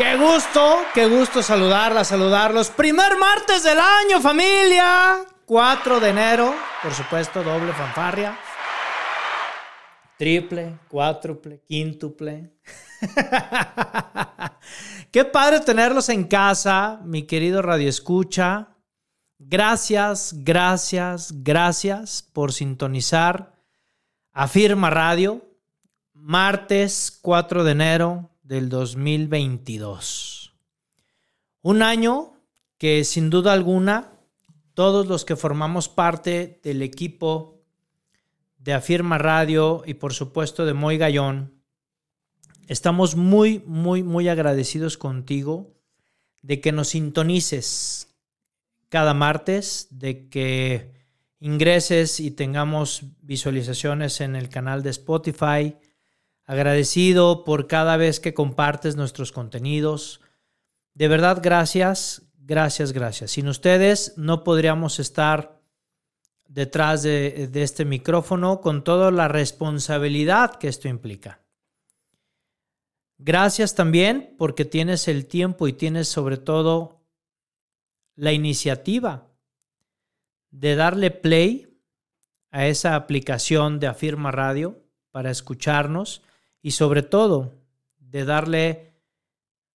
Qué 0.00 0.16
gusto, 0.16 0.78
qué 0.94 1.06
gusto 1.06 1.42
saludarla, 1.42 2.04
saludarlos. 2.04 2.70
Primer 2.70 3.18
martes 3.18 3.62
del 3.62 3.78
año, 3.78 4.18
familia. 4.22 5.18
4 5.44 6.00
de 6.00 6.08
enero, 6.08 6.54
por 6.82 6.94
supuesto, 6.94 7.42
doble 7.42 7.74
fanfarria. 7.74 8.34
Triple, 10.16 10.78
cuádruple, 10.88 11.60
quíntuple. 11.68 12.54
Qué 15.10 15.26
padre 15.26 15.60
tenerlos 15.60 16.08
en 16.08 16.24
casa, 16.24 17.02
mi 17.04 17.24
querido 17.24 17.60
Radio 17.60 17.90
Escucha. 17.90 18.68
Gracias, 19.38 20.32
gracias, 20.38 21.30
gracias 21.42 22.26
por 22.32 22.54
sintonizar 22.54 23.52
Afirma 24.32 24.88
Radio, 24.88 25.44
martes 26.14 27.18
4 27.20 27.64
de 27.64 27.72
enero 27.72 28.29
del 28.50 28.68
2022. 28.68 30.56
Un 31.62 31.82
año 31.82 32.32
que 32.78 33.04
sin 33.04 33.30
duda 33.30 33.52
alguna 33.52 34.18
todos 34.74 35.06
los 35.06 35.24
que 35.24 35.36
formamos 35.36 35.88
parte 35.88 36.58
del 36.64 36.82
equipo 36.82 37.62
de 38.58 38.72
Afirma 38.72 39.18
Radio 39.18 39.84
y 39.86 39.94
por 39.94 40.14
supuesto 40.14 40.66
de 40.66 40.74
Moy 40.74 40.98
Gallón, 40.98 41.62
estamos 42.66 43.14
muy, 43.14 43.62
muy, 43.66 44.02
muy 44.02 44.28
agradecidos 44.28 44.98
contigo 44.98 45.72
de 46.42 46.60
que 46.60 46.72
nos 46.72 46.88
sintonices 46.88 48.16
cada 48.88 49.14
martes, 49.14 49.86
de 49.92 50.28
que 50.28 50.90
ingreses 51.38 52.18
y 52.18 52.32
tengamos 52.32 53.04
visualizaciones 53.22 54.20
en 54.20 54.34
el 54.34 54.48
canal 54.48 54.82
de 54.82 54.90
Spotify. 54.90 55.76
Agradecido 56.50 57.44
por 57.44 57.68
cada 57.68 57.96
vez 57.96 58.18
que 58.18 58.34
compartes 58.34 58.96
nuestros 58.96 59.30
contenidos. 59.30 60.20
De 60.94 61.06
verdad, 61.06 61.38
gracias, 61.40 62.22
gracias, 62.38 62.90
gracias. 62.90 63.30
Sin 63.30 63.46
ustedes 63.46 64.14
no 64.16 64.42
podríamos 64.42 64.98
estar 64.98 65.62
detrás 66.48 67.04
de, 67.04 67.48
este 67.54 67.84
micrófono 67.84 68.60
con 68.60 68.82
toda 68.82 69.12
la 69.12 69.28
responsabilidad 69.28 70.56
que 70.56 70.66
esto 70.66 70.88
implica. 70.88 71.40
Gracias 73.18 73.76
también 73.76 74.34
porque 74.36 74.64
tienes 74.64 75.06
el 75.06 75.26
tiempo 75.26 75.68
y 75.68 75.72
tienes 75.72 76.08
sobre 76.08 76.36
todo 76.36 77.00
la 78.16 78.32
iniciativa 78.32 79.28
de 80.50 80.74
darle 80.74 81.12
play 81.12 81.78
a 82.50 82.66
esa 82.66 82.96
aplicación 82.96 83.78
de 83.78 83.86
Afirma 83.86 84.32
Radio 84.32 84.82
para 85.12 85.30
escucharnos 85.30 86.22
y 86.62 86.72
sobre 86.72 87.02
todo 87.02 87.54
de 87.98 88.24
darle 88.24 88.94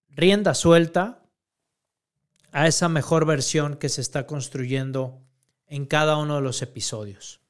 rienda 0.10 0.54
suelta 0.54 1.24
a 2.52 2.68
esa 2.68 2.88
mejor 2.90 3.26
versión 3.26 3.76
que 3.76 3.90
se 3.90 4.02
está 4.02 4.26
construyendo 4.26 5.22
en 5.68 5.86
cada 5.86 6.18
uno 6.18 6.36
de 6.36 6.42
los 6.42 6.62
episodios. 6.62 7.42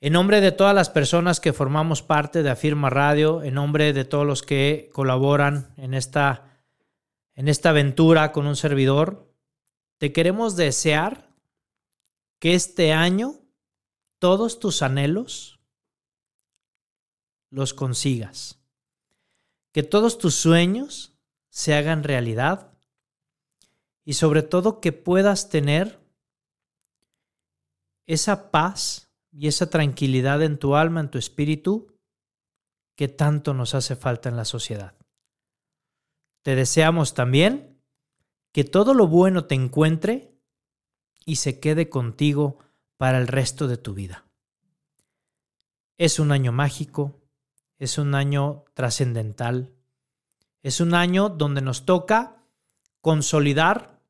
En 0.00 0.14
nombre 0.14 0.40
de 0.40 0.50
todas 0.50 0.74
las 0.74 0.90
personas 0.90 1.38
que 1.38 1.52
formamos 1.52 2.02
parte 2.02 2.42
de 2.42 2.50
Afirma 2.50 2.90
Radio, 2.90 3.44
en 3.44 3.54
nombre 3.54 3.92
de 3.92 4.04
todos 4.04 4.26
los 4.26 4.42
que 4.42 4.90
colaboran 4.92 5.72
en 5.76 5.94
esta, 5.94 6.64
en 7.36 7.46
esta 7.46 7.70
aventura 7.70 8.32
con 8.32 8.48
un 8.48 8.56
servidor, 8.56 9.32
te 9.98 10.12
queremos 10.12 10.56
desear 10.56 11.28
que 12.40 12.54
este 12.54 12.92
año 12.92 13.36
todos 14.18 14.58
tus 14.58 14.82
anhelos 14.82 15.51
los 17.52 17.74
consigas. 17.74 18.58
Que 19.70 19.82
todos 19.82 20.18
tus 20.18 20.34
sueños 20.34 21.14
se 21.50 21.74
hagan 21.74 22.02
realidad 22.02 22.72
y 24.04 24.14
sobre 24.14 24.42
todo 24.42 24.80
que 24.80 24.92
puedas 24.92 25.50
tener 25.50 26.00
esa 28.06 28.50
paz 28.50 29.10
y 29.30 29.46
esa 29.46 29.70
tranquilidad 29.70 30.42
en 30.42 30.58
tu 30.58 30.74
alma, 30.74 31.00
en 31.00 31.10
tu 31.10 31.18
espíritu, 31.18 31.94
que 32.96 33.08
tanto 33.08 33.54
nos 33.54 33.74
hace 33.74 33.96
falta 33.96 34.28
en 34.28 34.36
la 34.36 34.44
sociedad. 34.44 34.94
Te 36.42 36.56
deseamos 36.56 37.14
también 37.14 37.78
que 38.50 38.64
todo 38.64 38.94
lo 38.94 39.06
bueno 39.06 39.44
te 39.44 39.54
encuentre 39.54 40.34
y 41.24 41.36
se 41.36 41.60
quede 41.60 41.88
contigo 41.88 42.58
para 42.96 43.18
el 43.18 43.28
resto 43.28 43.68
de 43.68 43.76
tu 43.76 43.94
vida. 43.94 44.26
Es 45.96 46.18
un 46.18 46.32
año 46.32 46.50
mágico, 46.50 47.21
es 47.82 47.98
un 47.98 48.14
año 48.14 48.64
trascendental, 48.74 49.74
es 50.62 50.80
un 50.80 50.94
año 50.94 51.28
donde 51.28 51.62
nos 51.62 51.84
toca 51.84 52.44
consolidar 53.00 54.00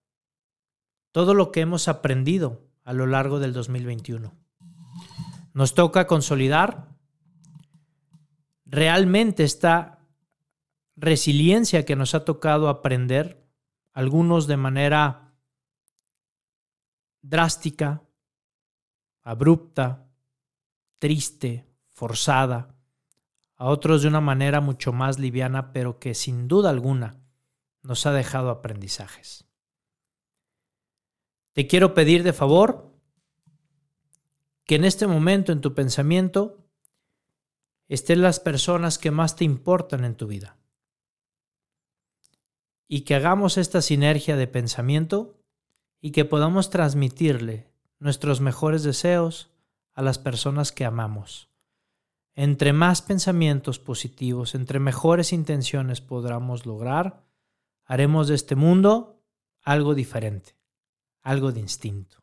todo 1.10 1.32
lo 1.32 1.50
que 1.50 1.62
hemos 1.62 1.88
aprendido 1.88 2.68
a 2.84 2.92
lo 2.92 3.06
largo 3.06 3.38
del 3.38 3.54
2021. 3.54 4.34
Nos 5.54 5.72
toca 5.72 6.06
consolidar 6.06 6.90
realmente 8.66 9.42
esta 9.42 10.00
resiliencia 10.94 11.86
que 11.86 11.96
nos 11.96 12.14
ha 12.14 12.26
tocado 12.26 12.68
aprender, 12.68 13.42
algunos 13.94 14.46
de 14.46 14.58
manera 14.58 15.32
drástica, 17.22 18.02
abrupta, 19.22 20.10
triste, 20.98 21.66
forzada, 21.88 22.76
a 23.62 23.66
otros 23.66 24.02
de 24.02 24.08
una 24.08 24.20
manera 24.20 24.60
mucho 24.60 24.92
más 24.92 25.20
liviana, 25.20 25.72
pero 25.72 26.00
que 26.00 26.16
sin 26.16 26.48
duda 26.48 26.68
alguna 26.68 27.22
nos 27.82 28.06
ha 28.06 28.12
dejado 28.12 28.50
aprendizajes. 28.50 29.46
Te 31.52 31.68
quiero 31.68 31.94
pedir 31.94 32.24
de 32.24 32.32
favor 32.32 32.92
que 34.64 34.74
en 34.74 34.84
este 34.84 35.06
momento 35.06 35.52
en 35.52 35.60
tu 35.60 35.76
pensamiento 35.76 36.66
estén 37.86 38.20
las 38.20 38.40
personas 38.40 38.98
que 38.98 39.12
más 39.12 39.36
te 39.36 39.44
importan 39.44 40.04
en 40.04 40.16
tu 40.16 40.26
vida. 40.26 40.58
Y 42.88 43.02
que 43.02 43.14
hagamos 43.14 43.58
esta 43.58 43.80
sinergia 43.80 44.34
de 44.34 44.48
pensamiento 44.48 45.38
y 46.00 46.10
que 46.10 46.24
podamos 46.24 46.68
transmitirle 46.68 47.70
nuestros 48.00 48.40
mejores 48.40 48.82
deseos 48.82 49.52
a 49.94 50.02
las 50.02 50.18
personas 50.18 50.72
que 50.72 50.84
amamos. 50.84 51.51
Entre 52.34 52.72
más 52.72 53.02
pensamientos 53.02 53.78
positivos, 53.78 54.54
entre 54.54 54.78
mejores 54.78 55.34
intenciones 55.34 56.00
podamos 56.00 56.64
lograr, 56.64 57.24
haremos 57.84 58.28
de 58.28 58.36
este 58.36 58.56
mundo 58.56 59.22
algo 59.62 59.94
diferente, 59.94 60.56
algo 61.22 61.52
distinto. 61.52 62.22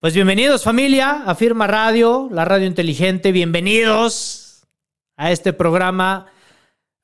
Pues 0.00 0.12
bienvenidos 0.12 0.64
familia 0.64 1.22
a 1.24 1.36
Firma 1.36 1.68
Radio, 1.68 2.28
la 2.32 2.44
radio 2.44 2.66
inteligente, 2.66 3.30
bienvenidos 3.30 4.66
a 5.16 5.30
este 5.30 5.52
programa 5.52 6.26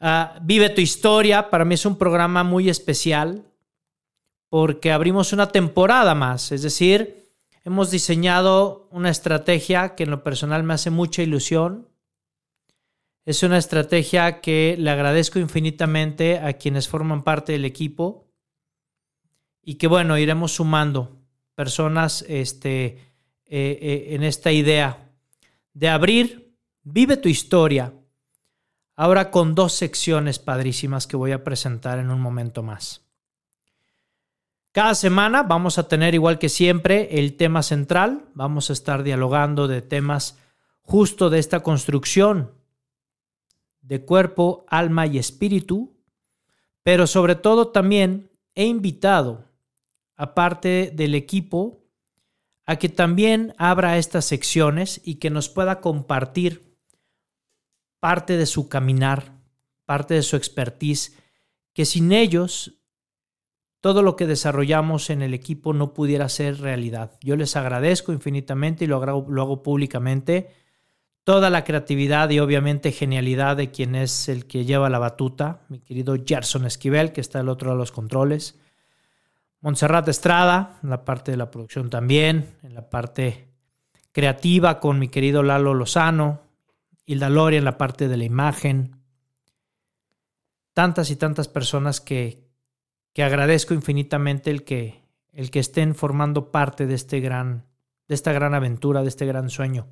ah, 0.00 0.38
Vive 0.42 0.70
tu 0.70 0.80
historia. 0.80 1.50
Para 1.50 1.64
mí 1.64 1.74
es 1.74 1.86
un 1.86 1.98
programa 1.98 2.42
muy 2.42 2.68
especial 2.68 3.44
porque 4.48 4.90
abrimos 4.90 5.32
una 5.32 5.48
temporada 5.48 6.16
más, 6.16 6.50
es 6.50 6.62
decir, 6.62 7.21
hemos 7.64 7.90
diseñado 7.90 8.88
una 8.90 9.10
estrategia 9.10 9.94
que 9.94 10.04
en 10.04 10.10
lo 10.10 10.22
personal 10.22 10.62
me 10.62 10.74
hace 10.74 10.90
mucha 10.90 11.22
ilusión. 11.22 11.88
Es 13.24 13.42
una 13.42 13.58
estrategia 13.58 14.40
que 14.40 14.76
le 14.78 14.90
agradezco 14.90 15.38
infinitamente 15.38 16.38
a 16.38 16.54
quienes 16.54 16.88
forman 16.88 17.22
parte 17.22 17.52
del 17.52 17.64
equipo 17.64 18.26
y 19.62 19.76
que 19.76 19.86
bueno, 19.86 20.18
iremos 20.18 20.52
sumando 20.52 21.20
personas 21.54 22.24
este, 22.28 22.84
eh, 22.84 22.98
eh, 23.46 24.06
en 24.10 24.24
esta 24.24 24.50
idea 24.50 25.10
de 25.72 25.88
abrir, 25.88 26.56
vive 26.82 27.16
tu 27.16 27.28
historia, 27.28 27.94
ahora 28.96 29.30
con 29.30 29.54
dos 29.54 29.72
secciones 29.72 30.38
padrísimas 30.38 31.06
que 31.06 31.16
voy 31.16 31.32
a 31.32 31.44
presentar 31.44 31.98
en 31.98 32.10
un 32.10 32.20
momento 32.20 32.62
más. 32.62 33.06
Cada 34.72 34.94
semana 34.94 35.42
vamos 35.42 35.76
a 35.76 35.86
tener, 35.86 36.14
igual 36.14 36.38
que 36.38 36.48
siempre, 36.48 37.18
el 37.18 37.36
tema 37.36 37.62
central. 37.62 38.24
Vamos 38.32 38.70
a 38.70 38.72
estar 38.72 39.02
dialogando 39.02 39.68
de 39.68 39.82
temas 39.82 40.38
justo 40.80 41.28
de 41.28 41.38
esta 41.38 41.62
construcción 41.62 42.52
de 43.82 44.02
cuerpo, 44.02 44.64
alma 44.68 45.06
y 45.06 45.18
espíritu, 45.18 45.94
pero 46.82 47.06
sobre 47.06 47.34
todo 47.34 47.68
también 47.68 48.30
he 48.54 48.64
invitado 48.64 49.44
a 50.16 50.34
parte 50.34 50.90
del 50.94 51.14
equipo 51.14 51.84
a 52.64 52.76
que 52.76 52.88
también 52.88 53.54
abra 53.58 53.98
estas 53.98 54.24
secciones 54.24 55.02
y 55.04 55.16
que 55.16 55.28
nos 55.28 55.50
pueda 55.50 55.80
compartir 55.80 56.78
parte 58.00 58.38
de 58.38 58.46
su 58.46 58.70
caminar, 58.70 59.38
parte 59.84 60.14
de 60.14 60.22
su 60.22 60.36
expertise, 60.36 61.18
que 61.74 61.84
sin 61.84 62.12
ellos 62.12 62.81
todo 63.82 64.02
lo 64.02 64.16
que 64.16 64.26
desarrollamos 64.26 65.10
en 65.10 65.20
el 65.20 65.34
equipo 65.34 65.74
no 65.74 65.92
pudiera 65.92 66.30
ser 66.30 66.60
realidad. 66.60 67.18
Yo 67.20 67.36
les 67.36 67.56
agradezco 67.56 68.12
infinitamente 68.12 68.84
y 68.84 68.86
lo 68.86 69.02
hago, 69.02 69.26
lo 69.28 69.42
hago 69.42 69.62
públicamente 69.62 70.48
toda 71.24 71.50
la 71.50 71.64
creatividad 71.64 72.30
y 72.30 72.40
obviamente 72.40 72.92
genialidad 72.92 73.56
de 73.56 73.70
quien 73.70 73.94
es 73.94 74.28
el 74.28 74.46
que 74.46 74.64
lleva 74.64 74.88
la 74.88 74.98
batuta, 74.98 75.62
mi 75.68 75.80
querido 75.80 76.16
Gerson 76.24 76.64
Esquivel, 76.64 77.12
que 77.12 77.20
está 77.20 77.40
al 77.40 77.48
otro 77.48 77.72
de 77.72 77.76
los 77.76 77.92
controles. 77.92 78.58
Montserrat 79.60 80.08
Estrada, 80.08 80.78
en 80.82 80.90
la 80.90 81.04
parte 81.04 81.32
de 81.32 81.36
la 81.36 81.50
producción 81.50 81.90
también, 81.90 82.56
en 82.62 82.74
la 82.74 82.88
parte 82.88 83.48
creativa 84.12 84.80
con 84.80 84.98
mi 84.98 85.08
querido 85.08 85.42
Lalo 85.42 85.74
Lozano, 85.74 86.42
Hilda 87.04 87.30
Loria 87.30 87.58
en 87.58 87.64
la 87.64 87.78
parte 87.78 88.06
de 88.08 88.16
la 88.16 88.24
imagen. 88.24 89.02
Tantas 90.72 91.10
y 91.10 91.16
tantas 91.16 91.48
personas 91.48 92.00
que, 92.00 92.51
que 93.12 93.22
agradezco 93.22 93.74
infinitamente 93.74 94.50
el 94.50 94.64
que, 94.64 95.02
el 95.32 95.50
que 95.50 95.60
estén 95.60 95.94
formando 95.94 96.50
parte 96.50 96.86
de, 96.86 96.94
este 96.94 97.20
gran, 97.20 97.66
de 98.08 98.14
esta 98.14 98.32
gran 98.32 98.54
aventura, 98.54 99.02
de 99.02 99.08
este 99.08 99.26
gran 99.26 99.50
sueño. 99.50 99.88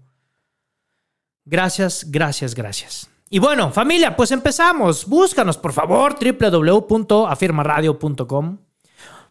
Gracias, 1.44 2.10
gracias, 2.10 2.54
gracias. 2.54 3.10
Y 3.28 3.38
bueno, 3.38 3.70
familia, 3.70 4.16
pues 4.16 4.30
empezamos. 4.32 5.06
Búscanos, 5.06 5.58
por 5.58 5.72
favor, 5.72 6.16
www.afirmaradio.com 6.18 8.58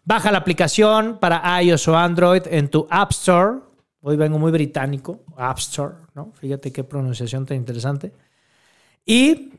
Baja 0.05 0.31
la 0.31 0.37
aplicación 0.39 1.19
para 1.19 1.61
iOS 1.61 1.87
o 1.89 1.95
Android 1.95 2.41
en 2.47 2.69
tu 2.69 2.87
App 2.89 3.11
Store. 3.11 3.59
Hoy 4.01 4.17
vengo 4.17 4.39
muy 4.39 4.51
británico, 4.51 5.19
App 5.37 5.59
Store, 5.59 5.93
¿no? 6.15 6.31
Fíjate 6.33 6.71
qué 6.71 6.83
pronunciación 6.83 7.45
tan 7.45 7.57
interesante. 7.57 8.11
Y 9.05 9.51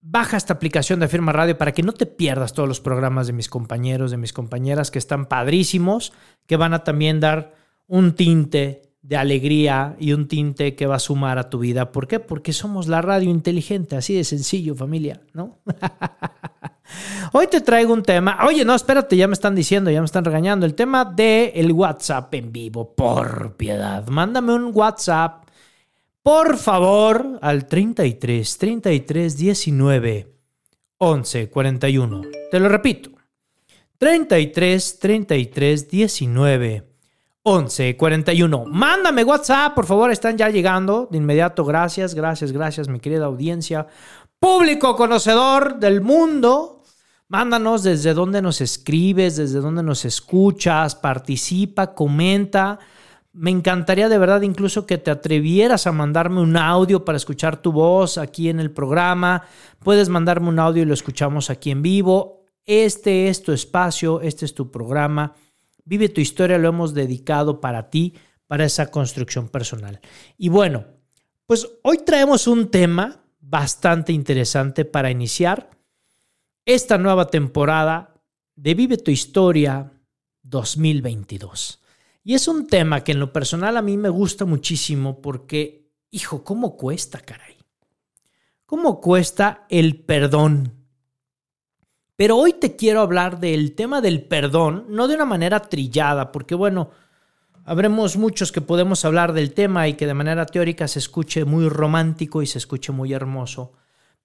baja 0.00 0.36
esta 0.36 0.54
aplicación 0.54 1.00
de 1.00 1.08
Firma 1.08 1.32
Radio 1.32 1.58
para 1.58 1.72
que 1.72 1.82
no 1.82 1.92
te 1.92 2.06
pierdas 2.06 2.52
todos 2.52 2.68
los 2.68 2.80
programas 2.80 3.26
de 3.26 3.32
mis 3.32 3.48
compañeros, 3.48 4.10
de 4.10 4.16
mis 4.16 4.32
compañeras 4.32 4.90
que 4.90 4.98
están 4.98 5.26
padrísimos, 5.26 6.12
que 6.46 6.56
van 6.56 6.74
a 6.74 6.84
también 6.84 7.20
dar 7.20 7.54
un 7.86 8.14
tinte 8.14 8.82
de 9.02 9.16
alegría 9.16 9.96
y 9.98 10.12
un 10.12 10.28
tinte 10.28 10.74
que 10.74 10.86
va 10.86 10.96
a 10.96 11.00
sumar 11.00 11.38
a 11.38 11.48
tu 11.48 11.58
vida. 11.58 11.92
¿Por 11.92 12.06
qué? 12.06 12.20
Porque 12.20 12.52
somos 12.52 12.88
la 12.88 13.00
radio 13.00 13.30
inteligente, 13.30 13.96
así 13.96 14.14
de 14.14 14.24
sencillo, 14.24 14.74
familia, 14.74 15.22
¿no? 15.32 15.58
Hoy 17.32 17.46
te 17.46 17.60
traigo 17.60 17.92
un 17.92 18.02
tema. 18.02 18.38
Oye, 18.46 18.64
no, 18.64 18.74
espérate, 18.74 19.16
ya 19.16 19.26
me 19.26 19.34
están 19.34 19.54
diciendo, 19.54 19.90
ya 19.90 20.00
me 20.00 20.06
están 20.06 20.24
regañando. 20.24 20.66
El 20.66 20.74
tema 20.74 21.04
de 21.04 21.52
el 21.54 21.72
WhatsApp 21.72 22.32
en 22.34 22.52
vivo, 22.52 22.94
por 22.94 23.56
piedad. 23.56 24.06
Mándame 24.08 24.54
un 24.54 24.70
WhatsApp, 24.74 25.47
por 26.28 26.58
favor, 26.58 27.38
al 27.40 27.66
33 27.66 28.58
33 28.58 29.38
19 29.38 30.36
11 30.98 31.48
41. 31.48 32.22
Te 32.50 32.60
lo 32.60 32.68
repito. 32.68 33.12
33 33.96 34.98
33 34.98 35.88
19 35.88 36.88
11 37.44 37.96
41. 37.96 38.66
Mándame 38.66 39.24
WhatsApp, 39.24 39.74
por 39.74 39.86
favor, 39.86 40.10
están 40.10 40.36
ya 40.36 40.50
llegando 40.50 41.08
de 41.10 41.16
inmediato. 41.16 41.64
Gracias, 41.64 42.14
gracias, 42.14 42.52
gracias, 42.52 42.90
mi 42.90 43.00
querida 43.00 43.24
audiencia. 43.24 43.86
Público 44.38 44.96
conocedor 44.96 45.78
del 45.78 46.02
mundo, 46.02 46.78
Mándanos 47.30 47.82
desde 47.82 48.14
dónde 48.14 48.40
nos 48.40 48.62
escribes, 48.62 49.36
desde 49.36 49.60
dónde 49.60 49.82
nos 49.82 50.06
escuchas, 50.06 50.94
participa, 50.94 51.94
comenta. 51.94 52.78
Me 53.32 53.50
encantaría 53.50 54.08
de 54.08 54.18
verdad 54.18 54.42
incluso 54.42 54.86
que 54.86 54.98
te 54.98 55.10
atrevieras 55.10 55.86
a 55.86 55.92
mandarme 55.92 56.40
un 56.40 56.56
audio 56.56 57.04
para 57.04 57.16
escuchar 57.16 57.60
tu 57.60 57.72
voz 57.72 58.18
aquí 58.18 58.48
en 58.48 58.58
el 58.58 58.70
programa. 58.70 59.44
Puedes 59.80 60.08
mandarme 60.08 60.48
un 60.48 60.58
audio 60.58 60.82
y 60.82 60.86
lo 60.86 60.94
escuchamos 60.94 61.50
aquí 61.50 61.70
en 61.70 61.82
vivo. 61.82 62.44
Este 62.64 63.28
es 63.28 63.42
tu 63.42 63.52
espacio, 63.52 64.20
este 64.20 64.44
es 64.44 64.54
tu 64.54 64.70
programa. 64.70 65.34
Vive 65.84 66.08
tu 66.08 66.20
historia, 66.20 66.58
lo 66.58 66.68
hemos 66.68 66.94
dedicado 66.94 67.60
para 67.60 67.90
ti, 67.90 68.14
para 68.46 68.64
esa 68.64 68.90
construcción 68.90 69.48
personal. 69.48 70.00
Y 70.36 70.48
bueno, 70.48 70.84
pues 71.46 71.68
hoy 71.82 71.98
traemos 72.04 72.46
un 72.46 72.70
tema 72.70 73.24
bastante 73.40 74.12
interesante 74.12 74.84
para 74.84 75.10
iniciar 75.10 75.70
esta 76.66 76.98
nueva 76.98 77.28
temporada 77.28 78.14
de 78.54 78.74
Vive 78.74 78.98
tu 78.98 79.10
Historia 79.10 79.90
2022. 80.42 81.80
Y 82.28 82.34
es 82.34 82.46
un 82.46 82.66
tema 82.66 83.04
que 83.04 83.12
en 83.12 83.20
lo 83.20 83.32
personal 83.32 83.78
a 83.78 83.80
mí 83.80 83.96
me 83.96 84.10
gusta 84.10 84.44
muchísimo 84.44 85.22
porque, 85.22 85.88
hijo, 86.10 86.44
¿cómo 86.44 86.76
cuesta, 86.76 87.20
caray? 87.20 87.56
¿Cómo 88.66 89.00
cuesta 89.00 89.64
el 89.70 90.04
perdón? 90.04 90.74
Pero 92.16 92.36
hoy 92.36 92.52
te 92.52 92.76
quiero 92.76 93.00
hablar 93.00 93.40
del 93.40 93.74
tema 93.74 94.02
del 94.02 94.24
perdón, 94.24 94.84
no 94.90 95.08
de 95.08 95.14
una 95.14 95.24
manera 95.24 95.60
trillada, 95.60 96.30
porque 96.30 96.54
bueno, 96.54 96.90
habremos 97.64 98.18
muchos 98.18 98.52
que 98.52 98.60
podemos 98.60 99.06
hablar 99.06 99.32
del 99.32 99.54
tema 99.54 99.88
y 99.88 99.94
que 99.94 100.06
de 100.06 100.12
manera 100.12 100.44
teórica 100.44 100.86
se 100.86 100.98
escuche 100.98 101.46
muy 101.46 101.66
romántico 101.70 102.42
y 102.42 102.46
se 102.46 102.58
escuche 102.58 102.92
muy 102.92 103.14
hermoso. 103.14 103.72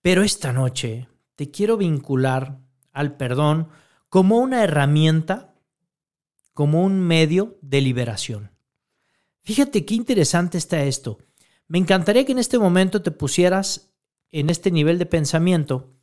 Pero 0.02 0.24
esta 0.24 0.52
noche 0.52 1.08
te 1.38 1.52
quiero 1.52 1.78
vincular 1.78 2.60
al 2.92 3.16
perdón 3.16 3.70
como 4.10 4.40
una 4.40 4.62
herramienta, 4.62 5.53
como 6.54 6.84
un 6.84 7.00
medio 7.00 7.58
de 7.62 7.82
liberación. 7.82 8.52
Fíjate 9.42 9.86
qué 9.86 9.96
interesante 9.96 10.58
está 10.58 10.84
esto. 10.84 11.20
Me 11.68 11.78
encantaría 11.78 12.26
que 12.26 12.32
en 12.32 12.40
este 12.40 12.60
momento 12.60 13.02
te 13.02 13.12
pusieras 13.12 13.94
en 14.32 14.50
este 14.50 14.72
nivel 14.72 15.00
de 15.00 15.06
pensamiento 15.06 15.94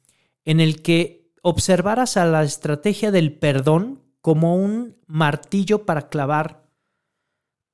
en 0.45 0.61
el 0.61 0.83
que 0.83 1.33
observaras 1.43 2.17
a 2.17 2.25
la 2.27 2.43
estrategia 2.43 3.11
del 3.11 3.33
perdón 3.33 4.03
como 4.21 4.57
un 4.57 4.97
martillo 5.07 5.87
para 5.87 6.09
clavar 6.09 6.69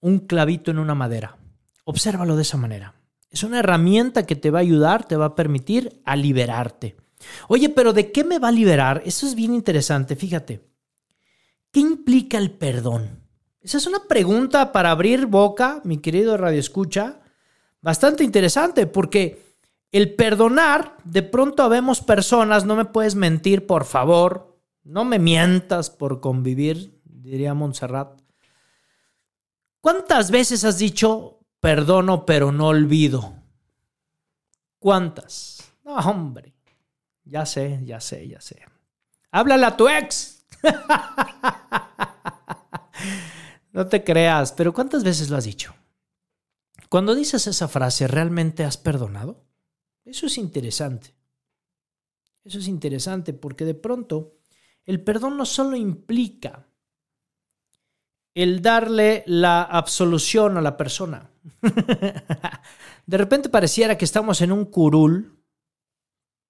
un 0.00 0.20
clavito 0.20 0.70
en 0.70 0.79
una 0.79 0.94
madera. 0.94 1.38
Obsérvalo 1.84 2.37
de 2.37 2.43
esa 2.43 2.56
manera. 2.56 2.94
Es 3.31 3.43
una 3.43 3.58
herramienta 3.58 4.25
que 4.25 4.37
te 4.37 4.50
va 4.50 4.61
a 4.61 4.62
ayudar, 4.62 5.06
te 5.06 5.17
va 5.17 5.26
a 5.26 5.34
permitir 5.34 6.00
a 6.05 6.17
liberarte. 6.17 6.96
Oye, 7.48 7.69
pero 7.69 7.93
¿de 7.93 8.12
qué 8.12 8.24
me 8.24 8.39
va 8.39 8.48
a 8.48 8.53
liberar? 8.53 9.03
Eso 9.05 9.27
es 9.27 9.34
bien 9.34 9.53
interesante, 9.53 10.17
fíjate. 10.17 10.65
¿Qué 11.76 11.80
implica 11.80 12.38
el 12.38 12.52
perdón? 12.52 13.20
Esa 13.60 13.76
es 13.76 13.86
una 13.86 14.04
pregunta 14.08 14.72
para 14.72 14.90
abrir 14.90 15.26
boca, 15.26 15.82
mi 15.84 15.98
querido 15.98 16.38
Radio 16.38 16.58
Escucha, 16.58 17.20
bastante 17.82 18.24
interesante, 18.24 18.86
porque 18.86 19.44
el 19.92 20.14
perdonar, 20.14 20.96
de 21.04 21.22
pronto 21.22 21.68
vemos 21.68 22.00
personas, 22.00 22.64
no 22.64 22.76
me 22.76 22.86
puedes 22.86 23.14
mentir, 23.14 23.66
por 23.66 23.84
favor, 23.84 24.58
no 24.84 25.04
me 25.04 25.18
mientas 25.18 25.90
por 25.90 26.22
convivir, 26.22 26.98
diría 27.04 27.52
Montserrat. 27.52 28.22
¿Cuántas 29.82 30.30
veces 30.30 30.64
has 30.64 30.78
dicho 30.78 31.40
perdono 31.60 32.24
pero 32.24 32.52
no 32.52 32.68
olvido? 32.68 33.34
¿Cuántas? 34.78 35.62
No, 35.84 35.96
hombre. 35.96 36.54
Ya 37.24 37.44
sé, 37.44 37.82
ya 37.84 38.00
sé, 38.00 38.26
ya 38.28 38.40
sé. 38.40 38.62
Háblale 39.30 39.66
a 39.66 39.76
tu 39.76 39.90
ex. 39.90 40.35
no 43.72 43.86
te 43.86 44.05
creas, 44.05 44.53
pero 44.53 44.72
¿cuántas 44.72 45.05
veces 45.05 45.31
lo 45.31 45.36
has 45.36 45.44
dicho? 45.44 45.75
Cuando 46.89 47.15
dices 47.15 47.46
esa 47.46 47.69
frase, 47.69 48.06
¿realmente 48.06 48.65
has 48.65 48.77
perdonado? 48.77 49.44
Eso 50.05 50.27
es 50.27 50.39
interesante. 50.39 51.15
Eso 52.44 52.58
es 52.58 52.69
interesante 52.69 53.32
porque 53.32 53.65
de 53.65 53.75
pronto 53.75 54.39
el 54.84 55.03
perdón 55.03 55.36
no 55.36 55.44
solo 55.44 55.77
implica 55.77 56.69
el 58.34 58.63
darle 58.63 59.25
la 59.27 59.63
absolución 59.63 60.56
a 60.56 60.60
la 60.60 60.77
persona. 60.77 61.31
de 63.06 63.19
repente 63.19 63.48
pareciera 63.48 63.98
que 63.98 64.05
estamos 64.05 64.41
en 64.43 64.53
un 64.53 64.67
curul 64.67 65.43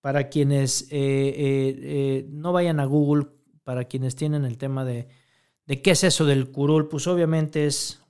para 0.01 0.29
quienes 0.29 0.83
eh, 0.83 0.87
eh, 0.91 1.81
eh, 1.83 2.27
no 2.29 2.53
vayan 2.53 2.81
a 2.81 2.85
Google, 2.85 3.29
para 3.67 3.87
quienes 3.87 4.15
tienen 4.15 4.45
el 4.45 4.59
tema 4.59 4.85
de, 4.85 5.09
de 5.67 5.83
qué 5.83 5.91
es 5.91 6.05
eso 6.05 6.25
del 6.25 6.53
curul, 6.53 6.89
pues 6.89 7.09
obviamente 7.09 7.67
es 7.67 8.01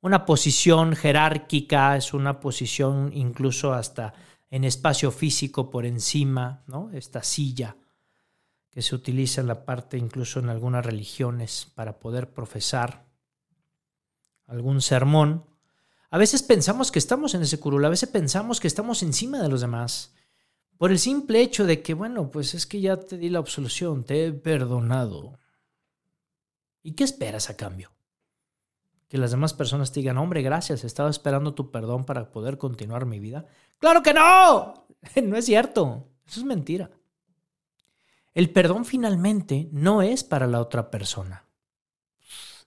una 0.00 0.24
posición 0.24 0.96
jerárquica, 0.96 1.98
es 1.98 2.14
una 2.14 2.40
posición 2.40 3.10
incluso 3.12 3.74
hasta 3.74 4.14
en 4.48 4.64
espacio 4.64 5.10
físico 5.10 5.70
por 5.70 5.84
encima, 5.84 6.62
¿no? 6.66 6.90
Esta 6.94 7.22
silla 7.22 7.76
que 8.70 8.80
se 8.80 8.94
utiliza 8.94 9.42
en 9.42 9.48
la 9.48 9.66
parte 9.66 9.98
incluso 9.98 10.40
en 10.40 10.48
algunas 10.48 10.86
religiones 10.86 11.70
para 11.74 11.98
poder 11.98 12.32
profesar 12.32 13.04
algún 14.46 14.80
sermón. 14.80 15.44
A 16.08 16.16
veces 16.16 16.42
pensamos 16.42 16.90
que 16.90 17.00
estamos 17.00 17.34
en 17.34 17.42
ese 17.42 17.60
curul, 17.60 17.84
a 17.84 17.90
veces 17.90 18.08
pensamos 18.08 18.60
que 18.60 18.66
estamos 18.68 19.02
encima 19.02 19.42
de 19.42 19.50
los 19.50 19.60
demás 19.60 20.14
por 20.80 20.92
el 20.92 20.98
simple 20.98 21.42
hecho 21.42 21.66
de 21.66 21.82
que, 21.82 21.92
bueno, 21.92 22.30
pues 22.30 22.54
es 22.54 22.64
que 22.64 22.80
ya 22.80 22.96
te 22.96 23.18
di 23.18 23.28
la 23.28 23.38
absolución, 23.38 24.02
te 24.02 24.24
he 24.24 24.32
perdonado. 24.32 25.38
¿Y 26.82 26.92
qué 26.92 27.04
esperas 27.04 27.50
a 27.50 27.56
cambio? 27.58 27.92
Que 29.06 29.18
las 29.18 29.30
demás 29.30 29.52
personas 29.52 29.92
te 29.92 30.00
digan, 30.00 30.16
hombre, 30.16 30.40
gracias, 30.40 30.82
estaba 30.82 31.10
esperando 31.10 31.52
tu 31.52 31.70
perdón 31.70 32.06
para 32.06 32.30
poder 32.32 32.56
continuar 32.56 33.04
mi 33.04 33.20
vida. 33.20 33.44
Claro 33.78 34.02
que 34.02 34.14
no, 34.14 34.86
no 35.22 35.36
es 35.36 35.44
cierto, 35.44 36.08
eso 36.26 36.40
es 36.40 36.46
mentira. 36.46 36.90
El 38.32 38.48
perdón 38.48 38.86
finalmente 38.86 39.68
no 39.72 40.00
es 40.00 40.24
para 40.24 40.46
la 40.46 40.62
otra 40.62 40.90
persona. 40.90 41.44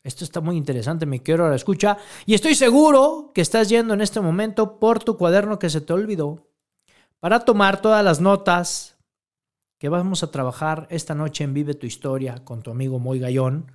Esto 0.03 0.23
está 0.23 0.39
muy 0.39 0.55
interesante, 0.55 1.07
me 1.07 1.23
quiero 1.23 1.45
ahora 1.45 1.55
escucha. 1.55 1.97
Y 2.27 2.35
estoy 2.35 2.53
seguro 2.53 3.31
que 3.33 3.41
estás 3.41 3.69
yendo 3.69 3.95
en 3.95 4.01
este 4.01 4.21
momento 4.21 4.77
por 4.77 5.03
tu 5.03 5.17
cuaderno 5.17 5.57
que 5.57 5.71
se 5.71 5.81
te 5.81 5.93
olvidó 5.93 6.52
para 7.23 7.39
tomar 7.39 7.81
todas 7.81 8.03
las 8.03 8.19
notas 8.19 8.97
que 9.77 9.87
vamos 9.87 10.23
a 10.23 10.31
trabajar 10.31 10.87
esta 10.89 11.15
noche 11.15 11.45
en 11.45 11.53
Vive 11.53 11.73
tu 11.73 11.85
Historia 11.85 12.43
con 12.43 12.61
tu 12.61 12.69
amigo 12.69 12.99
Moy 12.99 13.17
Gallón. 13.17 13.71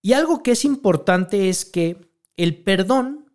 Y 0.00 0.12
algo 0.12 0.44
que 0.44 0.52
es 0.52 0.64
importante 0.64 1.48
es 1.48 1.64
que 1.64 2.12
el 2.36 2.62
perdón, 2.62 3.32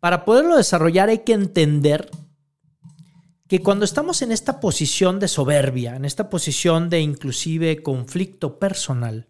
para 0.00 0.24
poderlo 0.24 0.56
desarrollar 0.56 1.10
hay 1.10 1.18
que 1.18 1.34
entender 1.34 2.10
que 3.46 3.60
cuando 3.60 3.84
estamos 3.84 4.22
en 4.22 4.32
esta 4.32 4.58
posición 4.58 5.20
de 5.20 5.28
soberbia, 5.28 5.96
en 5.96 6.06
esta 6.06 6.30
posición 6.30 6.88
de 6.88 7.02
inclusive 7.02 7.82
conflicto 7.82 8.58
personal, 8.58 9.28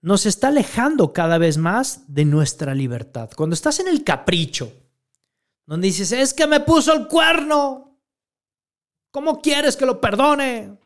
nos 0.00 0.24
está 0.24 0.48
alejando 0.48 1.12
cada 1.12 1.36
vez 1.36 1.58
más 1.58 2.04
de 2.06 2.24
nuestra 2.24 2.74
libertad. 2.74 3.28
Cuando 3.36 3.52
estás 3.52 3.80
en 3.80 3.88
el 3.88 4.02
capricho, 4.02 4.72
donde 5.66 5.86
dices, 5.86 6.12
es 6.12 6.34
que 6.34 6.46
me 6.46 6.60
puso 6.60 6.92
el 6.92 7.08
cuerno, 7.08 7.98
¿cómo 9.10 9.40
quieres 9.40 9.76
que 9.76 9.86
lo 9.86 10.00
perdone? 10.00 10.78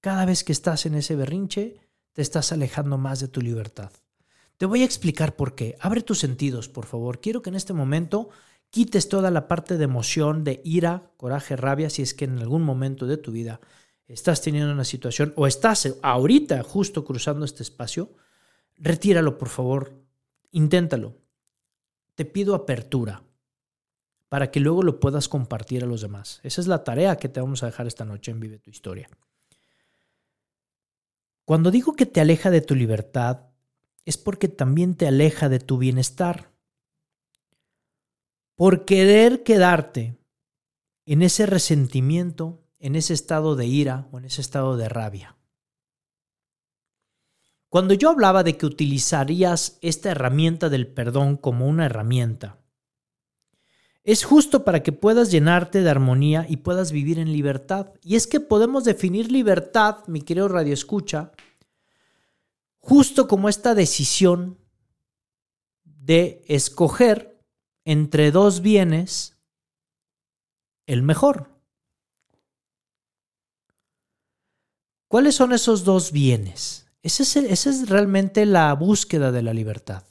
Cada 0.00 0.24
vez 0.24 0.44
que 0.44 0.52
estás 0.52 0.86
en 0.86 0.94
ese 0.94 1.16
berrinche, 1.16 1.80
te 2.12 2.22
estás 2.22 2.52
alejando 2.52 2.98
más 2.98 3.20
de 3.20 3.28
tu 3.28 3.40
libertad. 3.40 3.90
Te 4.56 4.66
voy 4.66 4.82
a 4.82 4.84
explicar 4.84 5.34
por 5.34 5.54
qué. 5.54 5.76
Abre 5.80 6.02
tus 6.02 6.20
sentidos, 6.20 6.68
por 6.68 6.86
favor. 6.86 7.20
Quiero 7.20 7.42
que 7.42 7.50
en 7.50 7.56
este 7.56 7.72
momento 7.72 8.28
quites 8.70 9.08
toda 9.08 9.30
la 9.30 9.48
parte 9.48 9.76
de 9.76 9.84
emoción, 9.84 10.44
de 10.44 10.60
ira, 10.64 11.10
coraje, 11.16 11.56
rabia, 11.56 11.90
si 11.90 12.02
es 12.02 12.14
que 12.14 12.26
en 12.26 12.38
algún 12.38 12.62
momento 12.62 13.06
de 13.06 13.16
tu 13.16 13.32
vida 13.32 13.60
estás 14.06 14.42
teniendo 14.42 14.72
una 14.72 14.84
situación 14.84 15.32
o 15.36 15.46
estás 15.46 15.96
ahorita 16.02 16.62
justo 16.62 17.04
cruzando 17.04 17.44
este 17.44 17.62
espacio, 17.62 18.12
retíralo, 18.76 19.38
por 19.38 19.48
favor, 19.48 19.94
inténtalo. 20.50 21.23
Te 22.14 22.24
pido 22.24 22.54
apertura 22.54 23.22
para 24.28 24.50
que 24.50 24.60
luego 24.60 24.82
lo 24.82 25.00
puedas 25.00 25.28
compartir 25.28 25.84
a 25.84 25.86
los 25.86 26.00
demás. 26.00 26.40
Esa 26.42 26.60
es 26.60 26.66
la 26.66 26.82
tarea 26.84 27.16
que 27.16 27.28
te 27.28 27.40
vamos 27.40 27.62
a 27.62 27.66
dejar 27.66 27.86
esta 27.86 28.04
noche 28.04 28.30
en 28.30 28.40
Vive 28.40 28.58
tu 28.58 28.70
Historia. 28.70 29.08
Cuando 31.44 31.70
digo 31.70 31.94
que 31.94 32.06
te 32.06 32.20
aleja 32.20 32.50
de 32.50 32.60
tu 32.60 32.74
libertad, 32.74 33.42
es 34.04 34.16
porque 34.16 34.48
también 34.48 34.94
te 34.94 35.06
aleja 35.06 35.48
de 35.48 35.60
tu 35.60 35.78
bienestar 35.78 36.50
por 38.54 38.84
querer 38.84 39.42
quedarte 39.42 40.16
en 41.06 41.22
ese 41.22 41.46
resentimiento, 41.46 42.62
en 42.78 42.96
ese 42.96 43.14
estado 43.14 43.56
de 43.56 43.66
ira 43.66 44.08
o 44.10 44.18
en 44.18 44.24
ese 44.24 44.40
estado 44.40 44.76
de 44.76 44.88
rabia. 44.88 45.36
Cuando 47.74 47.94
yo 47.94 48.10
hablaba 48.10 48.44
de 48.44 48.56
que 48.56 48.66
utilizarías 48.66 49.78
esta 49.80 50.12
herramienta 50.12 50.68
del 50.68 50.86
perdón 50.86 51.36
como 51.36 51.66
una 51.66 51.86
herramienta, 51.86 52.56
es 54.04 54.22
justo 54.22 54.64
para 54.64 54.84
que 54.84 54.92
puedas 54.92 55.32
llenarte 55.32 55.82
de 55.82 55.90
armonía 55.90 56.46
y 56.48 56.58
puedas 56.58 56.92
vivir 56.92 57.18
en 57.18 57.32
libertad. 57.32 57.92
Y 58.04 58.14
es 58.14 58.28
que 58.28 58.38
podemos 58.38 58.84
definir 58.84 59.32
libertad, 59.32 60.06
mi 60.06 60.22
querido 60.22 60.46
Radio 60.46 60.72
Escucha, 60.72 61.32
justo 62.78 63.26
como 63.26 63.48
esta 63.48 63.74
decisión 63.74 64.56
de 65.82 66.44
escoger 66.46 67.40
entre 67.84 68.30
dos 68.30 68.60
bienes 68.60 69.36
el 70.86 71.02
mejor. 71.02 71.50
¿Cuáles 75.08 75.34
son 75.34 75.52
esos 75.52 75.82
dos 75.82 76.12
bienes? 76.12 76.83
Esa 77.04 77.22
es, 77.22 77.66
es 77.66 77.90
realmente 77.90 78.46
la 78.46 78.72
búsqueda 78.72 79.30
de 79.30 79.42
la 79.42 79.52
libertad. 79.52 80.06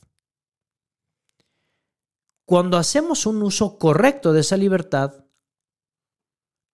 Cuando 2.46 2.78
hacemos 2.78 3.26
un 3.26 3.42
uso 3.42 3.80
correcto 3.80 4.32
de 4.32 4.42
esa 4.42 4.58
libertad, 4.58 5.26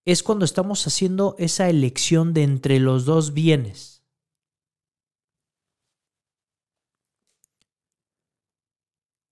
es 0.04 0.22
cuando 0.22 0.44
estamos 0.44 0.86
haciendo 0.86 1.36
esa 1.40 1.70
elección 1.70 2.34
de 2.34 2.44
entre 2.44 2.82
los 2.82 3.06
dos 3.06 3.34
bienes. 3.34 4.04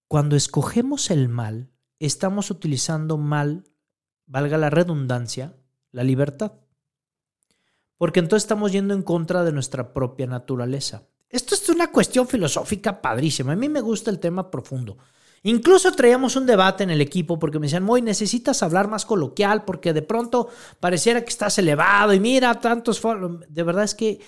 Cuando 0.08 0.38
escogemos 0.38 1.12
el 1.12 1.28
mal, 1.28 1.70
estamos 2.00 2.50
utilizando 2.50 3.18
mal, 3.18 3.66
valga 4.26 4.58
la 4.58 4.70
redundancia, 4.70 5.54
la 5.92 6.06
libertad. 6.06 6.54
Porque 7.98 8.20
entonces 8.20 8.44
estamos 8.44 8.72
yendo 8.72 8.94
en 8.94 9.02
contra 9.02 9.44
de 9.44 9.52
nuestra 9.52 9.94
propia 9.94 10.28
naturaleza. 10.28 11.04
Esto 11.30 11.56
es 11.56 11.68
una 11.70 11.92
cuestión 11.92 12.28
filosófica 12.28 13.02
padrísima. 13.02 13.54
A 13.54 13.56
mí 13.56 13.68
me 13.70 13.82
gusta 13.82 14.12
el 14.12 14.20
tema 14.20 14.50
profundo. 14.50 14.98
Incluso 15.44 15.92
traíamos 15.92 16.36
un 16.36 16.46
debate 16.46 16.84
en 16.84 16.90
el 16.90 17.02
equipo 17.02 17.38
porque 17.38 17.60
me 17.60 17.68
decían, 17.68 17.84
Moy, 17.84 18.02
necesitas 18.02 18.64
hablar 18.64 18.88
más 18.88 19.06
coloquial 19.06 19.66
porque 19.66 19.94
de 19.94 20.02
pronto 20.02 20.50
pareciera 20.80 21.22
que 21.22 21.30
estás 21.30 21.58
elevado 21.58 22.14
y 22.14 22.20
mira 22.20 22.60
tantos... 22.60 23.02
De 23.48 23.64
verdad 23.64 23.84
es 23.84 23.96
que 23.96 24.20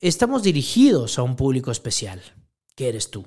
estamos 0.00 0.42
dirigidos 0.42 1.18
a 1.18 1.22
un 1.22 1.36
público 1.36 1.70
especial, 1.70 2.22
que 2.74 2.88
eres 2.88 3.10
tú. 3.10 3.26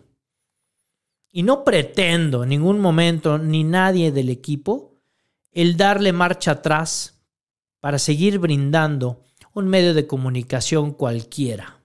Y 1.31 1.43
no 1.43 1.63
pretendo 1.63 2.43
en 2.43 2.49
ningún 2.49 2.79
momento, 2.79 3.37
ni 3.37 3.63
nadie 3.63 4.11
del 4.11 4.29
equipo, 4.29 4.95
el 5.51 5.75
darle 5.75 6.13
marcha 6.13 6.51
atrás 6.51 7.19
para 7.79 7.99
seguir 7.99 8.39
brindando 8.39 9.21
un 9.57 9.67
medio 9.67 9.95
de 9.95 10.05
comunicación 10.05 10.91
cualquiera. 10.91 11.79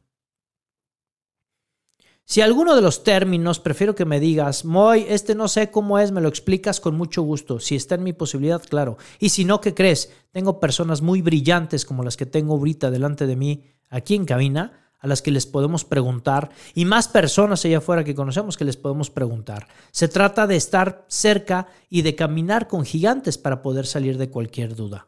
Si 2.27 2.43
alguno 2.43 2.77
de 2.77 2.83
los 2.83 3.03
términos 3.03 3.61
prefiero 3.61 3.95
que 3.95 4.05
me 4.05 4.21
digas, 4.21 4.67
Moy, 4.67 5.07
este 5.09 5.35
no 5.35 5.49
sé 5.49 5.71
cómo 5.71 5.99
es, 5.99 6.13
me 6.13 6.21
lo 6.21 6.29
explicas 6.29 6.81
con 6.81 6.95
mucho 6.97 7.23
gusto. 7.23 7.61
Si 7.61 7.75
está 7.75 7.95
en 7.95 8.03
mi 8.03 8.13
posibilidad, 8.13 8.63
claro. 8.63 8.99
Y 9.19 9.31
si 9.31 9.47
no, 9.47 9.63
¿qué 9.63 9.73
crees? 9.73 10.13
Tengo 10.33 10.61
personas 10.61 11.01
muy 11.01 11.23
brillantes 11.23 11.87
como 11.87 12.05
las 12.05 12.19
que 12.19 12.27
tengo 12.27 12.55
ahorita 12.55 12.91
delante 12.91 13.27
de 13.27 13.37
mí 13.37 13.65
aquí 13.89 14.17
en 14.17 14.27
cabina 14.27 14.91
a 14.99 15.07
las 15.07 15.23
que 15.23 15.31
les 15.31 15.47
podemos 15.47 15.87
preguntar 15.87 16.51
y 16.75 16.85
más 16.85 17.09
personas 17.09 17.65
allá 17.65 17.79
afuera 17.79 18.05
que 18.05 18.15
conocemos 18.15 18.59
que 18.59 18.67
les 18.67 18.77
podemos 18.77 19.09
preguntar. 19.09 19.67
Se 19.93 20.09
trata 20.09 20.47
de 20.47 20.57
estar 20.57 21.07
cerca 21.09 21.69
y 21.89 22.03
de 22.03 22.17
caminar 22.17 22.69
con 22.69 22.85
gigantes 22.85 23.39
para 23.39 23.63
poder 23.63 23.87
salir 23.87 24.19
de 24.19 24.29
cualquier 24.29 24.77
duda. 24.77 25.07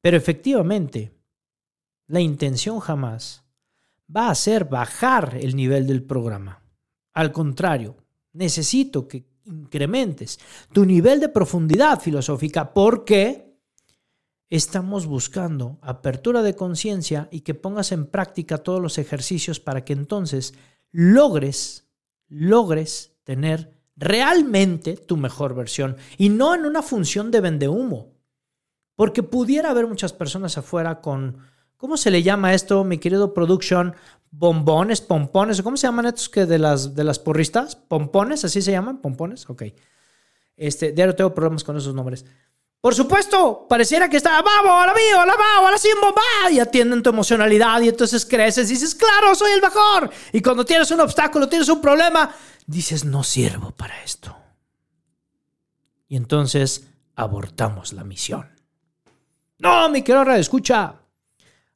Pero 0.00 0.16
efectivamente, 0.16 1.12
la 2.06 2.20
intención 2.20 2.80
jamás 2.80 3.44
va 4.14 4.30
a 4.30 4.34
ser 4.34 4.64
bajar 4.64 5.38
el 5.40 5.54
nivel 5.56 5.86
del 5.86 6.02
programa. 6.02 6.62
Al 7.12 7.32
contrario, 7.32 7.96
necesito 8.32 9.08
que 9.08 9.26
incrementes 9.44 10.38
tu 10.72 10.84
nivel 10.84 11.20
de 11.20 11.28
profundidad 11.28 12.00
filosófica 12.00 12.72
porque 12.72 13.56
estamos 14.50 15.06
buscando 15.06 15.78
apertura 15.82 16.42
de 16.42 16.54
conciencia 16.54 17.28
y 17.30 17.40
que 17.40 17.54
pongas 17.54 17.92
en 17.92 18.06
práctica 18.06 18.58
todos 18.58 18.80
los 18.80 18.98
ejercicios 18.98 19.60
para 19.60 19.84
que 19.84 19.92
entonces 19.92 20.54
logres, 20.90 21.86
logres 22.28 23.12
tener 23.24 23.74
realmente 23.96 24.96
tu 24.96 25.16
mejor 25.16 25.54
versión 25.54 25.96
y 26.16 26.28
no 26.28 26.54
en 26.54 26.64
una 26.64 26.82
función 26.82 27.30
de 27.30 27.40
vende 27.40 27.68
humo. 27.68 28.17
Porque 28.98 29.22
pudiera 29.22 29.70
haber 29.70 29.86
muchas 29.86 30.12
personas 30.12 30.58
afuera 30.58 31.00
con, 31.00 31.38
¿cómo 31.76 31.96
se 31.96 32.10
le 32.10 32.24
llama 32.24 32.52
esto, 32.52 32.82
mi 32.82 32.98
querido 32.98 33.32
production? 33.32 33.94
Bombones, 34.32 35.00
pompones, 35.00 35.62
¿cómo 35.62 35.76
se 35.76 35.86
llaman 35.86 36.06
estos 36.06 36.28
que 36.28 36.46
de 36.46 36.58
las, 36.58 36.96
de 36.96 37.04
las 37.04 37.20
porristas? 37.20 37.76
¿Pompones? 37.76 38.44
¿Así 38.44 38.60
se 38.60 38.72
llaman? 38.72 39.00
¿Pompones? 39.00 39.48
Ok. 39.48 39.62
Este, 40.56 40.92
no 40.92 41.14
tengo 41.14 41.32
problemas 41.32 41.62
con 41.62 41.76
esos 41.76 41.94
nombres. 41.94 42.24
Por 42.80 42.92
supuesto, 42.92 43.68
pareciera 43.68 44.10
que 44.10 44.16
está, 44.16 44.42
vamos, 44.42 44.82
a 44.82 44.88
la 44.88 44.94
mío, 44.94 45.20
a 45.20 45.26
la 45.26 45.36
vamos, 45.36 45.68
a 45.68 46.48
la 46.48 46.52
y 46.52 46.58
atienden 46.58 47.00
tu 47.00 47.10
emocionalidad 47.10 47.80
y 47.82 47.90
entonces 47.90 48.26
creces 48.26 48.68
dices, 48.68 48.96
claro, 48.96 49.32
soy 49.36 49.52
el 49.52 49.62
mejor. 49.62 50.10
Y 50.32 50.42
cuando 50.42 50.64
tienes 50.64 50.90
un 50.90 50.98
obstáculo, 50.98 51.48
tienes 51.48 51.68
un 51.68 51.80
problema, 51.80 52.34
dices, 52.66 53.04
no 53.04 53.22
sirvo 53.22 53.70
para 53.70 54.02
esto. 54.02 54.36
Y 56.08 56.16
entonces 56.16 56.88
abortamos 57.14 57.92
la 57.92 58.02
misión. 58.02 58.57
No, 59.58 59.88
mi 59.88 60.02
querido 60.02 60.30
escucha. 60.34 61.00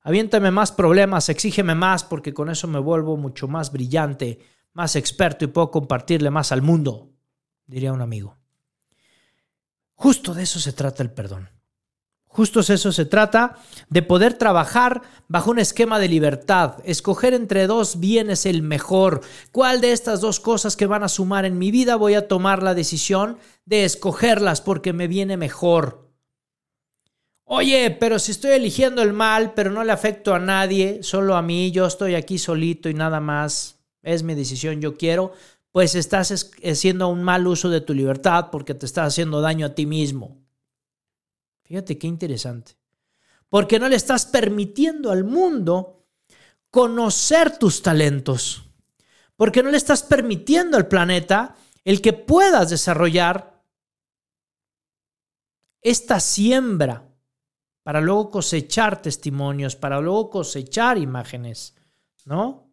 Aviéntame 0.03 0.51
más 0.51 0.73
problemas, 0.73 1.29
exígeme 1.29 1.75
más, 1.75 2.05
porque 2.05 2.35
con 2.35 2.51
eso 2.51 2.67
me 2.67 2.79
vuelvo 2.79 3.17
mucho 3.17 3.47
más 3.49 3.71
brillante, 3.71 4.41
más 4.73 4.97
experto 4.97 5.45
y 5.45 5.49
puedo 5.49 5.71
compartirle 5.71 6.31
más 6.31 6.51
al 6.51 6.63
mundo, 6.63 7.11
diría 7.67 7.93
un 7.93 8.01
amigo. 8.01 8.37
Justo 9.95 10.35
de 10.35 10.43
eso 10.43 10.59
se 10.59 10.73
trata 10.73 11.03
el 11.03 11.13
perdón. 11.13 11.49
Justo 12.27 12.61
eso 12.61 12.93
se 12.93 13.05
trata, 13.05 13.59
de 13.91 14.01
poder 14.03 14.35
trabajar 14.35 15.03
bajo 15.29 15.51
un 15.51 15.59
esquema 15.59 15.99
de 15.99 16.09
libertad, 16.09 16.77
escoger 16.85 17.35
entre 17.35 17.67
dos 17.67 18.01
bienes 18.01 18.47
el 18.47 18.63
mejor. 18.63 19.21
¿Cuál 19.53 19.83
de 19.83 19.93
estas 19.93 20.23
dos 20.23 20.41
cosas 20.41 20.75
que 20.75 20.87
van 20.87 21.03
a 21.03 21.09
sumar 21.09 21.45
en 21.45 21.59
mi 21.59 21.71
vida 21.71 21.95
voy 21.95 22.15
a 22.15 22.29
tomar 22.29 22.63
la 22.63 22.75
decisión 22.75 23.37
de 23.67 23.85
escogerlas 23.85 24.63
porque 24.63 24.95
me 24.95 25.09
viene 25.09 25.37
mejor? 25.37 26.02
Oye, 27.55 27.91
pero 27.91 28.19
si 28.19 28.31
estoy 28.31 28.53
eligiendo 28.53 29.03
el 29.03 29.13
mal, 29.13 29.53
pero 29.53 29.71
no 29.71 29.85
le 29.85 29.93
afecto 29.93 30.35
a 30.35 30.39
nadie, 30.39 31.03
solo 31.03 31.37
a 31.37 31.43
mí, 31.43 31.71
yo 31.71 31.85
estoy 31.85 32.15
aquí 32.15 32.39
solito 32.39 32.89
y 32.89 32.95
nada 32.95 33.21
más, 33.21 33.79
es 34.03 34.23
mi 34.23 34.35
decisión, 34.35 34.81
yo 34.81 34.97
quiero, 34.97 35.33
pues 35.71 35.95
estás 35.95 36.51
haciendo 36.65 37.09
un 37.09 37.23
mal 37.23 37.47
uso 37.47 37.69
de 37.69 37.83
tu 37.83 37.93
libertad 37.93 38.49
porque 38.51 38.73
te 38.73 38.87
estás 38.87 39.09
haciendo 39.09 39.43
daño 39.43 39.67
a 39.67 39.75
ti 39.75 39.85
mismo. 39.85 40.39
Fíjate 41.65 41.99
qué 41.99 42.07
interesante. 42.07 42.79
Porque 43.51 43.79
no 43.79 43.87
le 43.91 43.97
estás 43.97 44.25
permitiendo 44.25 45.11
al 45.11 45.25
mundo 45.25 46.07
conocer 46.71 47.59
tus 47.59 47.83
talentos. 47.83 48.65
Porque 49.37 49.63
no 49.63 49.71
le 49.71 49.77
estás 49.77 50.03
permitiendo 50.03 50.79
al 50.79 50.89
planeta 50.89 51.55
el 51.85 52.01
que 52.01 52.15
puedas 52.15 52.71
desarrollar 52.71 53.63
esta 55.83 56.19
siembra 56.19 57.12
para 57.83 58.01
luego 58.01 58.31
cosechar 58.31 59.03
testimonios, 59.03 59.77
para 59.77 60.01
luego 60.01 60.31
cosechar 60.31 60.99
imágenes, 60.99 61.75
¿no? 62.25 62.71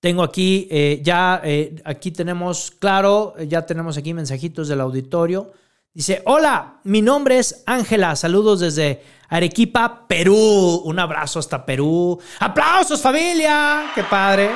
Tengo 0.00 0.22
aquí, 0.22 0.66
eh, 0.70 1.00
ya, 1.02 1.42
eh, 1.44 1.82
aquí 1.84 2.10
tenemos, 2.10 2.70
claro, 2.70 3.34
ya 3.46 3.66
tenemos 3.66 3.98
aquí 3.98 4.14
mensajitos 4.14 4.68
del 4.68 4.80
auditorio. 4.80 5.52
Dice, 5.92 6.22
hola, 6.24 6.80
mi 6.84 7.02
nombre 7.02 7.38
es 7.38 7.62
Ángela, 7.66 8.16
saludos 8.16 8.60
desde 8.60 9.02
Arequipa, 9.28 10.06
Perú. 10.08 10.82
Un 10.84 10.98
abrazo 10.98 11.38
hasta 11.38 11.66
Perú. 11.66 12.18
Aplausos 12.38 13.02
familia, 13.02 13.90
qué 13.94 14.04
padre. 14.04 14.50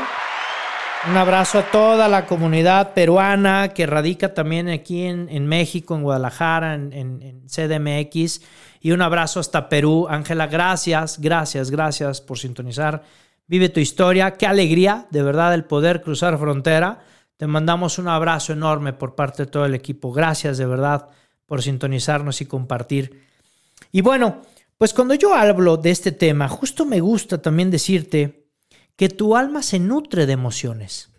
Un 1.09 1.17
abrazo 1.17 1.59
a 1.59 1.71
toda 1.71 2.09
la 2.09 2.27
comunidad 2.27 2.95
peruana 2.95 3.69
que 3.69 3.87
radica 3.87 4.33
también 4.33 4.69
aquí 4.69 5.03
en, 5.03 5.47
México, 5.47 5.95
en 5.95 6.03
Guadalajara, 6.03 6.75
en, 6.75 6.93
en 6.93 7.43
CDMX. 7.47 8.41
Y 8.81 8.93
un 8.93 9.03
abrazo 9.03 9.41
hasta 9.41 9.69
Perú. 9.69 10.07
Ángela, 10.09 10.47
gracias, 10.47 11.21
gracias, 11.21 11.71
gracias 11.71 12.21
por 12.21 12.39
sintonizar 12.39 13.03
Vive 13.47 13.69
tu 13.69 13.81
historia. 13.81 14.33
Qué 14.33 14.47
alegría, 14.47 15.07
de 15.11 15.23
verdad, 15.23 15.53
el 15.53 15.65
poder 15.65 16.03
cruzar 16.03 16.39
frontera. 16.39 17.01
Te 17.37 17.47
mandamos 17.47 17.99
un 17.99 18.09
abrazo 18.09 18.53
enorme 18.53 18.93
por 18.93 19.15
parte 19.15 19.45
de 19.45 19.51
todo 19.51 19.67
el 19.67 19.75
equipo. 19.75 20.13
Gracias, 20.13 20.57
de 20.57 20.67
verdad, 20.67 21.09
por 21.47 21.63
sintonizarnos 21.63 22.41
y 22.41 22.47
compartir. 22.47 23.21
Y 23.93 24.01
bueno, 24.01 24.41
pues 24.79 24.95
cuando 24.95 25.15
yo 25.15 25.35
hablo 25.35 25.77
de 25.77 25.91
este 25.91 26.13
tema, 26.13 26.49
justo 26.49 26.87
me 26.87 27.01
gusta 27.01 27.43
también 27.43 27.71
decirte 27.71 28.44
que 28.97 29.09
tu 29.09 29.37
alma 29.37 29.63
se 29.63 29.79
nutre 29.79 30.27
de 30.27 30.33
emociones. 30.33 31.11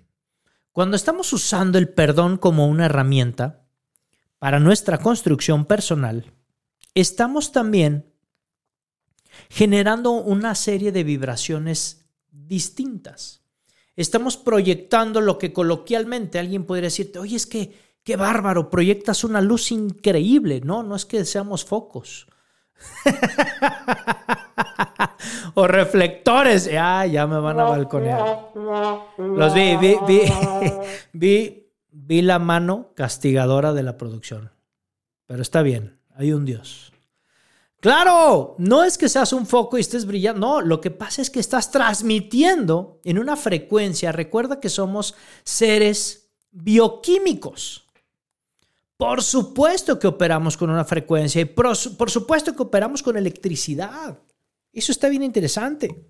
Cuando 0.71 0.95
estamos 0.95 1.31
usando 1.33 1.77
el 1.77 1.89
perdón 1.89 2.37
como 2.37 2.67
una 2.67 2.85
herramienta 2.85 3.65
para 4.39 4.59
nuestra 4.59 4.97
construcción 4.97 5.65
personal, 5.65 6.33
estamos 6.93 7.51
también 7.51 8.13
generando 9.49 10.11
una 10.11 10.55
serie 10.55 10.91
de 10.91 11.03
vibraciones 11.03 12.05
distintas. 12.31 13.41
Estamos 13.95 14.37
proyectando 14.37 15.21
lo 15.21 15.37
que 15.37 15.53
coloquialmente 15.53 16.39
alguien 16.39 16.65
podría 16.65 16.87
decirte, 16.87 17.19
oye, 17.19 17.37
es 17.37 17.45
que 17.45 17.73
qué 18.03 18.15
bárbaro, 18.17 18.69
proyectas 18.69 19.23
una 19.23 19.41
luz 19.41 19.71
increíble. 19.71 20.61
No, 20.61 20.83
no 20.83 20.95
es 20.95 21.05
que 21.05 21.23
seamos 21.25 21.65
focos. 21.65 22.27
O 25.55 25.67
reflectores. 25.67 26.65
Ya, 26.65 27.05
ya 27.05 27.27
me 27.27 27.39
van 27.39 27.59
a 27.59 27.63
balconear. 27.63 28.51
Los 29.17 29.53
vi, 29.53 29.77
vi, 29.77 29.95
vi, 30.07 30.21
vi, 31.13 31.71
vi 31.91 32.21
la 32.21 32.39
mano 32.39 32.91
castigadora 32.95 33.73
de 33.73 33.83
la 33.83 33.97
producción. 33.97 34.51
Pero 35.27 35.41
está 35.41 35.61
bien, 35.61 35.99
hay 36.15 36.33
un 36.33 36.45
Dios. 36.45 36.91
Claro, 37.79 38.55
no 38.57 38.83
es 38.83 38.97
que 38.97 39.09
seas 39.09 39.31
un 39.31 39.45
foco 39.45 39.77
y 39.77 39.81
estés 39.81 40.07
brillando, 40.07 40.39
no, 40.39 40.61
lo 40.61 40.81
que 40.81 40.89
pasa 40.89 41.21
es 41.21 41.29
que 41.29 41.39
estás 41.39 41.69
transmitiendo 41.69 42.99
en 43.03 43.19
una 43.19 43.35
frecuencia. 43.35 44.11
Recuerda 44.11 44.59
que 44.59 44.69
somos 44.69 45.13
seres 45.43 46.31
bioquímicos. 46.49 47.84
Por 48.97 49.21
supuesto 49.21 49.99
que 49.99 50.07
operamos 50.07 50.55
con 50.55 50.69
una 50.69 50.85
frecuencia 50.85 51.41
y 51.41 51.45
por, 51.45 51.75
supuesto 51.75 52.55
que 52.55 52.63
operamos 52.63 53.03
con 53.03 53.17
electricidad. 53.17 54.19
Eso 54.71 54.91
está 54.91 55.09
bien 55.09 55.23
interesante. 55.23 56.09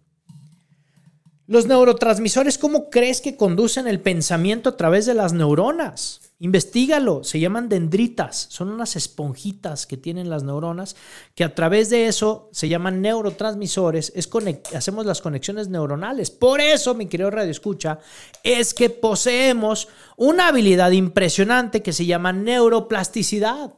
Los 1.48 1.68
neurotransmisores, 1.68 2.58
¿cómo 2.58 2.90
crees 2.90 3.22
que 3.22 3.38
conducen 3.38 3.88
el 3.88 4.00
pensamiento 4.00 4.70
a 4.70 4.78
través 4.78 5.06
de 5.06 5.14
las 5.14 5.32
neuronas? 5.32 6.22
Investígalo, 6.40 7.24
se 7.24 7.40
llaman 7.40 7.70
dendritas, 7.70 8.48
son 8.50 8.70
unas 8.70 8.96
esponjitas 8.96 9.86
que 9.86 9.96
tienen 9.96 10.30
las 10.30 10.44
neuronas 10.44 10.96
que 11.36 11.44
a 11.44 11.54
través 11.54 11.92
de 11.92 12.08
eso 12.08 12.50
se 12.52 12.68
llaman 12.68 13.00
neurotransmisores, 13.02 14.12
es 14.16 14.28
hacemos 14.76 15.06
las 15.06 15.22
conexiones 15.22 15.70
neuronales. 15.70 16.32
Por 16.32 16.62
eso, 16.62 16.96
mi 16.96 17.06
querido 17.06 17.30
Radio 17.30 17.52
Escucha, 17.52 18.00
es 18.42 18.74
que 18.74 18.90
poseemos 18.90 19.88
una 20.18 20.48
habilidad 20.48 20.92
impresionante 20.92 21.84
que 21.84 21.94
se 21.94 22.08
llama 22.08 22.34
neuroplasticidad. 22.34 23.76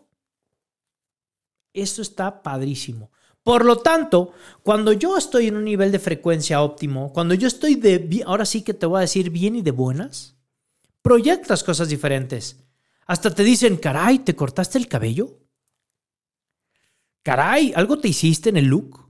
Esto 1.74 2.02
está 2.02 2.42
padrísimo. 2.42 3.12
Por 3.48 3.64
lo 3.64 3.78
tanto, 3.78 4.34
cuando 4.62 4.92
yo 4.92 5.18
estoy 5.18 5.48
en 5.48 5.56
un 5.56 5.64
nivel 5.64 5.90
de 5.90 6.00
frecuencia 6.00 6.62
óptimo, 6.62 7.14
cuando 7.14 7.34
yo 7.34 7.48
estoy 7.48 7.76
de, 7.76 8.22
ahora 8.26 8.46
sí 8.46 8.62
que 8.62 8.74
te 8.74 8.86
voy 8.86 8.98
a 8.98 9.08
decir 9.08 9.30
bien 9.30 9.56
y 9.56 9.62
de 9.62 9.72
buenas, 9.72 10.36
proyectas 11.02 11.64
cosas 11.64 11.88
diferentes. 11.88 12.58
Hasta 13.06 13.34
te 13.34 13.46
dicen, 13.46 13.78
caray, 13.78 14.20
¿te 14.20 14.36
cortaste 14.36 14.78
el 14.78 14.90
cabello? 14.90 15.40
Caray, 17.24 17.72
¿algo 17.74 17.98
te 18.00 18.10
hiciste 18.10 18.50
en 18.50 18.58
el 18.58 18.66
look? 18.66 19.10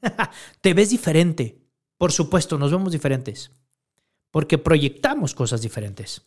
te 0.60 0.72
ves 0.72 0.90
diferente. 0.90 1.60
Por 1.98 2.12
supuesto, 2.12 2.56
nos 2.56 2.70
vemos 2.70 2.92
diferentes. 2.92 3.50
Porque 4.30 4.58
proyectamos 4.58 5.34
cosas 5.34 5.60
diferentes. 5.60 6.22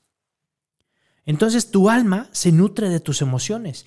Entonces 1.25 1.71
tu 1.71 1.89
alma 1.89 2.27
se 2.33 2.51
nutre 2.51 2.89
de 2.89 2.99
tus 2.99 3.21
emociones. 3.21 3.85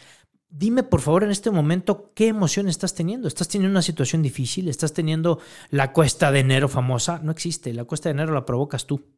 Dime 0.59 0.83
por 0.83 1.01
favor 1.01 1.25
en 1.25 1.31
este 1.31 1.51
momento 1.51 2.13
qué 2.15 2.29
emoción 2.29 2.69
estás 2.69 2.95
teniendo. 2.95 3.29
¿Estás 3.29 3.49
teniendo 3.49 3.73
una 3.73 3.83
situación 3.83 4.23
difícil? 4.23 4.69
¿Estás 4.69 4.93
teniendo 4.93 5.39
la 5.71 5.93
cuesta 5.93 6.33
de 6.33 6.41
enero 6.41 6.69
famosa? 6.69 7.19
No 7.23 7.31
existe. 7.31 7.75
La 7.75 7.85
cuesta 7.85 8.09
de 8.09 8.15
enero 8.15 8.33
la 8.33 8.47
provocas 8.47 8.87
tú 8.87 9.17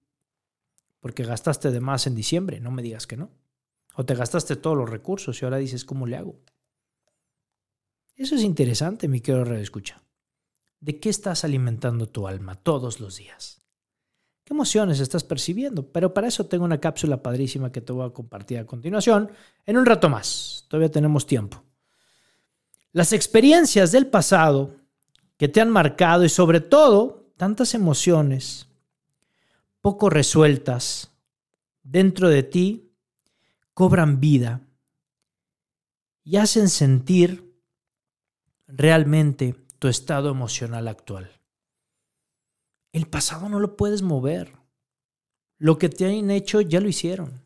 porque 1.01 1.25
gastaste 1.25 1.71
de 1.71 1.81
más 1.81 2.07
en 2.07 2.15
diciembre, 2.15 2.61
no 2.61 2.71
me 2.71 2.83
digas 2.83 3.07
que 3.07 3.17
no. 3.17 3.31
O 3.95 4.05
te 4.05 4.15
gastaste 4.15 4.57
todos 4.57 4.77
los 4.77 4.89
recursos 4.89 5.41
y 5.41 5.45
ahora 5.45 5.59
dices, 5.59 5.85
¿cómo 5.85 6.07
le 6.07 6.17
hago? 6.17 6.41
Eso 8.15 8.35
es 8.35 8.43
interesante, 8.43 9.09
mi 9.09 9.21
querido 9.21 9.55
escucha. 9.55 10.03
¿De 10.81 11.01
qué 11.01 11.09
estás 11.09 11.45
alimentando 11.45 12.09
tu 12.09 12.29
alma 12.29 12.57
todos 12.57 13.01
los 13.01 13.17
días? 13.17 13.58
¿Qué 14.49 14.55
emociones 14.55 14.99
estás 14.99 15.25
percibiendo? 15.25 15.93
Pero 15.93 16.15
para 16.15 16.27
eso 16.27 16.47
tengo 16.47 16.65
una 16.65 16.81
cápsula 16.81 17.23
padrísima 17.23 17.71
que 17.71 17.83
te 17.83 17.93
voy 17.93 18.07
a 18.07 18.15
compartir 18.15 18.57
a 18.57 18.65
continuación 18.65 19.31
en 19.67 19.77
un 19.77 19.85
rato 19.85 20.09
más. 20.09 20.65
Todavía 20.69 20.91
tenemos 20.91 21.27
tiempo. 21.27 21.63
Las 22.93 23.13
experiencias 23.13 23.93
del 23.93 24.07
pasado 24.07 24.75
que 25.37 25.49
te 25.49 25.61
han 25.61 25.69
marcado 25.69 26.25
y 26.25 26.31
sobre 26.31 26.63
todo 26.63 27.31
tantas 27.37 27.75
emociones 27.75 28.69
poco 29.83 30.09
resueltas 30.09 31.11
dentro 31.83 32.31
de 32.31 32.43
ti 32.43 32.91
cobran 33.75 34.19
vida 34.19 34.63
y 36.25 36.39
hacen 36.39 36.71
sentir 36.71 37.55
realmente 38.67 39.57
tu 39.79 39.89
estado 39.89 40.31
emocional 40.31 40.89
actual. 40.89 41.38
El 42.93 43.07
pasado 43.07 43.49
no 43.49 43.61
lo 43.61 43.77
puedes 43.77 44.03
mover. 44.03 44.57
Lo 45.59 45.79
que 45.79 45.89
te 45.89 46.07
han 46.07 46.31
hecho 46.31 46.61
ya 46.61 46.81
lo 46.81 46.89
hicieron. 46.89 47.45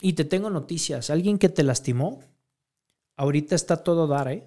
Y 0.00 0.14
te 0.14 0.24
tengo 0.24 0.50
noticias. 0.50 1.10
Alguien 1.10 1.38
que 1.38 1.48
te 1.48 1.62
lastimó, 1.62 2.22
ahorita 3.16 3.54
está 3.54 3.84
todo 3.84 4.06
dar, 4.06 4.28
¿eh? 4.28 4.46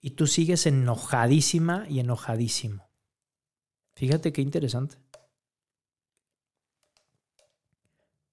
Y 0.00 0.10
tú 0.12 0.26
sigues 0.26 0.66
enojadísima 0.66 1.86
y 1.88 2.00
enojadísimo. 2.00 2.88
Fíjate 3.92 4.32
qué 4.32 4.40
interesante. 4.40 4.96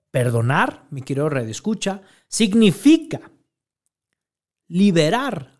Perdonar, 0.09 0.87
mi 0.89 1.01
querido 1.01 1.29
Radio 1.29 1.51
Escucha, 1.51 2.01
significa 2.27 3.29
liberar 4.67 5.59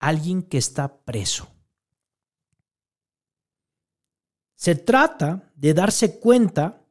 a 0.00 0.08
alguien 0.08 0.42
que 0.42 0.58
está 0.58 1.04
preso. 1.04 1.55
Se 4.56 4.74
trata 4.74 5.52
de 5.54 5.74
darse 5.74 6.18
cuenta 6.18 6.82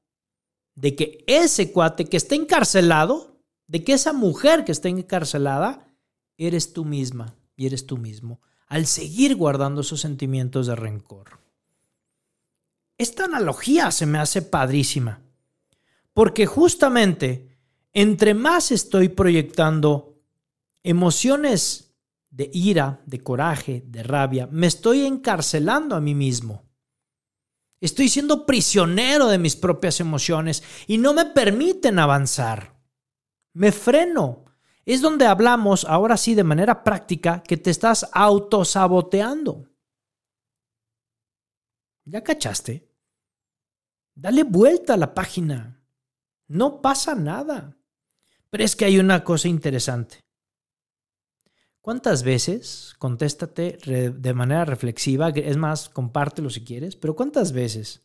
de 0.75 0.95
que 0.95 1.23
ese 1.27 1.71
cuate 1.71 2.05
que 2.05 2.17
está 2.17 2.35
encarcelado, 2.35 3.41
de 3.67 3.83
que 3.83 3.93
esa 3.93 4.13
mujer 4.13 4.63
que 4.63 4.71
está 4.71 4.87
encarcelada, 4.87 5.91
eres 6.37 6.73
tú 6.73 6.85
misma 6.85 7.35
y 7.55 7.65
eres 7.65 7.85
tú 7.85 7.97
mismo, 7.97 8.39
al 8.67 8.85
seguir 8.85 9.35
guardando 9.35 9.81
esos 9.81 10.01
sentimientos 10.01 10.67
de 10.67 10.75
rencor. 10.75 11.39
Esta 12.97 13.25
analogía 13.25 13.91
se 13.91 14.05
me 14.05 14.19
hace 14.19 14.41
padrísima, 14.41 15.21
porque 16.13 16.45
justamente 16.45 17.57
entre 17.95 18.33
más 18.33 18.71
estoy 18.71 19.07
proyectando 19.07 20.21
emociones 20.83 21.95
de 22.29 22.51
ira, 22.53 23.01
de 23.05 23.23
coraje, 23.23 23.83
de 23.87 24.03
rabia, 24.03 24.47
me 24.51 24.67
estoy 24.67 25.05
encarcelando 25.05 25.95
a 25.95 26.01
mí 26.01 26.13
mismo. 26.13 26.64
Estoy 27.81 28.09
siendo 28.09 28.45
prisionero 28.45 29.27
de 29.27 29.37
mis 29.37 29.55
propias 29.55 29.99
emociones 29.99 30.63
y 30.87 30.97
no 30.97 31.13
me 31.13 31.25
permiten 31.25 31.99
avanzar. 31.99 32.79
Me 33.53 33.71
freno. 33.71 34.45
Es 34.85 35.01
donde 35.01 35.25
hablamos, 35.25 35.85
ahora 35.85 36.15
sí, 36.15 36.35
de 36.35 36.43
manera 36.43 36.83
práctica, 36.83 37.41
que 37.41 37.57
te 37.57 37.71
estás 37.71 38.07
autosaboteando. 38.11 39.67
¿Ya 42.05 42.23
cachaste? 42.23 42.87
Dale 44.13 44.43
vuelta 44.43 44.93
a 44.93 44.97
la 44.97 45.13
página. 45.13 45.83
No 46.47 46.81
pasa 46.81 47.15
nada. 47.15 47.77
Pero 48.49 48.63
es 48.63 48.75
que 48.75 48.85
hay 48.85 48.99
una 48.99 49.23
cosa 49.23 49.47
interesante. 49.47 50.24
¿Cuántas 51.85 52.23
veces, 52.23 52.95
contéstate 52.97 53.77
de 54.11 54.33
manera 54.33 54.65
reflexiva, 54.65 55.29
es 55.29 55.55
más, 55.55 55.87
compártelo 55.87 56.49
si 56.49 56.63
quieres, 56.63 56.95
pero 56.95 57.15
cuántas 57.15 57.51
veces 57.51 58.01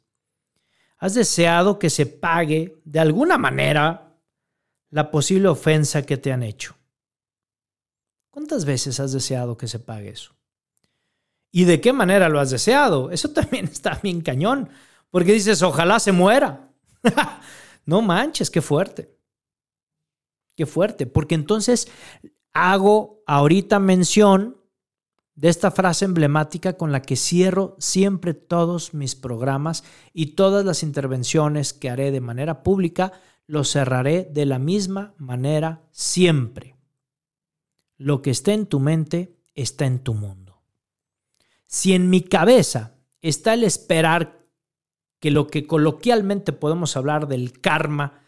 has 0.99 1.15
deseado 1.15 1.79
que 1.79 1.89
se 1.89 2.05
pague 2.05 2.83
de 2.85 3.01
alguna 3.01 3.39
manera 3.39 4.19
la 4.91 5.11
posible 5.11 5.49
ofensa 5.49 6.05
que 6.05 6.19
te 6.19 6.31
han 6.31 6.43
hecho? 6.43 6.77
¿Cuántas 8.29 8.67
veces 8.67 9.01
has 9.01 9.13
deseado 9.13 9.57
que 9.57 9.67
se 9.67 9.79
pague 9.79 10.11
eso? 10.11 10.37
¿Y 11.51 11.65
de 11.65 11.81
qué 11.81 11.95
manera 11.95 12.29
lo 12.29 12.39
has 12.39 12.51
deseado? 12.51 13.11
Eso 13.11 13.31
también 13.33 13.65
está 13.65 13.99
bien 14.03 14.21
cañón, 14.21 14.69
porque 15.11 15.33
dices, 15.33 15.63
ojalá 15.63 16.01
se 16.01 16.13
muera. 16.13 16.71
no 17.87 18.03
manches, 18.03 18.51
qué 18.51 18.61
fuerte. 18.61 19.17
Qué 20.55 20.67
fuerte, 20.67 21.07
porque 21.07 21.35
entonces 21.35 21.89
hago 22.53 23.23
ahorita 23.27 23.79
mención 23.79 24.57
de 25.35 25.49
esta 25.49 25.71
frase 25.71 26.05
emblemática 26.05 26.75
con 26.77 26.93
la 26.93 27.01
que 27.01 27.17
cierro 27.17 27.77
siempre 27.79 28.35
todos 28.35 28.93
mis 28.93 29.15
programas 29.15 29.85
y 30.13 30.35
todas 30.35 30.65
las 30.65 30.83
intervenciones 30.83 31.73
que 31.73 31.89
haré 31.89 32.11
de 32.11 32.21
manera 32.21 32.63
pública, 32.63 33.13
lo 33.47 33.65
cerraré 33.65 34.29
de 34.31 34.45
la 34.45 34.59
misma 34.59 35.15
manera 35.17 35.83
siempre. 35.93 36.77
Lo 37.97 38.23
que 38.23 38.31
está 38.31 38.53
en 38.53 38.67
tu 38.67 38.81
mente 38.81 39.37
está 39.55 39.87
en 39.87 40.01
tu 40.01 40.15
mundo. 40.15 40.63
Si 41.67 41.95
en 41.95 42.11
mi 42.11 42.21
cabeza 42.21 42.97
está 43.23 43.55
el 43.55 43.65
esperar 43.65 44.41
que 45.21 45.31
lo 45.31 45.47
que 45.47 45.67
coloquialmente 45.67 46.53
podemos 46.53 46.97
hablar 46.97 47.29
del 47.29 47.61
karma 47.61 48.21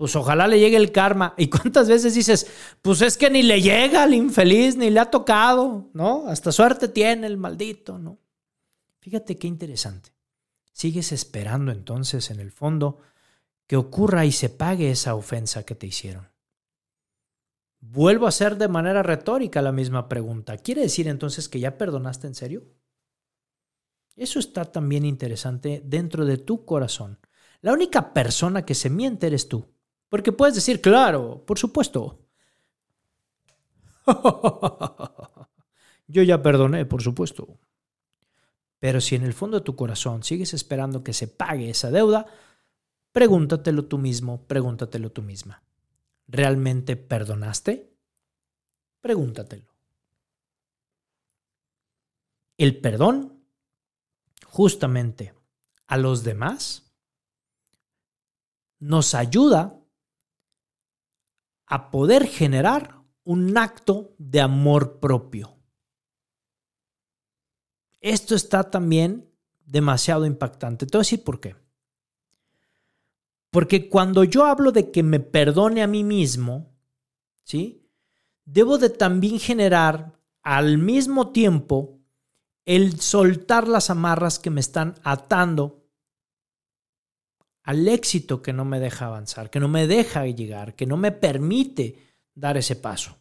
pues 0.00 0.16
ojalá 0.16 0.48
le 0.48 0.58
llegue 0.58 0.78
el 0.78 0.92
karma. 0.92 1.34
¿Y 1.36 1.50
cuántas 1.50 1.86
veces 1.86 2.14
dices, 2.14 2.46
pues 2.80 3.02
es 3.02 3.18
que 3.18 3.28
ni 3.28 3.42
le 3.42 3.60
llega 3.60 4.02
al 4.02 4.14
infeliz, 4.14 4.74
ni 4.74 4.88
le 4.88 4.98
ha 4.98 5.10
tocado, 5.10 5.90
¿no? 5.92 6.26
Hasta 6.26 6.52
suerte 6.52 6.88
tiene 6.88 7.26
el 7.26 7.36
maldito, 7.36 7.98
¿no? 7.98 8.18
Fíjate 9.00 9.36
qué 9.36 9.46
interesante. 9.46 10.14
Sigues 10.72 11.12
esperando 11.12 11.70
entonces 11.70 12.30
en 12.30 12.40
el 12.40 12.50
fondo 12.50 13.00
que 13.66 13.76
ocurra 13.76 14.24
y 14.24 14.32
se 14.32 14.48
pague 14.48 14.90
esa 14.90 15.14
ofensa 15.14 15.64
que 15.64 15.74
te 15.74 15.88
hicieron. 15.88 16.30
Vuelvo 17.80 18.24
a 18.24 18.30
hacer 18.30 18.56
de 18.56 18.68
manera 18.68 19.02
retórica 19.02 19.60
la 19.60 19.70
misma 19.70 20.08
pregunta. 20.08 20.56
¿Quiere 20.56 20.80
decir 20.80 21.08
entonces 21.08 21.46
que 21.46 21.60
ya 21.60 21.76
perdonaste 21.76 22.26
en 22.26 22.34
serio? 22.34 22.64
Eso 24.16 24.38
está 24.38 24.64
también 24.64 25.04
interesante 25.04 25.82
dentro 25.84 26.24
de 26.24 26.38
tu 26.38 26.64
corazón. 26.64 27.18
La 27.60 27.74
única 27.74 28.14
persona 28.14 28.64
que 28.64 28.74
se 28.74 28.88
miente 28.88 29.26
eres 29.26 29.46
tú. 29.46 29.66
Porque 30.10 30.32
puedes 30.32 30.56
decir, 30.56 30.82
claro, 30.82 31.42
por 31.46 31.58
supuesto. 31.58 32.18
Yo 36.08 36.22
ya 36.24 36.42
perdoné, 36.42 36.84
por 36.84 37.00
supuesto. 37.00 37.56
Pero 38.80 39.00
si 39.00 39.14
en 39.14 39.22
el 39.22 39.32
fondo 39.32 39.60
de 39.60 39.64
tu 39.64 39.76
corazón 39.76 40.24
sigues 40.24 40.52
esperando 40.52 41.04
que 41.04 41.12
se 41.12 41.28
pague 41.28 41.70
esa 41.70 41.90
deuda, 41.92 42.26
pregúntatelo 43.12 43.84
tú 43.84 43.98
mismo, 43.98 44.46
pregúntatelo 44.46 45.12
tú 45.12 45.22
misma. 45.22 45.62
¿Realmente 46.26 46.96
perdonaste? 46.96 47.94
Pregúntatelo. 49.00 49.70
El 52.56 52.80
perdón, 52.80 53.44
justamente 54.44 55.34
a 55.86 55.96
los 55.96 56.24
demás, 56.24 56.92
nos 58.80 59.14
ayuda 59.14 59.79
a 61.70 61.90
poder 61.92 62.26
generar 62.26 63.00
un 63.22 63.56
acto 63.56 64.12
de 64.18 64.40
amor 64.40 64.98
propio. 64.98 65.56
Esto 68.00 68.34
está 68.34 68.70
también 68.70 69.30
demasiado 69.64 70.26
impactante. 70.26 70.84
Te 70.84 70.98
voy 70.98 71.02
a 71.02 71.06
decir 71.06 71.22
por 71.22 71.38
qué. 71.38 71.54
Porque 73.50 73.88
cuando 73.88 74.24
yo 74.24 74.46
hablo 74.46 74.72
de 74.72 74.90
que 74.90 75.04
me 75.04 75.20
perdone 75.20 75.80
a 75.82 75.86
mí 75.86 76.02
mismo, 76.02 76.74
¿sí? 77.44 77.88
Debo 78.44 78.78
de 78.78 78.90
también 78.90 79.38
generar 79.38 80.18
al 80.42 80.78
mismo 80.78 81.30
tiempo 81.30 82.00
el 82.64 83.00
soltar 83.00 83.68
las 83.68 83.90
amarras 83.90 84.40
que 84.40 84.50
me 84.50 84.60
están 84.60 84.96
atando 85.04 85.79
al 87.70 87.86
éxito 87.86 88.42
que 88.42 88.52
no 88.52 88.64
me 88.64 88.80
deja 88.80 89.06
avanzar, 89.06 89.48
que 89.48 89.60
no 89.60 89.68
me 89.68 89.86
deja 89.86 90.26
llegar, 90.26 90.74
que 90.74 90.86
no 90.86 90.96
me 90.96 91.12
permite 91.12 92.16
dar 92.34 92.56
ese 92.56 92.74
paso. 92.74 93.16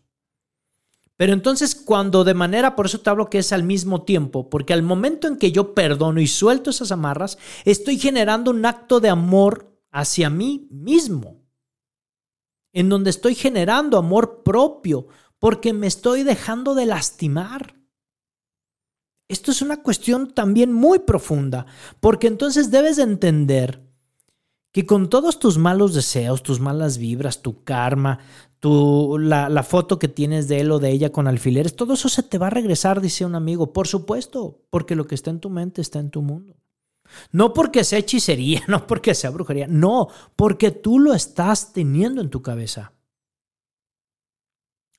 Pero 1.16 1.34
entonces 1.34 1.76
cuando 1.76 2.24
de 2.24 2.34
manera, 2.34 2.76
por 2.76 2.88
eso 2.88 3.00
te 3.00 3.12
hablo 3.12 3.30
que 3.30 3.38
es 3.38 3.54
al 3.54 3.62
mismo 3.62 4.06
tiempo, 4.06 4.50
porque 4.50 4.74
al 4.74 4.82
momento 4.82 5.28
en 5.28 5.38
que 5.38 5.52
yo 5.52 5.76
perdono 5.76 6.20
y 6.20 6.26
suelto 6.26 6.72
esas 6.72 6.92
amarras, 6.92 7.38
estoy 7.64 8.00
generando 8.00 8.50
un 8.50 8.66
acto 8.66 9.00
de 9.00 9.10
amor 9.10 9.80
hacia 9.92 10.32
mí 10.32 10.68
mismo, 10.72 11.44
en 12.74 12.90
donde 12.90 13.12
estoy 13.12 13.36
generando 13.36 14.00
amor 14.00 14.42
propio, 14.42 15.10
porque 15.38 15.74
me 15.74 15.86
estoy 15.86 16.24
dejando 16.24 16.74
de 16.74 16.88
lastimar. 16.88 17.76
Esto 19.28 19.52
es 19.52 19.62
una 19.62 19.84
cuestión 19.84 20.34
también 20.34 20.74
muy 20.74 20.98
profunda, 20.98 21.68
porque 22.00 22.26
entonces 22.26 22.72
debes 22.72 22.96
de 22.96 23.04
entender 23.04 23.89
que 24.72 24.86
con 24.86 25.10
todos 25.10 25.40
tus 25.40 25.58
malos 25.58 25.94
deseos, 25.94 26.44
tus 26.44 26.60
malas 26.60 26.98
vibras, 26.98 27.42
tu 27.42 27.64
karma, 27.64 28.20
tu, 28.60 29.18
la, 29.18 29.50
la, 29.50 29.64
foto 29.64 29.98
que 29.98 30.08
tienes 30.08 30.48
de 30.48 30.62
él 30.62 30.72
o 30.72 30.80
de 30.80 30.92
ella 30.92 31.12
con 31.12 31.28
alfileres, 31.28 31.76
todo 31.76 31.94
eso 31.94 32.10
se 32.10 32.24
te 32.24 32.38
va 32.38 32.48
a 32.48 32.52
regresar, 32.52 33.02
dice 33.02 33.26
un 33.26 33.36
amigo. 33.36 33.74
Por 33.74 33.88
supuesto, 33.88 34.62
porque 34.70 34.96
lo 34.96 35.08
que 35.08 35.16
está 35.16 35.32
en 35.32 35.40
tu 35.40 35.50
mente 35.50 35.82
está 35.82 36.00
en 36.00 36.12
tu 36.12 36.22
mundo. 36.22 36.58
No 37.32 37.54
porque 37.54 37.84
sea 37.84 38.00
hechicería, 38.00 38.64
no 38.68 38.86
porque 38.86 39.16
sea 39.16 39.32
brujería, 39.32 39.68
no, 39.68 40.10
porque 40.36 40.72
tú 40.72 41.00
lo 41.00 41.14
estás 41.14 41.74
teniendo 41.74 42.22
en 42.22 42.30
tu 42.30 42.42
cabeza. 42.42 42.94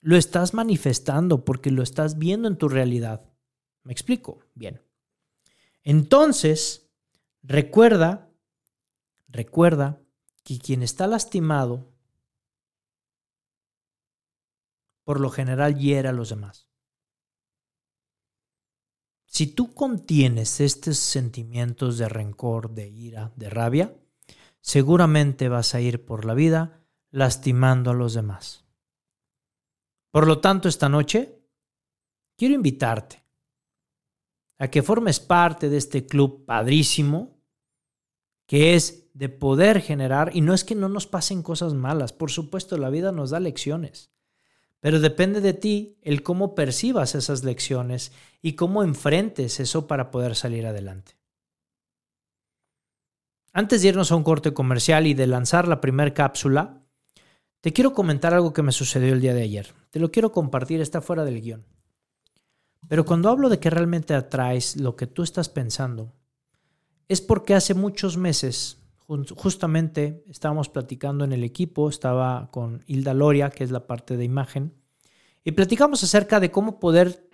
Lo 0.01 0.17
estás 0.17 0.55
manifestando 0.55 1.45
porque 1.45 1.71
lo 1.71 1.83
estás 1.83 2.19
viendo 2.19 2.49
en 2.49 2.57
tu 2.57 2.69
realidad. 2.69 3.31
¿Me 3.85 3.93
explico? 3.93 4.41
Bien. 4.55 4.81
Entonces, 5.83 6.91
recuerda 7.43 8.30
Recuerda 9.31 10.01
que 10.43 10.59
quien 10.59 10.83
está 10.83 11.07
lastimado 11.07 11.93
por 15.05 15.21
lo 15.21 15.31
general 15.31 15.77
hiere 15.77 16.09
a 16.09 16.13
los 16.13 16.29
demás. 16.31 16.69
Si 19.27 19.47
tú 19.47 19.73
contienes 19.75 20.61
estos 20.61 20.99
sentimientos 20.99 21.99
de 21.99 22.09
rencor, 22.09 22.71
de 22.75 22.89
ira, 22.89 23.33
de 23.37 23.49
rabia, 23.49 23.97
seguramente 24.61 25.49
vas 25.49 25.75
a 25.75 25.81
ir 25.81 26.05
por 26.05 26.25
la 26.25 26.35
vida 26.35 26.85
lastimando 27.11 27.91
a 27.91 27.95
los 27.95 28.15
demás. 28.15 28.65
Por 30.11 30.27
lo 30.27 30.41
tanto, 30.41 30.69
esta 30.69 30.89
noche 30.89 31.41
quiero 32.37 32.55
invitarte 32.55 33.25
a 34.59 34.69
que 34.69 34.83
formes 34.83 35.21
parte 35.21 35.69
de 35.69 35.77
este 35.77 36.07
club 36.07 36.45
padrísimo 36.45 37.40
que 38.51 38.75
es 38.75 39.09
de 39.15 39.29
poder 39.29 39.81
generar, 39.81 40.33
y 40.35 40.41
no 40.41 40.55
es 40.55 40.65
que 40.65 40.75
no 40.75 40.89
nos 40.89 41.07
pasen 41.07 41.41
cosas 41.41 41.73
malas, 41.73 42.13
por 42.13 42.33
supuesto, 42.33 42.77
la 42.79 42.91
vida 42.91 43.13
nos 43.13 43.31
da 43.31 43.39
lecciones, 43.39 44.11
pero 44.81 44.99
depende 44.99 45.41
de 45.41 45.53
ti 45.53 46.01
el 46.03 46.25
cómo 46.25 46.57
percibas 46.57 47.15
esas 47.15 47.45
lecciones 47.45 48.11
y 48.43 48.55
cómo 48.55 48.83
enfrentes 48.83 49.61
eso 49.61 49.87
para 49.87 50.11
poder 50.11 50.35
salir 50.35 50.67
adelante. 50.67 51.13
Antes 53.53 53.83
de 53.83 53.89
irnos 53.91 54.11
a 54.11 54.17
un 54.17 54.25
corte 54.25 54.53
comercial 54.53 55.07
y 55.07 55.15
de 55.15 55.29
lanzar 55.29 55.69
la 55.69 55.81
primera 55.81 56.13
cápsula, 56.13 56.83
te 57.61 57.73
quiero 57.73 57.93
comentar 57.93 58.35
algo 58.35 58.53
que 58.53 58.65
me 58.65 58.73
sucedió 58.73 59.13
el 59.13 59.21
día 59.21 59.33
de 59.33 59.43
ayer. 59.43 59.75
Te 59.91 60.01
lo 60.01 60.11
quiero 60.11 60.33
compartir, 60.33 60.81
está 60.81 61.01
fuera 61.01 61.25
del 61.25 61.41
guion. 61.41 61.65
Pero 62.89 63.05
cuando 63.05 63.29
hablo 63.29 63.49
de 63.49 63.61
que 63.61 63.71
realmente 63.71 64.13
atraes 64.13 64.75
lo 64.75 64.97
que 64.97 65.07
tú 65.07 65.23
estás 65.23 65.49
pensando, 65.49 66.17
es 67.11 67.21
porque 67.21 67.57
hace 67.57 67.75
muchos 67.75 68.17
meses, 68.17 68.79
justamente 69.35 70.23
estábamos 70.29 70.69
platicando 70.69 71.25
en 71.25 71.33
el 71.33 71.43
equipo, 71.43 71.89
estaba 71.89 72.53
con 72.53 72.85
Hilda 72.87 73.15
Loria, 73.15 73.51
que 73.51 73.65
es 73.65 73.73
la 73.73 73.89
parte 73.89 74.17
de 74.17 74.25
imagen, 74.25 74.73
y 75.43 75.51
platicamos 75.51 76.05
acerca 76.05 76.39
de 76.39 76.53
cómo 76.53 76.79
poder 76.79 77.29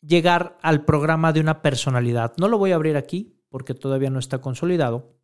llegar 0.00 0.58
al 0.60 0.84
programa 0.84 1.32
de 1.32 1.38
una 1.38 1.62
personalidad. 1.62 2.32
No 2.36 2.48
lo 2.48 2.58
voy 2.58 2.72
a 2.72 2.74
abrir 2.74 2.96
aquí 2.96 3.38
porque 3.48 3.74
todavía 3.74 4.10
no 4.10 4.18
está 4.18 4.40
consolidado. 4.40 5.14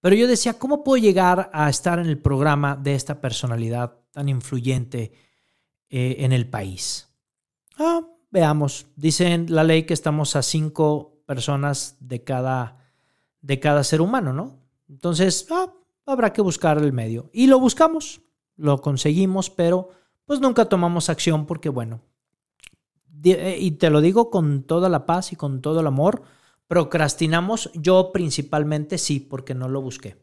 Pero 0.00 0.14
yo 0.14 0.28
decía, 0.28 0.56
¿cómo 0.56 0.84
puedo 0.84 1.02
llegar 1.02 1.50
a 1.52 1.68
estar 1.68 1.98
en 1.98 2.06
el 2.06 2.18
programa 2.18 2.76
de 2.76 2.94
esta 2.94 3.20
personalidad 3.20 3.98
tan 4.12 4.28
influyente 4.28 5.12
eh, 5.88 6.14
en 6.20 6.30
el 6.30 6.48
país? 6.48 7.08
Ah, 7.76 8.02
veamos. 8.30 8.86
Dicen 8.94 9.46
la 9.48 9.64
ley 9.64 9.82
que 9.82 9.94
estamos 9.94 10.36
a 10.36 10.42
cinco 10.42 11.19
personas 11.30 11.96
de 12.00 12.24
cada, 12.24 12.76
de 13.40 13.60
cada 13.60 13.84
ser 13.84 14.00
humano, 14.00 14.32
¿no? 14.32 14.58
Entonces, 14.88 15.46
ah, 15.52 15.72
habrá 16.04 16.32
que 16.32 16.42
buscar 16.42 16.78
el 16.78 16.92
medio. 16.92 17.30
Y 17.32 17.46
lo 17.46 17.60
buscamos, 17.60 18.20
lo 18.56 18.80
conseguimos, 18.80 19.48
pero 19.48 19.90
pues 20.24 20.40
nunca 20.40 20.64
tomamos 20.64 21.08
acción 21.08 21.46
porque, 21.46 21.68
bueno, 21.68 22.00
eh, 23.22 23.58
y 23.60 23.70
te 23.70 23.90
lo 23.90 24.00
digo 24.00 24.28
con 24.28 24.64
toda 24.64 24.88
la 24.88 25.06
paz 25.06 25.30
y 25.30 25.36
con 25.36 25.62
todo 25.62 25.78
el 25.78 25.86
amor, 25.86 26.24
procrastinamos, 26.66 27.70
yo 27.74 28.10
principalmente 28.10 28.98
sí, 28.98 29.20
porque 29.20 29.54
no 29.54 29.68
lo 29.68 29.80
busqué. 29.80 30.20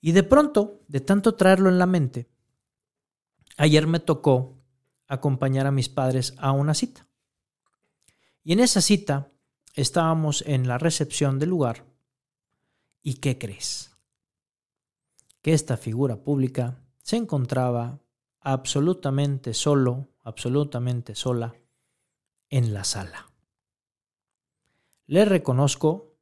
Y 0.00 0.10
de 0.10 0.24
pronto, 0.24 0.80
de 0.88 0.98
tanto 0.98 1.36
traerlo 1.36 1.68
en 1.68 1.78
la 1.78 1.86
mente, 1.86 2.28
ayer 3.56 3.86
me 3.86 4.00
tocó 4.00 4.58
acompañar 5.06 5.68
a 5.68 5.70
mis 5.70 5.88
padres 5.88 6.34
a 6.38 6.50
una 6.50 6.74
cita. 6.74 7.06
Y 8.42 8.52
en 8.52 8.58
esa 8.58 8.80
cita 8.80 9.30
estábamos 9.76 10.42
en 10.46 10.66
la 10.66 10.78
recepción 10.78 11.38
del 11.38 11.50
lugar. 11.50 11.86
¿Y 13.02 13.14
qué 13.14 13.38
crees? 13.38 13.96
Que 15.40 15.52
esta 15.52 15.76
figura 15.76 16.24
pública 16.24 16.82
se 17.02 17.16
encontraba 17.16 18.00
absolutamente 18.40 19.54
solo 19.54 20.08
absolutamente 20.26 21.14
sola 21.14 21.54
en 22.50 22.74
la 22.74 22.82
sala. 22.82 23.30
Le 25.06 25.24
reconozco, 25.24 26.16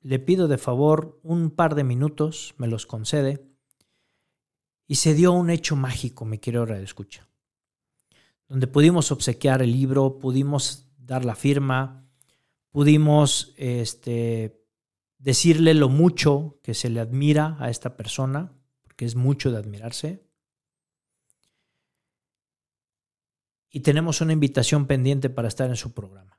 le 0.00 0.18
pido 0.18 0.48
de 0.48 0.58
favor 0.58 1.20
un 1.22 1.50
par 1.50 1.76
de 1.76 1.84
minutos, 1.84 2.56
me 2.58 2.66
los 2.66 2.86
concede, 2.86 3.46
y 4.88 4.96
se 4.96 5.14
dio 5.14 5.30
un 5.30 5.48
hecho 5.48 5.76
mágico, 5.76 6.24
mi 6.24 6.38
querido 6.38 6.66
Radio 6.66 6.82
Escucha, 6.82 7.28
donde 8.48 8.66
pudimos 8.66 9.12
obsequiar 9.12 9.62
el 9.62 9.70
libro, 9.70 10.18
pudimos 10.18 10.87
dar 11.08 11.24
la 11.24 11.34
firma, 11.34 12.06
pudimos 12.70 13.54
este, 13.56 14.62
decirle 15.16 15.72
lo 15.72 15.88
mucho 15.88 16.60
que 16.62 16.74
se 16.74 16.90
le 16.90 17.00
admira 17.00 17.56
a 17.58 17.70
esta 17.70 17.96
persona, 17.96 18.52
porque 18.84 19.06
es 19.06 19.16
mucho 19.16 19.50
de 19.50 19.56
admirarse, 19.56 20.22
y 23.70 23.80
tenemos 23.80 24.20
una 24.20 24.34
invitación 24.34 24.86
pendiente 24.86 25.30
para 25.30 25.48
estar 25.48 25.68
en 25.68 25.76
su 25.76 25.92
programa. 25.92 26.38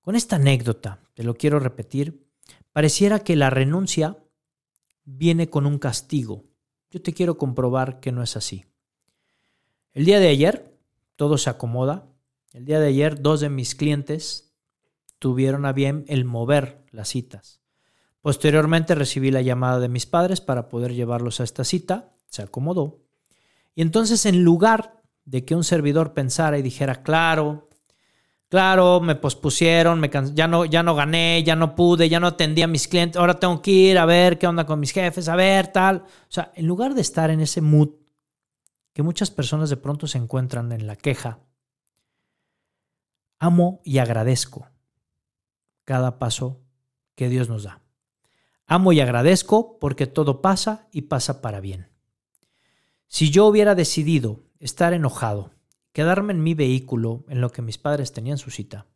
Con 0.00 0.14
esta 0.14 0.36
anécdota, 0.36 1.00
te 1.14 1.24
lo 1.24 1.34
quiero 1.34 1.58
repetir, 1.58 2.26
pareciera 2.72 3.20
que 3.20 3.36
la 3.36 3.50
renuncia 3.50 4.16
viene 5.04 5.50
con 5.50 5.66
un 5.66 5.78
castigo. 5.78 6.44
Yo 6.90 7.02
te 7.02 7.12
quiero 7.12 7.36
comprobar 7.36 8.00
que 8.00 8.12
no 8.12 8.22
es 8.22 8.36
así. 8.36 8.64
El 9.92 10.04
día 10.04 10.20
de 10.20 10.28
ayer, 10.28 10.78
todo 11.16 11.36
se 11.36 11.50
acomoda. 11.50 12.06
El 12.52 12.64
día 12.64 12.80
de 12.80 12.88
ayer, 12.88 13.20
dos 13.20 13.40
de 13.40 13.50
mis 13.50 13.74
clientes 13.74 14.54
tuvieron 15.18 15.66
a 15.66 15.72
bien 15.72 16.04
el 16.08 16.24
mover 16.24 16.84
las 16.90 17.08
citas. 17.08 17.60
Posteriormente 18.22 18.94
recibí 18.94 19.30
la 19.30 19.42
llamada 19.42 19.80
de 19.80 19.88
mis 19.88 20.06
padres 20.06 20.40
para 20.40 20.68
poder 20.68 20.94
llevarlos 20.94 21.40
a 21.40 21.44
esta 21.44 21.64
cita. 21.64 22.14
Se 22.28 22.42
acomodó. 22.42 23.02
Y 23.74 23.82
entonces, 23.82 24.26
en 24.26 24.42
lugar 24.42 25.02
de 25.24 25.44
que 25.44 25.54
un 25.54 25.64
servidor 25.64 26.14
pensara 26.14 26.58
y 26.58 26.62
dijera, 26.62 27.02
claro, 27.02 27.68
claro, 28.48 29.00
me 29.00 29.14
pospusieron, 29.14 30.00
me 30.00 30.10
ya, 30.34 30.48
no, 30.48 30.64
ya 30.64 30.82
no 30.82 30.94
gané, 30.94 31.42
ya 31.44 31.54
no 31.54 31.74
pude, 31.74 32.08
ya 32.08 32.18
no 32.18 32.28
atendí 32.28 32.62
a 32.62 32.66
mis 32.66 32.88
clientes, 32.88 33.18
ahora 33.18 33.38
tengo 33.38 33.60
que 33.60 33.70
ir 33.70 33.98
a 33.98 34.06
ver 34.06 34.38
qué 34.38 34.46
onda 34.46 34.64
con 34.66 34.80
mis 34.80 34.92
jefes, 34.92 35.28
a 35.28 35.36
ver 35.36 35.68
tal. 35.68 35.96
O 35.98 36.30
sea, 36.30 36.50
en 36.54 36.66
lugar 36.66 36.94
de 36.94 37.02
estar 37.02 37.30
en 37.30 37.40
ese 37.40 37.60
mood 37.60 37.90
que 38.94 39.02
muchas 39.02 39.30
personas 39.30 39.70
de 39.70 39.76
pronto 39.76 40.06
se 40.06 40.18
encuentran 40.18 40.72
en 40.72 40.86
la 40.86 40.96
queja, 40.96 41.38
amo 43.38 43.80
y 43.84 43.98
agradezco 43.98 44.68
cada 45.84 46.18
paso 46.18 46.60
que 47.14 47.28
Dios 47.28 47.48
nos 47.48 47.64
da. 47.64 47.82
Amo 48.66 48.92
y 48.92 49.00
agradezco 49.00 49.78
porque 49.78 50.06
todo 50.06 50.42
pasa 50.42 50.88
y 50.92 51.02
pasa 51.02 51.40
para 51.40 51.60
bien. 51.60 51.88
Si 53.06 53.30
yo 53.30 53.46
hubiera 53.46 53.74
decidido 53.74 54.44
estar 54.58 54.92
enojado, 54.92 55.50
quedarme 55.92 56.34
en 56.34 56.42
mi 56.42 56.54
vehículo 56.54 57.24
en 57.28 57.40
lo 57.40 57.50
que 57.50 57.62
mis 57.62 57.78
padres 57.78 58.12
tenían 58.12 58.38
su 58.38 58.50
cita, 58.50 58.86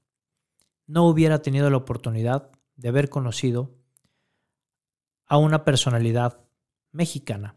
no 0.87 1.07
hubiera 1.07 1.41
tenido 1.41 1.71
la 1.71 1.79
oportunidad 1.79 2.51
de 2.77 2.89
haber 2.89 3.09
conocido 3.09 3.75
a 5.25 5.39
una 5.39 5.65
personalidad 5.65 6.41
mexicana 6.91 7.57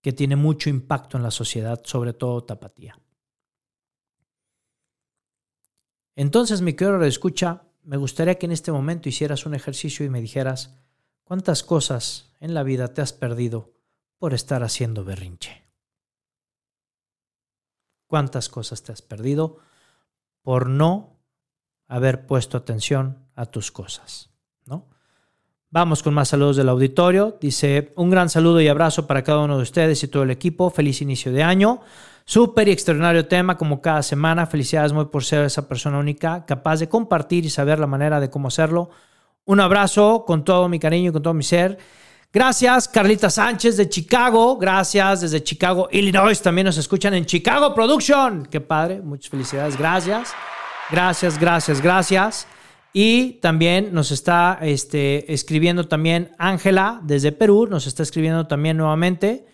que 0.00 0.12
tiene 0.12 0.36
mucho 0.36 0.70
impacto 0.70 1.16
en 1.16 1.24
la 1.24 1.32
sociedad, 1.32 1.80
sobre 1.84 2.12
todo 2.12 2.44
tapatía. 2.44 2.98
Entonces, 6.18 6.60
mi 6.60 6.74
querido 6.74 7.02
escucha, 7.04 7.62
me 7.84 7.96
gustaría 7.96 8.34
que 8.34 8.46
en 8.46 8.52
este 8.52 8.72
momento 8.72 9.08
hicieras 9.08 9.46
un 9.46 9.54
ejercicio 9.54 10.04
y 10.04 10.10
me 10.10 10.20
dijeras 10.20 10.74
cuántas 11.24 11.62
cosas 11.62 12.34
en 12.40 12.52
la 12.52 12.62
vida 12.62 12.92
te 12.92 13.00
has 13.00 13.12
perdido 13.12 13.72
por 14.18 14.34
estar 14.34 14.62
haciendo 14.62 15.04
berrinche 15.04 15.68
cuántas 18.08 18.48
cosas 18.48 18.82
te 18.82 18.90
has 18.90 19.02
perdido 19.02 19.58
por 20.42 20.68
no 20.68 21.20
haber 21.86 22.26
puesto 22.26 22.56
atención 22.56 23.18
a 23.36 23.46
tus 23.46 23.70
cosas, 23.70 24.30
¿no? 24.66 24.88
Vamos 25.70 26.02
con 26.02 26.14
más 26.14 26.30
saludos 26.30 26.56
del 26.56 26.70
auditorio. 26.70 27.36
Dice, 27.40 27.92
un 27.96 28.08
gran 28.08 28.30
saludo 28.30 28.60
y 28.60 28.68
abrazo 28.68 29.06
para 29.06 29.22
cada 29.22 29.40
uno 29.40 29.58
de 29.58 29.62
ustedes 29.62 30.02
y 30.02 30.08
todo 30.08 30.22
el 30.22 30.30
equipo. 30.30 30.70
Feliz 30.70 31.02
inicio 31.02 31.30
de 31.30 31.42
año. 31.42 31.82
Súper 32.28 32.68
y 32.68 32.72
extraordinario 32.72 33.26
tema 33.26 33.56
como 33.56 33.80
cada 33.80 34.02
semana. 34.02 34.46
Felicidades 34.46 34.92
muy 34.92 35.06
por 35.06 35.24
ser 35.24 35.46
esa 35.46 35.66
persona 35.66 35.98
única, 35.98 36.44
capaz 36.44 36.78
de 36.78 36.86
compartir 36.86 37.46
y 37.46 37.48
saber 37.48 37.78
la 37.78 37.86
manera 37.86 38.20
de 38.20 38.28
cómo 38.28 38.48
hacerlo. 38.48 38.90
Un 39.46 39.60
abrazo 39.60 40.26
con 40.26 40.44
todo 40.44 40.68
mi 40.68 40.78
cariño 40.78 41.08
y 41.08 41.12
con 41.14 41.22
todo 41.22 41.32
mi 41.32 41.42
ser. 41.42 41.78
Gracias, 42.30 42.86
Carlita 42.86 43.30
Sánchez 43.30 43.78
de 43.78 43.88
Chicago. 43.88 44.58
Gracias 44.58 45.22
desde 45.22 45.42
Chicago, 45.42 45.88
Illinois. 45.90 46.38
También 46.42 46.66
nos 46.66 46.76
escuchan 46.76 47.14
en 47.14 47.24
Chicago 47.24 47.74
Production. 47.74 48.44
Qué 48.44 48.60
padre. 48.60 49.00
Muchas 49.00 49.30
felicidades. 49.30 49.78
Gracias. 49.78 50.34
Gracias, 50.90 51.40
gracias, 51.40 51.80
gracias. 51.80 52.46
Y 52.92 53.40
también 53.40 53.94
nos 53.94 54.10
está 54.10 54.58
este, 54.60 55.32
escribiendo 55.32 55.88
también 55.88 56.32
Ángela 56.36 57.00
desde 57.04 57.32
Perú. 57.32 57.66
Nos 57.70 57.86
está 57.86 58.02
escribiendo 58.02 58.46
también 58.46 58.76
nuevamente. 58.76 59.46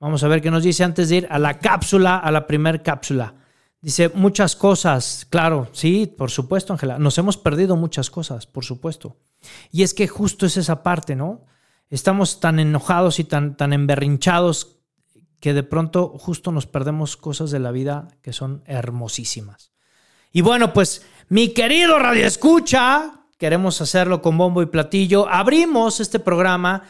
Vamos 0.00 0.22
a 0.22 0.28
ver 0.28 0.40
qué 0.40 0.50
nos 0.50 0.62
dice 0.62 0.84
antes 0.84 1.08
de 1.08 1.16
ir 1.16 1.28
a 1.30 1.38
la 1.38 1.58
cápsula, 1.58 2.18
a 2.18 2.30
la 2.30 2.46
primer 2.46 2.82
cápsula. 2.82 3.34
Dice 3.80 4.10
muchas 4.14 4.56
cosas, 4.56 5.26
claro, 5.30 5.68
sí, 5.72 6.06
por 6.06 6.30
supuesto, 6.30 6.72
Ángela. 6.72 6.98
Nos 6.98 7.18
hemos 7.18 7.36
perdido 7.36 7.76
muchas 7.76 8.10
cosas, 8.10 8.46
por 8.46 8.64
supuesto. 8.64 9.16
Y 9.70 9.82
es 9.82 9.94
que 9.94 10.08
justo 10.08 10.46
es 10.46 10.56
esa 10.56 10.82
parte, 10.82 11.14
¿no? 11.14 11.46
estamos 11.90 12.40
tan 12.40 12.58
enojados 12.58 13.18
y 13.18 13.24
tan, 13.24 13.56
tan 13.56 13.72
emberrinchados 13.72 14.78
que 15.40 15.54
de 15.54 15.62
pronto 15.62 16.08
justo 16.18 16.52
nos 16.52 16.66
perdemos 16.66 17.16
cosas 17.16 17.50
de 17.50 17.60
la 17.60 17.70
vida 17.70 18.08
que 18.22 18.32
son 18.32 18.62
hermosísimas. 18.66 19.72
Y 20.32 20.42
bueno, 20.42 20.72
pues 20.72 21.06
mi 21.28 21.54
querido 21.54 21.98
Radio 21.98 22.26
Escucha, 22.26 23.24
queremos 23.38 23.80
hacerlo 23.80 24.20
con 24.20 24.36
bombo 24.36 24.62
y 24.62 24.66
platillo. 24.66 25.28
Abrimos 25.28 26.00
este 26.00 26.18
programa 26.18 26.82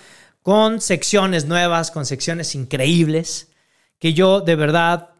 con 0.48 0.80
secciones 0.80 1.44
nuevas, 1.44 1.90
con 1.90 2.06
secciones 2.06 2.54
increíbles, 2.54 3.52
que 3.98 4.14
yo 4.14 4.40
de 4.40 4.56
verdad 4.56 5.10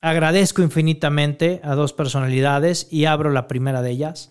agradezco 0.00 0.62
infinitamente 0.62 1.60
a 1.64 1.74
dos 1.74 1.92
personalidades 1.92 2.86
y 2.88 3.06
abro 3.06 3.30
la 3.30 3.48
primera 3.48 3.82
de 3.82 3.90
ellas. 3.90 4.30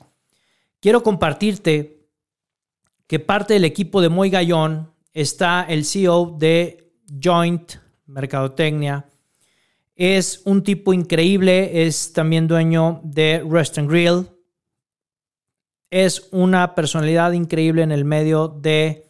Quiero 0.80 1.04
compartirte 1.04 2.08
que 3.06 3.19
parte 3.19 3.54
del 3.56 3.65
equipo 3.65 3.99
de 3.99 4.08
Moy 4.08 4.30
Gallón 4.30 4.93
está 5.12 5.65
el 5.67 5.84
CEO 5.84 6.38
de 6.39 6.89
Joint 7.21 7.73
Mercadotecnia. 8.06 9.10
Es 9.97 10.41
un 10.45 10.63
tipo 10.63 10.93
increíble, 10.93 11.86
es 11.86 12.13
también 12.13 12.47
dueño 12.47 13.02
de 13.04 13.45
Rest 13.45 13.78
and 13.78 13.89
Grill. 13.89 14.30
es 15.89 16.30
una 16.32 16.75
personalidad 16.75 17.34
increíble 17.34 17.82
en 17.82 17.91
el 17.91 18.06
medio 18.06 18.47
de 18.47 19.08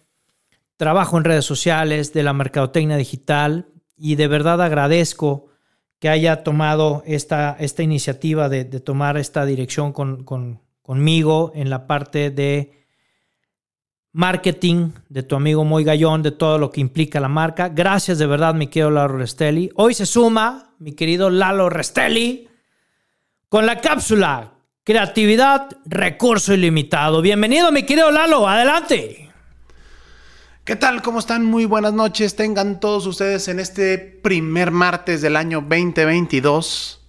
trabajo 0.79 1.17
en 1.17 1.25
redes 1.25 1.43
sociales, 1.43 2.13
de 2.13 2.23
la 2.23 2.31
mercadotecnia 2.31 2.95
digital 2.95 3.67
y 3.97 4.15
de 4.15 4.29
verdad 4.29 4.61
agradezco 4.61 5.47
que 5.99 6.07
haya 6.07 6.41
tomado 6.41 7.03
esta, 7.05 7.57
esta 7.59 7.83
iniciativa 7.83 8.47
de, 8.47 8.63
tomar 8.63 9.17
esta 9.17 9.45
dirección 9.45 9.91
con, 9.91 10.23
conmigo 10.81 11.51
en 11.53 11.69
la 11.69 11.85
parte 11.85 12.29
de 12.29 12.85
marketing 14.13 14.91
de 15.09 15.21
tu 15.23 15.35
amigo 15.35 15.65
Moy 15.65 15.83
Gallón, 15.83 16.23
de 16.23 16.31
todo 16.31 16.57
lo 16.57 16.71
que 16.71 16.79
implica 16.79 17.19
la 17.19 17.27
marca. 17.27 17.67
Gracias 17.67 18.17
de 18.17 18.27
verdad, 18.27 18.55
mi 18.55 18.67
querido 18.67 18.89
Lalo 18.89 19.17
Restelli. 19.17 19.71
Hoy 19.75 19.93
se 19.93 20.05
suma 20.05 20.75
mi 20.79 20.93
querido 20.93 21.29
Lalo 21.29 21.69
Restelli 21.69 22.47
con 23.49 23.65
la 23.65 23.81
cápsula 23.81 24.53
Creatividad, 24.85 25.67
recurso 25.85 26.53
ilimitado. 26.53 27.21
Bienvenido, 27.21 27.69
mi 27.69 27.83
querido 27.83 28.11
Lalo, 28.11 28.47
adelante. 28.47 29.28
¿Qué 30.69 30.75
tal? 30.75 31.01
¿Cómo 31.01 31.17
están? 31.17 31.45
Muy 31.45 31.65
buenas 31.65 31.93
noches. 31.93 32.35
Tengan 32.35 32.79
todos 32.79 33.07
ustedes 33.07 33.47
en 33.47 33.59
este 33.59 33.97
primer 33.97 34.69
martes 34.69 35.19
del 35.19 35.35
año 35.35 35.61
2022, 35.61 37.01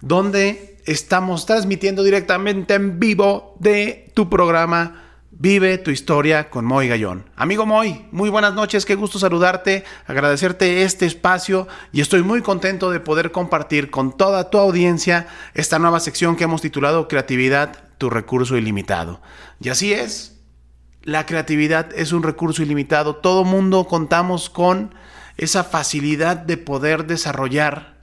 donde 0.00 0.78
estamos 0.86 1.44
transmitiendo 1.44 2.02
directamente 2.02 2.72
en 2.72 2.98
vivo 2.98 3.54
de 3.60 4.10
tu 4.14 4.30
programa 4.30 5.02
Vive 5.30 5.76
tu 5.76 5.90
historia 5.90 6.48
con 6.48 6.64
Moy 6.64 6.88
Gallón. 6.88 7.28
Amigo 7.36 7.66
Moy, 7.66 8.06
muy 8.12 8.30
buenas 8.30 8.54
noches, 8.54 8.86
qué 8.86 8.94
gusto 8.94 9.18
saludarte, 9.18 9.84
agradecerte 10.06 10.82
este 10.82 11.04
espacio 11.04 11.68
y 11.92 12.00
estoy 12.00 12.22
muy 12.22 12.40
contento 12.40 12.90
de 12.90 13.00
poder 13.00 13.30
compartir 13.30 13.90
con 13.90 14.16
toda 14.16 14.48
tu 14.48 14.56
audiencia 14.56 15.26
esta 15.52 15.78
nueva 15.78 16.00
sección 16.00 16.34
que 16.34 16.44
hemos 16.44 16.62
titulado 16.62 17.08
Creatividad, 17.08 17.76
tu 17.98 18.08
recurso 18.08 18.56
ilimitado. 18.56 19.20
Y 19.60 19.68
así 19.68 19.92
es, 19.92 20.35
la 21.06 21.24
creatividad 21.24 21.88
es 21.94 22.12
un 22.12 22.24
recurso 22.24 22.64
ilimitado, 22.64 23.14
todo 23.14 23.44
mundo 23.44 23.86
contamos 23.86 24.50
con 24.50 24.92
esa 25.36 25.62
facilidad 25.62 26.36
de 26.36 26.56
poder 26.56 27.06
desarrollar 27.06 27.94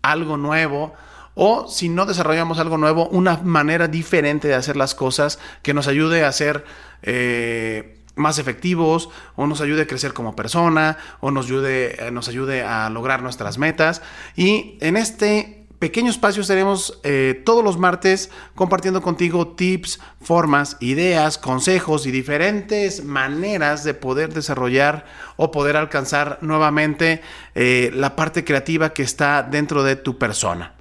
algo 0.00 0.36
nuevo, 0.36 0.94
o 1.34 1.66
si 1.66 1.88
no 1.88 2.06
desarrollamos 2.06 2.60
algo 2.60 2.78
nuevo, 2.78 3.08
una 3.08 3.38
manera 3.38 3.88
diferente 3.88 4.46
de 4.46 4.54
hacer 4.54 4.76
las 4.76 4.94
cosas 4.94 5.40
que 5.62 5.74
nos 5.74 5.88
ayude 5.88 6.24
a 6.24 6.30
ser 6.30 6.64
eh, 7.02 7.98
más 8.14 8.38
efectivos 8.38 9.08
o 9.34 9.48
nos 9.48 9.60
ayude 9.60 9.82
a 9.82 9.86
crecer 9.88 10.12
como 10.12 10.36
persona 10.36 10.98
o 11.18 11.32
nos 11.32 11.46
ayude, 11.46 12.06
eh, 12.06 12.10
nos 12.12 12.28
ayude 12.28 12.62
a 12.62 12.90
lograr 12.90 13.22
nuestras 13.22 13.58
metas. 13.58 14.02
Y 14.36 14.78
en 14.80 14.96
este 14.96 15.61
pequeño 15.82 16.10
espacio 16.10 16.42
estaremos 16.42 17.00
eh, 17.02 17.42
todos 17.44 17.64
los 17.64 17.76
martes 17.76 18.30
compartiendo 18.54 19.02
contigo 19.02 19.48
tips, 19.48 19.98
formas, 20.20 20.76
ideas, 20.78 21.38
consejos 21.38 22.06
y 22.06 22.12
diferentes 22.12 23.04
maneras 23.04 23.82
de 23.82 23.92
poder 23.92 24.32
desarrollar 24.32 25.06
o 25.34 25.50
poder 25.50 25.76
alcanzar 25.76 26.38
nuevamente 26.40 27.20
la 27.54 28.14
parte 28.14 28.44
creativa 28.44 28.92
que 28.92 29.02
está 29.02 29.42
dentro 29.42 29.82
de 29.82 29.96
tu 29.96 30.18
persona. 30.18 30.76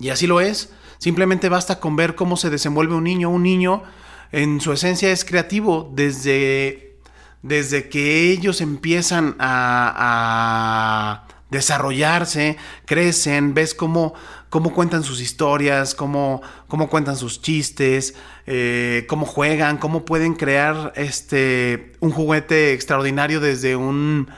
Y 0.00 0.08
así 0.08 0.26
lo 0.26 0.40
es. 0.40 0.72
Simplemente 0.98 1.48
basta 1.48 1.78
con 1.78 1.94
ver 1.94 2.16
cómo 2.16 2.36
se 2.36 2.50
desenvuelve 2.50 2.96
un 2.96 3.04
niño. 3.04 3.30
Un 3.30 3.44
niño 3.44 3.84
en 4.32 4.60
su 4.60 4.72
esencia 4.72 5.10
es 5.10 5.24
creativo 5.24 5.90
desde, 5.94 6.98
desde 7.42 7.88
que 7.88 8.30
ellos 8.30 8.60
empiezan 8.60 9.36
a, 9.38 11.24
desarrollarse, 11.50 12.56
crecen, 12.84 13.54
ves 13.54 13.74
cómo, 13.74 14.14
cómo 14.50 14.72
cuentan 14.72 15.02
sus 15.02 15.20
historias, 15.20 15.94
cómo, 15.94 16.42
cómo 16.66 16.88
cuentan 16.88 17.16
sus 17.16 17.40
chistes, 17.40 18.14
eh, 18.46 19.06
cómo 19.08 19.26
juegan, 19.26 19.78
cómo 19.78 20.04
pueden 20.04 20.34
crear 20.34 20.92
este, 20.96 21.92
un 22.00 22.10
juguete 22.10 22.72
extraordinario 22.72 23.40
desde 23.40 23.76
un, 23.76 24.30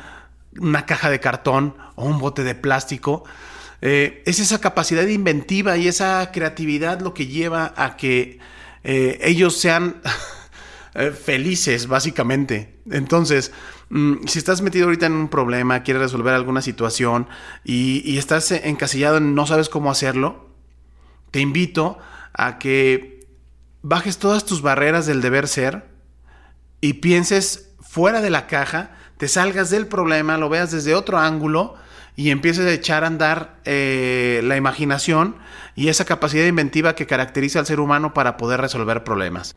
una 0.58 0.86
caja 0.86 1.10
de 1.10 1.20
cartón 1.20 1.74
o 1.96 2.04
un 2.04 2.18
bote 2.18 2.44
de 2.44 2.54
plástico. 2.54 3.24
Eh, 3.82 4.22
es 4.26 4.38
esa 4.38 4.60
capacidad 4.60 5.06
inventiva 5.06 5.76
y 5.76 5.88
esa 5.88 6.30
creatividad 6.32 7.00
lo 7.00 7.14
que 7.14 7.26
lleva 7.26 7.72
a 7.76 7.96
que 7.96 8.38
eh, 8.84 9.18
ellos 9.22 9.56
sean 9.58 10.00
felices, 11.24 11.86
básicamente. 11.86 12.74
Entonces, 12.90 13.52
mm, 13.90 14.26
si 14.26 14.38
estás 14.38 14.62
metido 14.62 14.86
ahorita 14.86 15.06
en 15.06 15.12
un 15.12 15.28
problema, 15.28 15.82
quieres 15.82 16.02
resolver 16.02 16.34
alguna 16.34 16.62
situación 16.62 17.28
y, 17.64 18.18
estás 18.18 18.50
encasillado 18.52 19.18
en 19.18 19.34
no 19.34 19.46
sabes 19.46 19.68
cómo 19.68 19.90
hacerlo, 19.90 20.48
te 21.30 21.40
invito 21.40 21.98
a 22.32 22.58
que 22.58 23.26
bajes 23.82 24.18
todas 24.18 24.44
tus 24.44 24.62
barreras 24.62 25.06
del 25.06 25.20
deber 25.20 25.48
ser 25.48 25.88
y 26.80 26.94
pienses 26.94 27.70
fuera 27.80 28.20
de 28.20 28.30
la 28.30 28.46
caja, 28.46 28.96
te 29.16 29.28
salgas 29.28 29.70
del 29.70 29.86
problema, 29.86 30.38
lo 30.38 30.48
veas 30.48 30.70
desde 30.70 30.94
otro 30.94 31.18
ángulo 31.18 31.74
y 32.16 32.30
empieces 32.30 32.66
a 32.66 32.72
echar 32.72 33.04
a 33.04 33.08
andar 33.08 33.60
eh, 33.64 34.40
la 34.44 34.56
imaginación 34.56 35.36
y 35.74 35.88
esa 35.88 36.04
capacidad 36.04 36.46
inventiva 36.46 36.94
que 36.94 37.06
caracteriza 37.06 37.58
al 37.58 37.66
ser 37.66 37.80
humano 37.80 38.14
para 38.14 38.36
poder 38.36 38.60
resolver 38.60 39.04
problemas. 39.04 39.56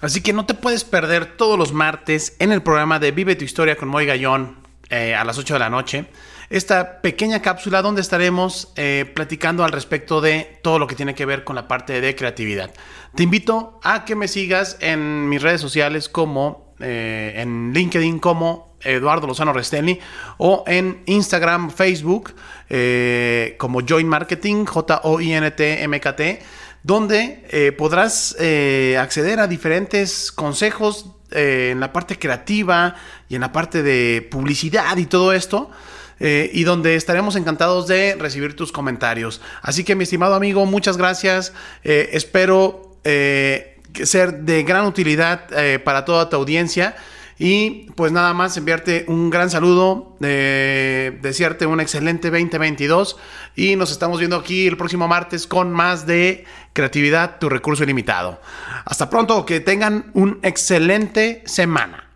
Así 0.00 0.20
que 0.20 0.32
no 0.32 0.46
te 0.46 0.54
puedes 0.54 0.84
perder 0.84 1.36
todos 1.36 1.58
los 1.58 1.72
martes 1.72 2.36
en 2.38 2.52
el 2.52 2.62
programa 2.62 2.98
de 2.98 3.10
Vive 3.10 3.34
tu 3.36 3.44
historia 3.44 3.76
con 3.76 3.88
Moy 3.88 4.06
Gallón 4.06 4.56
eh, 4.90 5.14
a 5.14 5.24
las 5.24 5.38
8 5.38 5.54
de 5.54 5.60
la 5.60 5.70
noche. 5.70 6.06
Esta 6.50 7.02
pequeña 7.02 7.42
cápsula 7.42 7.82
donde 7.82 8.00
estaremos 8.00 8.72
eh, 8.76 9.10
platicando 9.14 9.64
al 9.64 9.72
respecto 9.72 10.20
de 10.20 10.60
todo 10.62 10.78
lo 10.78 10.86
que 10.86 10.94
tiene 10.94 11.14
que 11.14 11.26
ver 11.26 11.44
con 11.44 11.56
la 11.56 11.68
parte 11.68 12.00
de 12.00 12.14
creatividad. 12.14 12.72
Te 13.14 13.24
invito 13.24 13.80
a 13.82 14.04
que 14.04 14.14
me 14.14 14.28
sigas 14.28 14.76
en 14.80 15.28
mis 15.28 15.42
redes 15.42 15.60
sociales 15.60 16.08
como 16.08 16.68
en 16.80 17.72
LinkedIn 17.74 18.20
como 18.20 18.68
Eduardo 18.82 19.26
Lozano 19.26 19.52
Restelli 19.52 19.98
o 20.36 20.64
en 20.66 21.02
Instagram, 21.06 21.70
Facebook 21.70 22.34
eh, 22.68 23.56
como 23.58 23.80
Join 23.86 24.08
Marketing, 24.08 24.64
J-O-I-N-T-M-K-T, 24.64 26.42
donde 26.82 27.44
eh, 27.50 27.72
podrás 27.72 28.36
eh, 28.38 28.96
acceder 29.00 29.40
a 29.40 29.46
diferentes 29.46 30.32
consejos 30.32 31.06
en 31.30 31.78
la 31.78 31.92
parte 31.92 32.18
creativa 32.18 32.94
y 33.28 33.34
en 33.34 33.42
la 33.42 33.52
parte 33.52 33.82
de 33.82 34.26
publicidad 34.30 34.96
y 34.96 35.06
todo 35.06 35.32
esto. 35.32 35.70
y 36.20 36.64
donde 36.64 36.96
estaremos 36.96 37.36
encantados 37.36 37.86
de 37.86 38.16
recibir 38.18 38.56
tus 38.56 38.72
comentarios. 38.72 39.40
Así 39.62 39.84
que 39.84 39.94
mi 39.94 40.02
estimado 40.02 40.34
amigo, 40.34 40.66
muchas 40.66 40.96
gracias. 40.96 41.52
espero 41.84 42.96
ser 43.04 44.40
de 44.40 44.64
gran 44.64 44.86
utilidad 44.86 45.46
para 45.84 46.04
toda 46.04 46.28
tu 46.28 46.34
audiencia. 46.34 46.96
Y 47.38 47.90
pues 47.94 48.10
nada 48.10 48.34
más 48.34 48.56
enviarte 48.56 49.04
un 49.06 49.30
gran 49.30 49.48
saludo, 49.48 50.16
eh, 50.20 51.16
desearte 51.22 51.66
un 51.66 51.80
excelente 51.80 52.30
2022 52.30 53.16
y 53.54 53.76
nos 53.76 53.92
estamos 53.92 54.18
viendo 54.18 54.36
aquí 54.36 54.66
el 54.66 54.76
próximo 54.76 55.06
martes 55.06 55.46
con 55.46 55.70
más 55.70 56.04
de 56.04 56.44
Creatividad, 56.72 57.38
tu 57.38 57.48
recurso 57.48 57.84
ilimitado. 57.84 58.40
Hasta 58.84 59.08
pronto, 59.08 59.46
que 59.46 59.60
tengan 59.60 60.10
un 60.14 60.40
excelente 60.42 61.42
semana. 61.46 62.10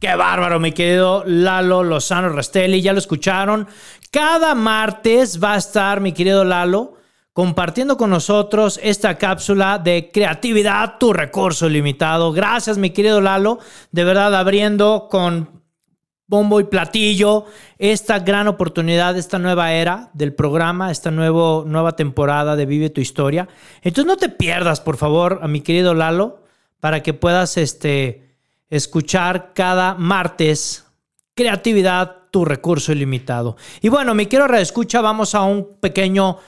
Qué 0.00 0.14
bárbaro, 0.14 0.58
mi 0.58 0.72
querido 0.72 1.24
Lalo 1.26 1.82
Lozano 1.82 2.30
Restelli, 2.30 2.82
ya 2.82 2.92
lo 2.92 2.98
escucharon. 2.98 3.68
Cada 4.10 4.54
martes 4.54 5.42
va 5.42 5.54
a 5.54 5.58
estar 5.58 6.00
mi 6.00 6.12
querido 6.12 6.44
Lalo 6.44 7.01
compartiendo 7.32 7.96
con 7.96 8.10
nosotros 8.10 8.78
esta 8.82 9.16
cápsula 9.16 9.78
de 9.78 10.10
creatividad, 10.12 10.98
tu 10.98 11.12
recurso 11.12 11.68
limitado. 11.68 12.32
Gracias, 12.32 12.78
mi 12.78 12.90
querido 12.90 13.20
Lalo, 13.20 13.58
de 13.90 14.04
verdad 14.04 14.34
abriendo 14.34 15.08
con 15.10 15.62
bombo 16.26 16.60
y 16.60 16.64
platillo 16.64 17.44
esta 17.78 18.18
gran 18.18 18.48
oportunidad, 18.48 19.16
esta 19.16 19.38
nueva 19.38 19.72
era 19.72 20.10
del 20.14 20.34
programa, 20.34 20.90
esta 20.90 21.10
nuevo, 21.10 21.64
nueva 21.66 21.96
temporada 21.96 22.56
de 22.56 22.66
Vive 22.66 22.90
tu 22.90 23.00
historia. 23.00 23.48
Entonces 23.82 24.06
no 24.06 24.16
te 24.16 24.28
pierdas, 24.28 24.80
por 24.80 24.96
favor, 24.96 25.40
a 25.42 25.48
mi 25.48 25.60
querido 25.60 25.94
Lalo, 25.94 26.42
para 26.80 27.02
que 27.02 27.14
puedas 27.14 27.56
este, 27.56 28.36
escuchar 28.70 29.52
cada 29.54 29.94
martes 29.94 30.86
creatividad, 31.34 32.16
tu 32.30 32.44
recurso 32.44 32.92
ilimitado. 32.92 33.56
Y 33.82 33.90
bueno, 33.90 34.14
mi 34.14 34.26
quiero 34.26 34.48
reescucha, 34.48 35.00
vamos 35.02 35.34
a 35.34 35.42
un 35.42 35.76
pequeño 35.80 36.38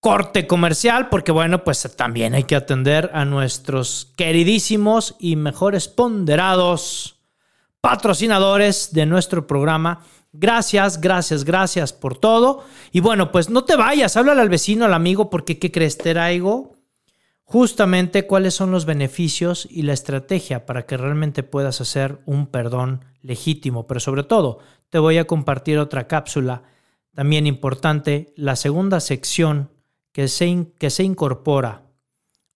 corte 0.00 0.46
comercial, 0.46 1.08
porque 1.08 1.32
bueno, 1.32 1.64
pues 1.64 1.88
también 1.96 2.34
hay 2.34 2.44
que 2.44 2.56
atender 2.56 3.10
a 3.14 3.24
nuestros 3.24 4.12
queridísimos 4.16 5.16
y 5.18 5.36
mejores 5.36 5.88
ponderados 5.88 7.16
patrocinadores 7.80 8.92
de 8.92 9.06
nuestro 9.06 9.46
programa. 9.46 10.04
Gracias, 10.32 11.00
gracias, 11.00 11.44
gracias 11.44 11.92
por 11.92 12.18
todo. 12.18 12.64
Y 12.92 13.00
bueno, 13.00 13.32
pues 13.32 13.50
no 13.50 13.64
te 13.64 13.76
vayas, 13.76 14.16
háblale 14.16 14.40
al 14.40 14.48
vecino, 14.48 14.84
al 14.84 14.94
amigo, 14.94 15.30
porque 15.30 15.58
¿qué 15.58 15.72
crees? 15.72 15.98
Te 15.98 16.12
traigo 16.12 16.76
justamente 17.44 18.26
cuáles 18.26 18.54
son 18.54 18.70
los 18.70 18.84
beneficios 18.84 19.66
y 19.70 19.82
la 19.82 19.94
estrategia 19.94 20.66
para 20.66 20.84
que 20.84 20.98
realmente 20.98 21.42
puedas 21.42 21.80
hacer 21.80 22.20
un 22.26 22.46
perdón 22.46 23.04
legítimo. 23.22 23.86
Pero 23.86 24.00
sobre 24.00 24.22
todo, 24.22 24.58
te 24.90 24.98
voy 24.98 25.16
a 25.18 25.26
compartir 25.26 25.78
otra 25.78 26.06
cápsula 26.06 26.62
también 27.14 27.46
importante, 27.46 28.32
la 28.36 28.54
segunda 28.54 29.00
sección 29.00 29.70
que 30.18 30.26
se, 30.26 30.66
que 30.80 30.90
se 30.90 31.04
incorpora 31.04 31.84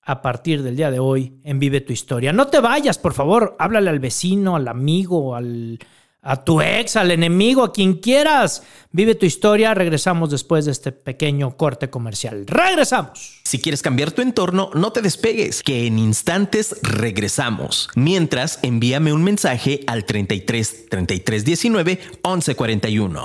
a 0.02 0.20
partir 0.20 0.64
del 0.64 0.74
día 0.74 0.90
de 0.90 0.98
hoy 0.98 1.38
en 1.44 1.60
Vive 1.60 1.80
tu 1.80 1.92
Historia. 1.92 2.32
No 2.32 2.48
te 2.48 2.58
vayas, 2.58 2.98
por 2.98 3.12
favor, 3.12 3.54
háblale 3.60 3.88
al 3.88 4.00
vecino, 4.00 4.56
al 4.56 4.66
amigo, 4.66 5.36
al, 5.36 5.78
a 6.22 6.42
tu 6.42 6.60
ex, 6.60 6.96
al 6.96 7.12
enemigo, 7.12 7.62
a 7.62 7.72
quien 7.72 7.98
quieras. 7.98 8.64
Vive 8.90 9.14
tu 9.14 9.26
historia. 9.26 9.74
Regresamos 9.74 10.28
después 10.32 10.64
de 10.64 10.72
este 10.72 10.90
pequeño 10.90 11.56
corte 11.56 11.88
comercial. 11.88 12.48
Regresamos. 12.48 13.42
Si 13.44 13.60
quieres 13.60 13.80
cambiar 13.80 14.10
tu 14.10 14.22
entorno, 14.22 14.70
no 14.74 14.90
te 14.90 15.00
despegues, 15.00 15.62
que 15.62 15.86
en 15.86 16.00
instantes 16.00 16.74
regresamos. 16.82 17.90
Mientras, 17.94 18.58
envíame 18.62 19.12
un 19.12 19.22
mensaje 19.22 19.84
al 19.86 20.04
33 20.04 20.86
33 20.88 21.44
19 21.44 22.00
11 22.22 22.56
41. 22.56 23.24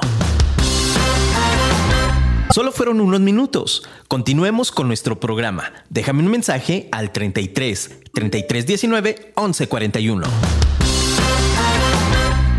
Solo 2.57 2.71
fueron 2.71 3.01
unos 3.01 3.19
minutos. 3.19 3.83
Continuemos 4.07 4.71
con 4.71 4.87
nuestro 4.87 5.19
programa. 5.19 5.71
Déjame 5.91 6.23
un 6.23 6.31
mensaje 6.31 6.89
al 6.91 7.11
33 7.11 7.99
33 8.11 8.65
19 8.65 9.33
11 9.35 9.67
41. 9.67 10.27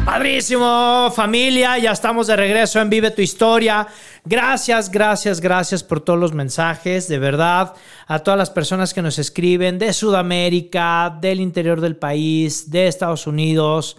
Padrísimo, 0.05 1.13
familia, 1.13 1.79
ya 1.79 1.91
estamos 1.91 2.29
de 2.29 2.37
regreso 2.37 2.81
en 2.81 2.91
Vive 2.91 3.11
tu 3.11 3.23
Historia. 3.23 3.89
Gracias, 4.25 4.89
gracias, 4.89 5.41
gracias 5.41 5.83
por 5.83 6.01
todos 6.01 6.21
los 6.21 6.33
mensajes, 6.33 7.09
de 7.09 7.19
verdad, 7.19 7.75
a 8.07 8.21
todas 8.21 8.39
las 8.39 8.51
personas 8.51 8.95
que 8.95 9.03
nos 9.03 9.19
escriben 9.19 9.81
de 9.81 9.93
Sudamérica, 9.93 11.19
del 11.21 11.41
interior 11.41 11.81
del 11.81 11.97
país, 11.97 12.71
de 12.71 12.87
Estados 12.87 13.27
Unidos, 13.27 13.97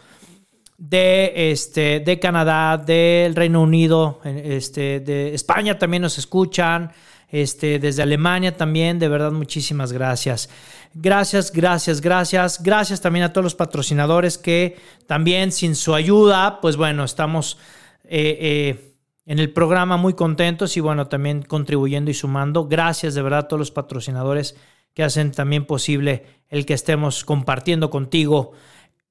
de, 0.79 1.51
este, 1.51 1.99
de 1.99 2.19
Canadá, 2.19 2.77
del 2.77 3.35
Reino 3.35 3.61
Unido, 3.61 4.21
este, 4.23 5.01
de 5.01 5.35
España 5.35 5.77
también 5.77 6.01
nos 6.01 6.17
escuchan, 6.17 6.91
este, 7.27 7.77
desde 7.79 8.01
Alemania 8.01 8.55
también, 8.55 8.97
de 8.97 9.09
verdad 9.09 9.31
muchísimas 9.31 9.91
gracias. 9.91 10.49
Gracias, 10.93 11.51
gracias, 11.51 12.01
gracias. 12.01 12.63
Gracias 12.63 13.01
también 13.01 13.25
a 13.25 13.33
todos 13.33 13.43
los 13.43 13.55
patrocinadores 13.55 14.37
que 14.37 14.77
también 15.05 15.51
sin 15.51 15.75
su 15.75 15.93
ayuda, 15.93 16.61
pues 16.61 16.77
bueno, 16.77 17.03
estamos 17.03 17.57
eh, 18.05 18.37
eh, 18.41 18.95
en 19.25 19.37
el 19.37 19.51
programa 19.51 19.97
muy 19.97 20.13
contentos 20.13 20.75
y 20.77 20.79
bueno, 20.79 21.07
también 21.07 21.43
contribuyendo 21.43 22.09
y 22.09 22.15
sumando. 22.15 22.67
Gracias 22.67 23.13
de 23.13 23.21
verdad 23.21 23.39
a 23.39 23.47
todos 23.47 23.59
los 23.59 23.71
patrocinadores 23.71 24.55
que 24.95 25.03
hacen 25.03 25.31
también 25.31 25.65
posible 25.65 26.25
el 26.47 26.65
que 26.65 26.73
estemos 26.73 27.23
compartiendo 27.23 27.91
contigo 27.91 28.53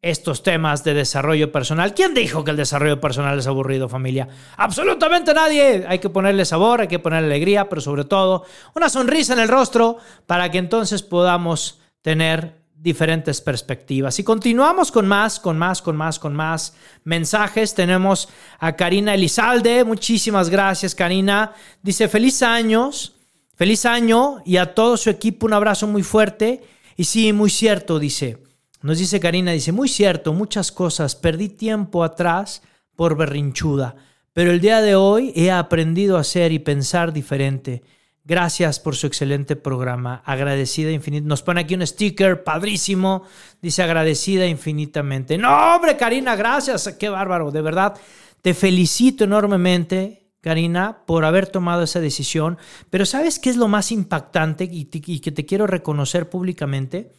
estos 0.00 0.42
temas 0.42 0.84
de 0.84 0.94
desarrollo 0.94 1.50
personal. 1.50 1.92
¿Quién 1.92 2.14
dijo 2.14 2.44
que 2.44 2.52
el 2.52 2.56
desarrollo 2.56 3.00
personal 3.00 3.38
es 3.38 3.46
aburrido, 3.46 3.88
familia? 3.88 4.28
Absolutamente 4.56 5.34
nadie. 5.34 5.84
Hay 5.88 5.98
que 5.98 6.08
ponerle 6.08 6.44
sabor, 6.44 6.80
hay 6.80 6.88
que 6.88 7.00
ponerle 7.00 7.26
alegría, 7.26 7.68
pero 7.68 7.80
sobre 7.80 8.04
todo 8.04 8.44
una 8.74 8.88
sonrisa 8.88 9.32
en 9.32 9.40
el 9.40 9.48
rostro 9.48 9.98
para 10.26 10.50
que 10.50 10.58
entonces 10.58 11.02
podamos 11.02 11.80
tener 12.02 12.58
diferentes 12.80 13.40
perspectivas. 13.40 14.18
Y 14.20 14.24
continuamos 14.24 14.92
con 14.92 15.08
más, 15.08 15.40
con 15.40 15.58
más, 15.58 15.82
con 15.82 15.96
más, 15.96 16.18
con 16.20 16.34
más 16.34 16.74
mensajes. 17.02 17.74
Tenemos 17.74 18.28
a 18.60 18.76
Karina 18.76 19.14
Elizalde. 19.14 19.82
Muchísimas 19.82 20.48
gracias, 20.48 20.94
Karina. 20.94 21.52
Dice, 21.82 22.08
feliz 22.08 22.42
años, 22.42 23.16
feliz 23.56 23.84
año 23.84 24.36
y 24.46 24.58
a 24.58 24.74
todo 24.74 24.96
su 24.96 25.10
equipo 25.10 25.46
un 25.46 25.54
abrazo 25.54 25.88
muy 25.88 26.04
fuerte. 26.04 26.62
Y 26.96 27.04
sí, 27.04 27.32
muy 27.32 27.50
cierto, 27.50 27.98
dice. 27.98 28.47
Nos 28.80 28.98
dice 28.98 29.18
Karina, 29.18 29.52
dice, 29.52 29.72
muy 29.72 29.88
cierto, 29.88 30.32
muchas 30.32 30.70
cosas, 30.70 31.16
perdí 31.16 31.48
tiempo 31.48 32.04
atrás 32.04 32.62
por 32.94 33.16
berrinchuda, 33.16 33.96
pero 34.32 34.52
el 34.52 34.60
día 34.60 34.80
de 34.80 34.94
hoy 34.94 35.32
he 35.34 35.50
aprendido 35.50 36.16
a 36.16 36.24
ser 36.24 36.52
y 36.52 36.60
pensar 36.60 37.12
diferente. 37.12 37.82
Gracias 38.24 38.78
por 38.78 38.94
su 38.94 39.06
excelente 39.06 39.56
programa, 39.56 40.22
agradecida 40.24 40.90
infinitamente. 40.92 41.28
Nos 41.28 41.42
pone 41.42 41.62
aquí 41.62 41.74
un 41.74 41.86
sticker 41.86 42.44
padrísimo, 42.44 43.24
dice 43.62 43.82
agradecida 43.82 44.46
infinitamente. 44.46 45.38
No, 45.38 45.74
hombre, 45.74 45.96
Karina, 45.96 46.36
gracias, 46.36 46.94
qué 46.98 47.08
bárbaro, 47.08 47.50
de 47.50 47.62
verdad. 47.62 47.94
Te 48.42 48.54
felicito 48.54 49.24
enormemente, 49.24 50.28
Karina, 50.40 50.98
por 51.06 51.24
haber 51.24 51.46
tomado 51.46 51.82
esa 51.82 52.00
decisión, 52.00 52.58
pero 52.90 53.06
¿sabes 53.06 53.38
qué 53.38 53.50
es 53.50 53.56
lo 53.56 53.66
más 53.66 53.90
impactante 53.90 54.64
y, 54.64 54.88
y 54.92 55.20
que 55.20 55.32
te 55.32 55.46
quiero 55.46 55.66
reconocer 55.66 56.28
públicamente? 56.28 57.10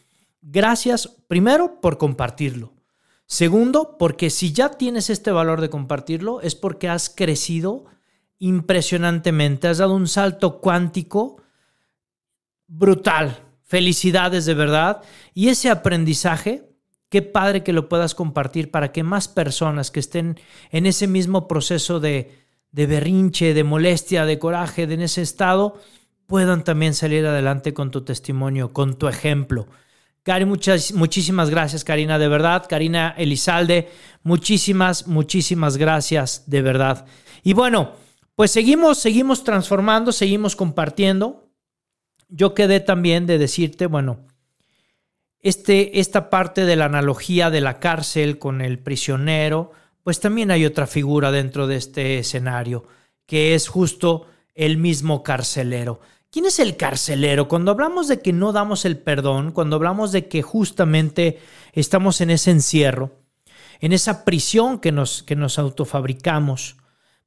Gracias 0.42 1.08
primero 1.28 1.82
por 1.82 1.98
compartirlo. 1.98 2.74
Segundo, 3.26 3.98
porque 4.00 4.30
si 4.30 4.54
ya 4.54 4.70
tienes 4.70 5.10
este 5.10 5.32
valor 5.32 5.62
de 5.62 5.70
compartirlo, 5.70 6.42
es 6.42 6.56
porque 6.56 6.90
has 6.90 7.10
crecido 7.10 7.86
impresionantemente, 8.40 9.68
has 9.68 9.78
dado 9.78 9.94
un 9.94 10.08
salto 10.08 10.60
cuántico 10.62 11.42
brutal. 12.68 13.44
Felicidades 13.64 14.46
de 14.46 14.56
verdad. 14.56 15.04
Y 15.36 15.50
ese 15.50 15.70
aprendizaje, 15.70 16.72
qué 17.10 17.22
padre 17.22 17.64
que 17.64 17.74
lo 17.74 17.88
puedas 17.88 18.16
compartir 18.16 18.72
para 18.72 18.92
que 18.92 19.04
más 19.04 19.28
personas 19.28 19.92
que 19.92 20.00
estén 20.00 20.40
en 20.72 20.88
ese 20.88 21.06
mismo 21.06 21.48
proceso 21.48 22.00
de, 22.00 22.32
de 22.72 22.88
berrinche, 22.88 23.54
de 23.54 23.64
molestia, 23.64 24.26
de 24.26 24.40
coraje, 24.40 24.88
de 24.88 24.96
en 24.96 25.02
ese 25.02 25.22
estado, 25.22 25.80
puedan 26.26 26.64
también 26.64 26.94
salir 26.94 27.28
adelante 27.28 27.74
con 27.74 27.92
tu 27.92 28.02
testimonio, 28.02 28.74
con 28.74 28.98
tu 28.98 29.08
ejemplo. 29.08 29.68
Cari, 30.24 30.46
muchas, 30.46 30.92
muchísimas 30.92 31.50
gracias, 31.50 31.84
Karina, 31.84 32.20
de 32.20 32.28
verdad. 32.28 32.66
Karina 32.68 33.16
Elizalde, 33.18 33.90
muchísimas, 34.24 35.08
muchísimas 35.08 35.78
gracias, 35.78 36.44
de 36.48 36.62
verdad. 36.62 37.06
Y 37.44 37.54
bueno, 37.54 37.94
pues 38.36 38.52
seguimos, 38.52 39.00
seguimos 39.00 39.44
transformando, 39.44 40.12
seguimos 40.12 40.56
compartiendo. 40.56 41.50
Yo 42.28 42.54
quedé 42.54 42.80
también 42.80 43.26
de 43.26 43.38
decirte, 43.38 43.86
bueno, 43.86 44.28
este, 45.42 46.00
esta 46.00 46.30
parte 46.30 46.66
de 46.66 46.76
la 46.76 46.86
analogía 46.86 47.50
de 47.50 47.62
la 47.62 47.80
cárcel 47.80 48.40
con 48.40 48.62
el 48.62 48.80
prisionero, 48.80 49.72
pues 50.04 50.20
también 50.20 50.52
hay 50.52 50.66
otra 50.66 50.86
figura 50.86 51.32
dentro 51.32 51.66
de 51.68 51.78
este 51.78 52.20
escenario, 52.20 52.86
que 53.26 53.56
es 53.56 53.68
justo 53.68 54.28
el 54.54 54.78
mismo 54.78 55.24
carcelero. 55.24 56.02
¿Quién 56.32 56.46
es 56.46 56.60
el 56.60 56.78
carcelero? 56.78 57.48
Cuando 57.48 57.72
hablamos 57.72 58.08
de 58.08 58.22
que 58.22 58.34
no 58.34 58.52
damos 58.52 58.86
el 58.86 59.00
perdón, 59.00 59.52
cuando 59.52 59.78
hablamos 59.78 60.12
de 60.12 60.28
que 60.28 60.44
justamente 60.44 61.40
estamos 61.74 62.22
en 62.22 62.30
ese 62.30 62.52
encierro, 62.52 63.12
en 63.80 63.94
esa 63.94 64.26
prisión 64.26 64.80
que 64.80 64.92
nos, 64.92 65.24
que 65.24 65.36
nos 65.36 65.58
autofabricamos, 65.58 66.78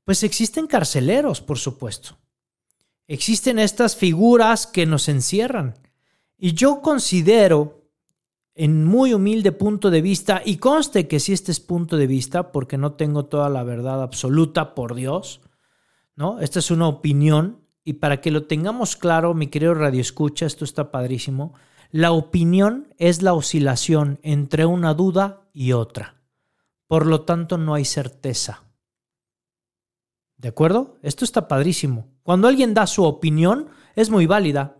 pues 0.04 0.22
existen 0.22 0.68
carceleros, 0.68 1.40
por 1.40 1.58
supuesto. 1.58 2.18
Existen 3.08 3.58
estas 3.58 3.96
figuras 3.96 4.68
que 4.68 4.86
nos 4.86 5.08
encierran. 5.08 5.74
Y 6.38 6.52
yo 6.52 6.80
considero, 6.80 7.88
en 8.54 8.84
muy 8.84 9.14
humilde 9.14 9.50
punto 9.50 9.90
de 9.90 10.00
vista, 10.00 10.42
y 10.44 10.58
conste 10.58 11.08
que 11.08 11.18
si 11.18 11.32
este 11.32 11.50
es 11.50 11.58
punto 11.58 11.96
de 11.96 12.06
vista, 12.06 12.52
porque 12.52 12.78
no 12.78 12.92
tengo 12.92 13.24
toda 13.24 13.48
la 13.48 13.64
verdad 13.64 14.00
absoluta, 14.00 14.74
por 14.74 14.94
Dios, 14.94 15.40
¿no? 16.14 16.38
Esta 16.38 16.60
es 16.60 16.70
una 16.70 16.86
opinión 16.86 17.61
y 17.84 17.94
para 17.94 18.20
que 18.20 18.30
lo 18.30 18.44
tengamos 18.44 18.96
claro, 18.96 19.34
mi 19.34 19.48
querido 19.48 19.74
Radio 19.74 20.00
Escucha, 20.00 20.46
esto 20.46 20.64
está 20.64 20.90
padrísimo. 20.90 21.54
La 21.90 22.12
opinión 22.12 22.88
es 22.98 23.22
la 23.22 23.34
oscilación 23.34 24.18
entre 24.22 24.64
una 24.66 24.94
duda 24.94 25.42
y 25.52 25.72
otra. 25.72 26.22
Por 26.86 27.06
lo 27.06 27.22
tanto, 27.22 27.58
no 27.58 27.74
hay 27.74 27.84
certeza. 27.84 28.64
¿De 30.36 30.48
acuerdo? 30.48 30.98
Esto 31.02 31.24
está 31.24 31.48
padrísimo. 31.48 32.08
Cuando 32.22 32.48
alguien 32.48 32.74
da 32.74 32.86
su 32.86 33.04
opinión, 33.04 33.68
es 33.94 34.10
muy 34.10 34.26
válida, 34.26 34.76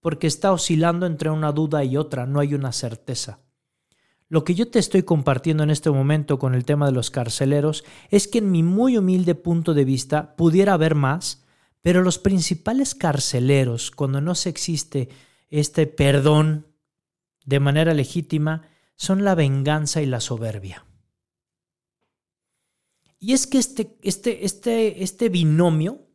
porque 0.00 0.26
está 0.26 0.52
oscilando 0.52 1.06
entre 1.06 1.30
una 1.30 1.52
duda 1.52 1.84
y 1.84 1.96
otra, 1.96 2.26
no 2.26 2.40
hay 2.40 2.54
una 2.54 2.72
certeza. 2.72 3.40
Lo 4.28 4.44
que 4.44 4.54
yo 4.54 4.70
te 4.70 4.78
estoy 4.78 5.02
compartiendo 5.02 5.62
en 5.62 5.70
este 5.70 5.90
momento 5.90 6.38
con 6.38 6.54
el 6.54 6.64
tema 6.64 6.86
de 6.86 6.92
los 6.92 7.10
carceleros 7.10 7.84
es 8.10 8.26
que 8.26 8.38
en 8.38 8.50
mi 8.50 8.62
muy 8.62 8.96
humilde 8.98 9.34
punto 9.34 9.74
de 9.74 9.84
vista 9.84 10.34
pudiera 10.36 10.74
haber 10.74 10.94
más, 10.94 11.43
pero 11.84 12.02
los 12.02 12.18
principales 12.18 12.94
carceleros, 12.94 13.90
cuando 13.90 14.22
no 14.22 14.34
se 14.34 14.48
existe 14.48 15.10
este 15.50 15.86
perdón 15.86 16.66
de 17.44 17.60
manera 17.60 17.92
legítima, 17.92 18.70
son 18.96 19.22
la 19.22 19.34
venganza 19.34 20.00
y 20.00 20.06
la 20.06 20.20
soberbia. 20.20 20.86
Y 23.18 23.34
es 23.34 23.46
que 23.46 23.58
este, 23.58 23.98
este, 24.00 24.46
este, 24.46 25.02
este 25.02 25.28
binomio 25.28 26.08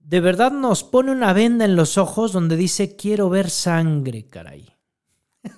de 0.00 0.18
verdad 0.18 0.50
nos 0.50 0.82
pone 0.82 1.12
una 1.12 1.32
venda 1.32 1.64
en 1.64 1.76
los 1.76 1.96
ojos 1.96 2.32
donde 2.32 2.56
dice 2.56 2.96
quiero 2.96 3.30
ver 3.30 3.48
sangre, 3.48 4.28
caray. 4.28 4.74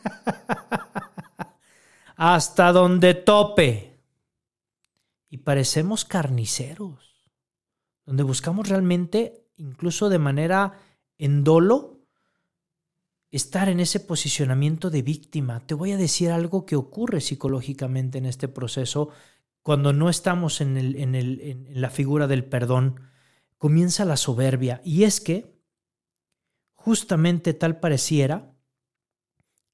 Hasta 2.16 2.70
donde 2.70 3.14
tope. 3.14 3.98
Y 5.30 5.38
parecemos 5.38 6.04
carniceros 6.04 7.13
donde 8.06 8.22
buscamos 8.22 8.68
realmente, 8.68 9.46
incluso 9.56 10.08
de 10.08 10.18
manera 10.18 10.80
en 11.18 11.44
dolo, 11.44 12.00
estar 13.30 13.68
en 13.68 13.80
ese 13.80 14.00
posicionamiento 14.00 14.90
de 14.90 15.02
víctima. 15.02 15.66
Te 15.66 15.74
voy 15.74 15.92
a 15.92 15.96
decir 15.96 16.30
algo 16.30 16.66
que 16.66 16.76
ocurre 16.76 17.20
psicológicamente 17.20 18.18
en 18.18 18.26
este 18.26 18.46
proceso 18.46 19.10
cuando 19.62 19.92
no 19.92 20.08
estamos 20.08 20.60
en, 20.60 20.76
el, 20.76 20.96
en, 20.96 21.14
el, 21.14 21.40
en 21.40 21.80
la 21.80 21.90
figura 21.90 22.26
del 22.26 22.44
perdón. 22.44 23.00
Comienza 23.58 24.04
la 24.04 24.16
soberbia 24.16 24.80
y 24.84 25.04
es 25.04 25.20
que 25.20 25.58
justamente 26.74 27.54
tal 27.54 27.80
pareciera 27.80 28.54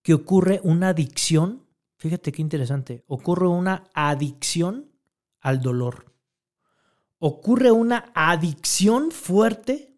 que 0.02 0.14
ocurre 0.14 0.60
una 0.62 0.90
adicción, 0.90 1.66
fíjate 1.98 2.32
qué 2.32 2.40
interesante, 2.40 3.04
ocurre 3.08 3.48
una 3.48 3.90
adicción 3.94 4.92
al 5.40 5.60
dolor. 5.60 6.14
Ocurre 7.20 7.70
una 7.70 8.10
adicción 8.14 9.12
fuerte 9.12 9.94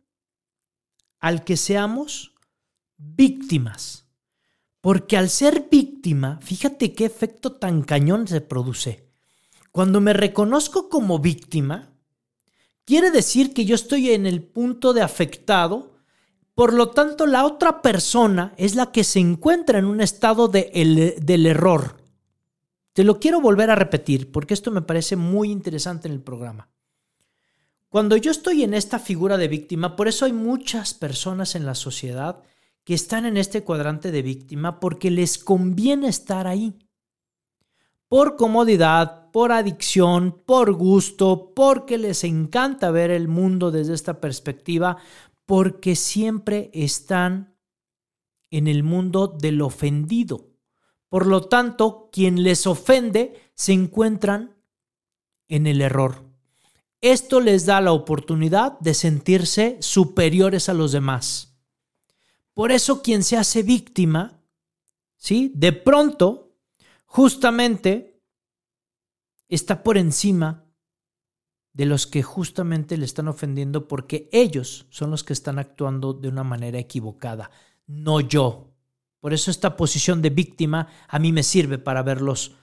al 1.18 1.42
que 1.44 1.56
seamos 1.56 2.34
víctimas. 2.98 4.06
Porque 4.82 5.16
al 5.16 5.30
ser 5.30 5.68
víctima, 5.70 6.38
fíjate 6.42 6.92
qué 6.92 7.06
efecto 7.06 7.52
tan 7.52 7.82
cañón 7.82 8.28
se 8.28 8.42
produce. 8.42 9.08
Cuando 9.70 10.02
me 10.02 10.12
reconozco 10.12 10.90
como 10.90 11.18
víctima, 11.18 11.94
quiere 12.84 13.10
decir 13.10 13.54
que 13.54 13.64
yo 13.64 13.74
estoy 13.74 14.10
en 14.10 14.26
el 14.26 14.42
punto 14.42 14.92
de 14.92 15.00
afectado 15.00 15.92
por 16.54 16.74
lo 16.74 16.90
tanto, 16.90 17.26
la 17.26 17.46
otra 17.46 17.80
persona 17.80 18.52
es 18.56 18.74
la 18.74 18.92
que 18.92 19.04
se 19.04 19.20
encuentra 19.20 19.78
en 19.78 19.86
un 19.86 20.00
estado 20.00 20.48
de 20.48 21.16
del 21.20 21.46
error. 21.46 21.96
Te 22.92 23.04
lo 23.04 23.18
quiero 23.18 23.40
volver 23.40 23.70
a 23.70 23.74
repetir 23.74 24.30
porque 24.30 24.52
esto 24.52 24.70
me 24.70 24.82
parece 24.82 25.16
muy 25.16 25.50
interesante 25.50 26.08
en 26.08 26.14
el 26.14 26.20
programa. 26.20 26.68
Cuando 27.92 28.16
yo 28.16 28.30
estoy 28.30 28.64
en 28.64 28.72
esta 28.72 28.98
figura 28.98 29.36
de 29.36 29.48
víctima, 29.48 29.96
por 29.96 30.08
eso 30.08 30.24
hay 30.24 30.32
muchas 30.32 30.94
personas 30.94 31.54
en 31.54 31.66
la 31.66 31.74
sociedad 31.74 32.42
que 32.84 32.94
están 32.94 33.26
en 33.26 33.36
este 33.36 33.64
cuadrante 33.64 34.10
de 34.10 34.22
víctima 34.22 34.80
porque 34.80 35.10
les 35.10 35.36
conviene 35.36 36.08
estar 36.08 36.46
ahí. 36.46 36.72
Por 38.08 38.36
comodidad, 38.36 39.30
por 39.30 39.52
adicción, 39.52 40.40
por 40.46 40.72
gusto, 40.72 41.52
porque 41.54 41.98
les 41.98 42.24
encanta 42.24 42.90
ver 42.90 43.10
el 43.10 43.28
mundo 43.28 43.70
desde 43.70 43.92
esta 43.92 44.22
perspectiva, 44.22 44.96
porque 45.44 45.94
siempre 45.94 46.70
están 46.72 47.58
en 48.50 48.68
el 48.68 48.84
mundo 48.84 49.26
del 49.28 49.60
ofendido. 49.60 50.48
Por 51.10 51.26
lo 51.26 51.42
tanto, 51.42 52.08
quien 52.10 52.42
les 52.42 52.66
ofende 52.66 53.52
se 53.52 53.74
encuentran 53.74 54.56
en 55.46 55.66
el 55.66 55.82
error. 55.82 56.31
Esto 57.02 57.40
les 57.40 57.66
da 57.66 57.80
la 57.80 57.92
oportunidad 57.92 58.78
de 58.78 58.94
sentirse 58.94 59.76
superiores 59.80 60.68
a 60.68 60.74
los 60.74 60.92
demás. 60.92 61.58
Por 62.54 62.70
eso 62.70 63.02
quien 63.02 63.24
se 63.24 63.36
hace 63.36 63.64
víctima, 63.64 64.40
¿sí? 65.16 65.50
De 65.54 65.72
pronto, 65.72 66.56
justamente, 67.04 68.22
está 69.48 69.82
por 69.82 69.98
encima 69.98 70.64
de 71.72 71.86
los 71.86 72.06
que 72.06 72.22
justamente 72.22 72.96
le 72.96 73.04
están 73.04 73.26
ofendiendo 73.26 73.88
porque 73.88 74.28
ellos 74.30 74.86
son 74.90 75.10
los 75.10 75.24
que 75.24 75.32
están 75.32 75.58
actuando 75.58 76.12
de 76.12 76.28
una 76.28 76.44
manera 76.44 76.78
equivocada, 76.78 77.50
no 77.86 78.20
yo. 78.20 78.74
Por 79.18 79.32
eso 79.32 79.50
esta 79.50 79.76
posición 79.76 80.22
de 80.22 80.30
víctima 80.30 80.86
a 81.08 81.18
mí 81.18 81.32
me 81.32 81.42
sirve 81.42 81.78
para 81.78 82.04
verlos 82.04 82.54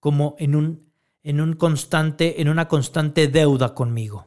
como 0.00 0.36
en 0.38 0.54
un 0.54 0.85
en 1.26 1.40
un 1.40 1.52
constante 1.54 2.40
en 2.40 2.48
una 2.48 2.68
constante 2.68 3.28
deuda 3.28 3.74
conmigo. 3.74 4.26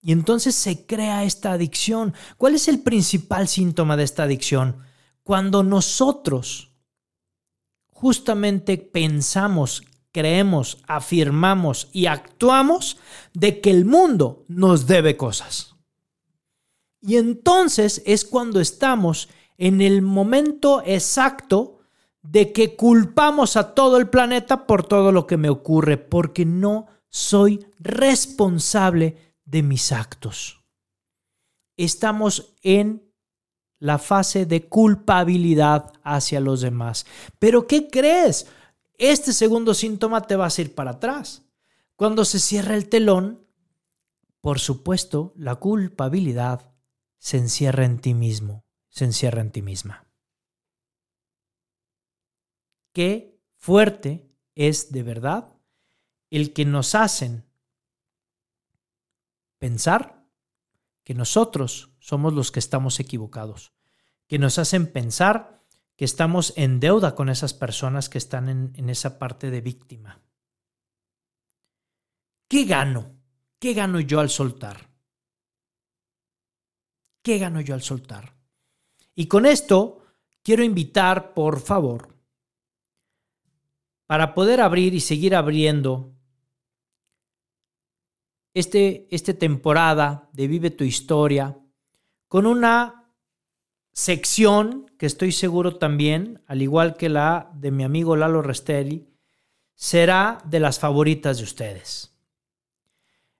Y 0.00 0.12
entonces 0.12 0.54
se 0.54 0.86
crea 0.86 1.24
esta 1.24 1.52
adicción. 1.52 2.14
¿Cuál 2.36 2.54
es 2.54 2.68
el 2.68 2.80
principal 2.80 3.48
síntoma 3.48 3.96
de 3.96 4.04
esta 4.04 4.24
adicción? 4.24 4.78
Cuando 5.22 5.62
nosotros 5.62 6.70
justamente 7.88 8.76
pensamos 8.76 9.82
creemos, 10.14 10.78
afirmamos 10.86 11.88
y 11.92 12.06
actuamos 12.06 12.98
de 13.32 13.60
que 13.60 13.70
el 13.70 13.84
mundo 13.84 14.44
nos 14.46 14.86
debe 14.86 15.16
cosas. 15.16 15.74
Y 17.00 17.16
entonces 17.16 18.00
es 18.06 18.24
cuando 18.24 18.60
estamos 18.60 19.28
en 19.58 19.80
el 19.80 20.02
momento 20.02 20.82
exacto 20.86 21.73
de 22.24 22.52
que 22.52 22.74
culpamos 22.74 23.56
a 23.56 23.74
todo 23.74 23.98
el 23.98 24.08
planeta 24.08 24.66
por 24.66 24.84
todo 24.84 25.12
lo 25.12 25.28
que 25.28 25.36
me 25.36 25.50
ocurre, 25.50 25.96
porque 25.96 26.44
no 26.44 26.88
soy 27.08 27.64
responsable 27.78 29.36
de 29.44 29.62
mis 29.62 29.92
actos. 29.92 30.64
Estamos 31.76 32.54
en 32.62 33.04
la 33.78 33.98
fase 33.98 34.46
de 34.46 34.66
culpabilidad 34.68 35.92
hacia 36.02 36.40
los 36.40 36.62
demás. 36.62 37.06
Pero 37.38 37.66
¿qué 37.66 37.88
crees? 37.88 38.46
este 38.98 39.32
segundo 39.32 39.74
síntoma 39.74 40.22
te 40.22 40.36
va 40.36 40.46
a 40.46 40.60
ir 40.60 40.74
para 40.74 40.92
atrás. 40.92 41.42
Cuando 41.96 42.24
se 42.24 42.38
cierra 42.38 42.74
el 42.74 42.88
telón, 42.88 43.46
por 44.40 44.58
supuesto, 44.58 45.32
la 45.36 45.56
culpabilidad 45.56 46.72
se 47.18 47.38
encierra 47.38 47.84
en 47.84 47.98
ti 47.98 48.14
mismo, 48.14 48.64
se 48.88 49.04
encierra 49.04 49.40
en 49.40 49.50
ti 49.50 49.62
misma. 49.62 50.03
Qué 52.94 53.36
fuerte 53.56 54.30
es 54.54 54.92
de 54.92 55.02
verdad 55.02 55.52
el 56.30 56.52
que 56.52 56.64
nos 56.64 56.94
hacen 56.94 57.44
pensar 59.58 60.24
que 61.02 61.12
nosotros 61.12 61.90
somos 61.98 62.32
los 62.32 62.52
que 62.52 62.60
estamos 62.60 63.00
equivocados, 63.00 63.72
que 64.28 64.38
nos 64.38 64.58
hacen 64.58 64.90
pensar 64.92 65.60
que 65.96 66.04
estamos 66.04 66.52
en 66.56 66.78
deuda 66.78 67.16
con 67.16 67.28
esas 67.28 67.52
personas 67.52 68.08
que 68.08 68.18
están 68.18 68.48
en, 68.48 68.88
esa 68.88 69.18
parte 69.18 69.50
de 69.50 69.60
víctima. 69.60 70.22
¿Qué 72.46 72.64
gano? 72.64 73.16
¿Qué 73.58 73.74
gano 73.74 73.98
yo 73.98 74.20
al 74.20 74.30
soltar? 74.30 74.88
¿Qué 77.22 77.38
gano 77.38 77.60
yo 77.60 77.74
al 77.74 77.82
soltar? 77.82 78.36
Y 79.16 79.26
con 79.26 79.46
esto 79.46 80.04
quiero 80.44 80.62
invitar, 80.62 81.34
por 81.34 81.60
favor, 81.60 82.13
para 84.06 84.34
poder 84.34 84.60
abrir 84.60 84.94
y 84.94 85.00
seguir 85.00 85.34
abriendo 85.34 86.14
este, 88.52 89.08
esta 89.10 89.34
temporada 89.34 90.28
de 90.32 90.46
Vive 90.46 90.70
tu 90.70 90.84
historia 90.84 91.58
con 92.28 92.46
una 92.46 93.10
sección 93.92 94.90
que 94.98 95.06
estoy 95.06 95.32
seguro 95.32 95.76
también, 95.76 96.42
al 96.46 96.62
igual 96.62 96.96
que 96.96 97.08
la 97.08 97.50
de 97.54 97.70
mi 97.70 97.84
amigo 97.84 98.16
Lalo 98.16 98.42
Restelli, 98.42 99.08
será 99.74 100.38
de 100.44 100.60
las 100.60 100.78
favoritas 100.78 101.38
de 101.38 101.44
ustedes. 101.44 102.12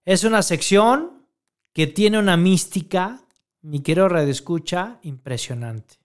Es 0.04 0.24
una 0.24 0.42
sección 0.42 1.26
que 1.72 1.86
tiene 1.86 2.18
una 2.18 2.36
mística, 2.36 3.20
mi 3.62 3.80
querido 3.80 4.08
Red 4.08 4.28
Escucha, 4.28 4.98
impresionante. 5.02 6.03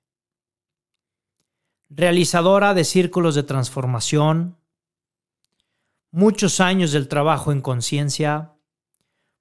Realizadora 1.90 2.76
de 2.76 2.84
círculos 2.84 3.34
de 3.34 3.42
transformación, 3.42 4.58
muchos 6.12 6.60
años 6.60 6.92
del 6.92 7.08
trabajo 7.08 7.52
en 7.52 7.62
conciencia, 7.62 8.54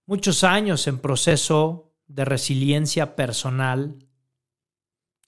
muchos 0.07 0.45
años 0.45 0.87
en 0.87 0.99
proceso 0.99 1.93
de 2.07 2.25
resiliencia 2.25 3.17
personal, 3.17 3.99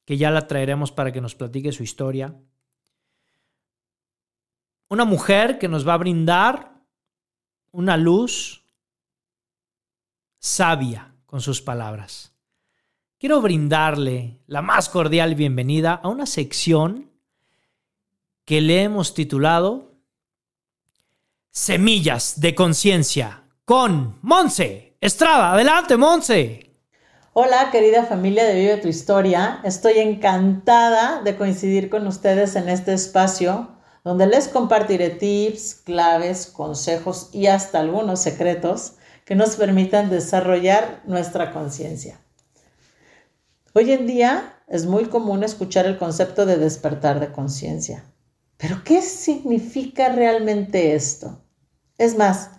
que 0.07 0.17
ya 0.17 0.31
la 0.31 0.47
traeremos 0.47 0.93
para 0.93 1.13
que 1.13 1.21
nos 1.21 1.35
platique 1.35 1.73
su 1.73 1.83
historia. 1.83 2.35
Una 4.89 5.05
mujer 5.05 5.59
que 5.59 5.69
nos 5.69 5.87
va 5.87 5.95
a 5.95 5.99
brindar 5.99 6.83
una 7.71 7.99
luz 7.99 8.65
sabia 10.39 11.15
con 11.27 11.43
sus 11.43 11.61
palabras. 11.61 12.35
Quiero 13.19 13.43
brindarle 13.43 14.41
la 14.47 14.63
más 14.63 14.89
cordial 14.89 15.35
bienvenida 15.35 15.93
a 15.93 16.09
una 16.09 16.25
sección 16.25 17.10
que 18.51 18.61
le 18.61 18.83
hemos 18.83 19.15
titulado 19.15 19.93
Semillas 21.53 22.41
de 22.41 22.57
Conciencia 22.57 23.45
con 23.65 24.19
Monse 24.23 24.97
Estrada. 25.01 25.53
Adelante, 25.53 25.97
Monse. 25.97 26.75
Hola 27.33 27.71
querida 27.71 28.07
familia 28.07 28.43
de 28.43 28.57
Vive 28.57 28.79
tu 28.79 28.89
Historia, 28.89 29.61
estoy 29.63 30.01
encantada 30.01 31.23
de 31.23 31.37
coincidir 31.37 31.89
con 31.91 32.09
ustedes 32.09 32.57
en 32.57 32.69
este 32.69 32.93
espacio 32.93 33.69
donde 34.03 34.27
les 34.27 34.49
compartiré 34.49 35.11
tips, 35.11 35.83
claves, 35.85 36.49
consejos 36.49 37.31
y 37.33 37.47
hasta 37.47 37.79
algunos 37.79 38.19
secretos 38.19 38.95
que 39.25 39.37
nos 39.37 39.55
permitan 39.55 40.11
desarrollar 40.11 41.03
nuestra 41.07 41.53
conciencia. 41.53 42.21
Hoy 43.75 43.93
en 43.93 44.09
día 44.09 44.61
es 44.67 44.87
muy 44.87 45.05
común 45.05 45.45
escuchar 45.45 45.87
el 45.87 45.99
concepto 45.99 46.47
de 46.47 46.57
despertar 46.57 47.21
de 47.21 47.31
conciencia. 47.31 48.11
Pero 48.61 48.83
¿qué 48.85 49.03
significa 49.03 50.11
realmente 50.11 50.95
esto? 50.95 51.43
Es 51.99 52.17
más, 52.17 52.51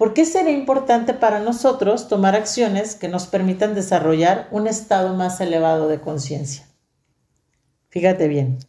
¿Por 0.00 0.14
qué 0.14 0.24
será 0.24 0.48
importante 0.48 1.12
para 1.12 1.40
nosotros 1.40 2.08
tomar 2.08 2.34
acciones 2.34 2.94
que 2.94 3.08
nos 3.08 3.26
permitan 3.26 3.74
desarrollar 3.74 4.48
un 4.50 4.66
estado 4.66 5.12
más 5.12 5.42
elevado 5.42 5.88
de 5.88 6.00
conciencia? 6.00 6.66
Fíjate 7.90 8.26
bien. 8.26 8.60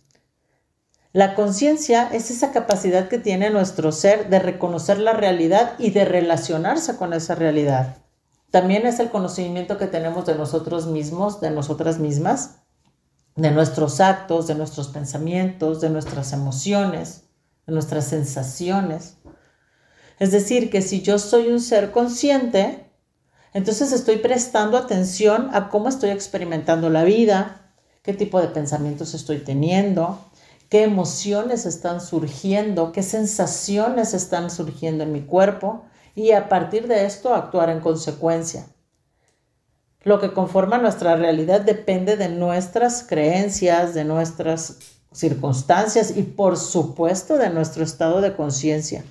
La 1.14 1.34
conciencia 1.34 2.10
es 2.12 2.32
esa 2.32 2.52
capacidad 2.52 3.08
que 3.08 3.18
tiene 3.18 3.50
nuestro 3.50 3.94
ser 3.94 4.30
de 4.30 4.40
reconocer 4.40 4.98
la 4.98 5.14
realidad 5.14 5.76
y 5.80 5.92
de 5.92 6.04
relacionarse 6.04 6.98
con 6.98 7.14
esa 7.14 7.34
realidad. 7.34 7.96
también 8.50 8.86
es 8.86 9.00
el 9.00 9.10
conocimiento 9.10 9.78
que 9.78 9.88
tenemos 9.88 10.26
de 10.26 10.36
nosotros 10.36 10.86
mismos, 10.88 11.40
de 11.40 11.52
nosotras 11.52 11.98
mismas, 12.00 12.58
de 13.36 13.52
nuestros 13.52 14.00
actos, 14.00 14.48
de 14.48 14.56
nuestros 14.56 14.90
pensamientos, 14.90 15.82
de 15.82 15.90
nuestras 15.90 16.34
emociones, 16.34 17.24
de 17.66 17.74
nuestras 17.74 18.06
sensaciones. 18.06 19.18
Es 20.20 20.32
decir, 20.32 20.70
que 20.70 20.82
si 20.82 21.02
yo 21.02 21.18
soy 21.18 21.48
un 21.48 21.62
ser 21.62 21.92
consciente, 21.92 22.92
entonces 23.54 23.92
estoy 23.92 24.18
prestando 24.18 24.78
atención 24.78 25.50
a 25.54 25.70
cómo 25.70 25.90
estoy 25.90 26.12
experimentando 26.12 26.90
la 26.90 27.04
vida, 27.04 27.74
qué 28.02 28.14
tipo 28.14 28.40
de 28.40 28.48
pensamientos 28.48 29.14
estoy 29.14 29.40
teniendo, 29.40 30.20
qué 30.70 30.84
emociones 30.84 31.66
están 31.66 32.02
surgiendo, 32.02 32.92
qué 32.92 33.04
sensaciones 33.04 34.14
están 34.14 34.50
surgiendo 34.50 35.04
en 35.04 35.12
mi 35.12 35.22
cuerpo 35.22 35.84
y 36.16 36.32
a 36.32 36.50
partir 36.50 36.88
de 36.88 37.06
esto 37.06 37.34
actuar 37.34 37.70
en 37.70 37.80
consecuencia. 37.80 38.66
Lo 40.04 40.20
que 40.20 40.34
conforma 40.34 40.78
nuestra 40.78 41.16
realidad 41.16 41.62
depende 41.62 42.18
de 42.18 42.30
nuestras 42.30 43.04
creencias, 43.04 43.94
de 43.94 44.04
nuestras 44.04 44.78
circunstancias 45.12 46.16
y 46.16 46.24
por 46.24 46.58
supuesto 46.58 47.38
de 47.38 47.50
nuestro 47.50 47.84
estado 47.84 48.22
de 48.22 48.36
conciencia. 48.36 49.04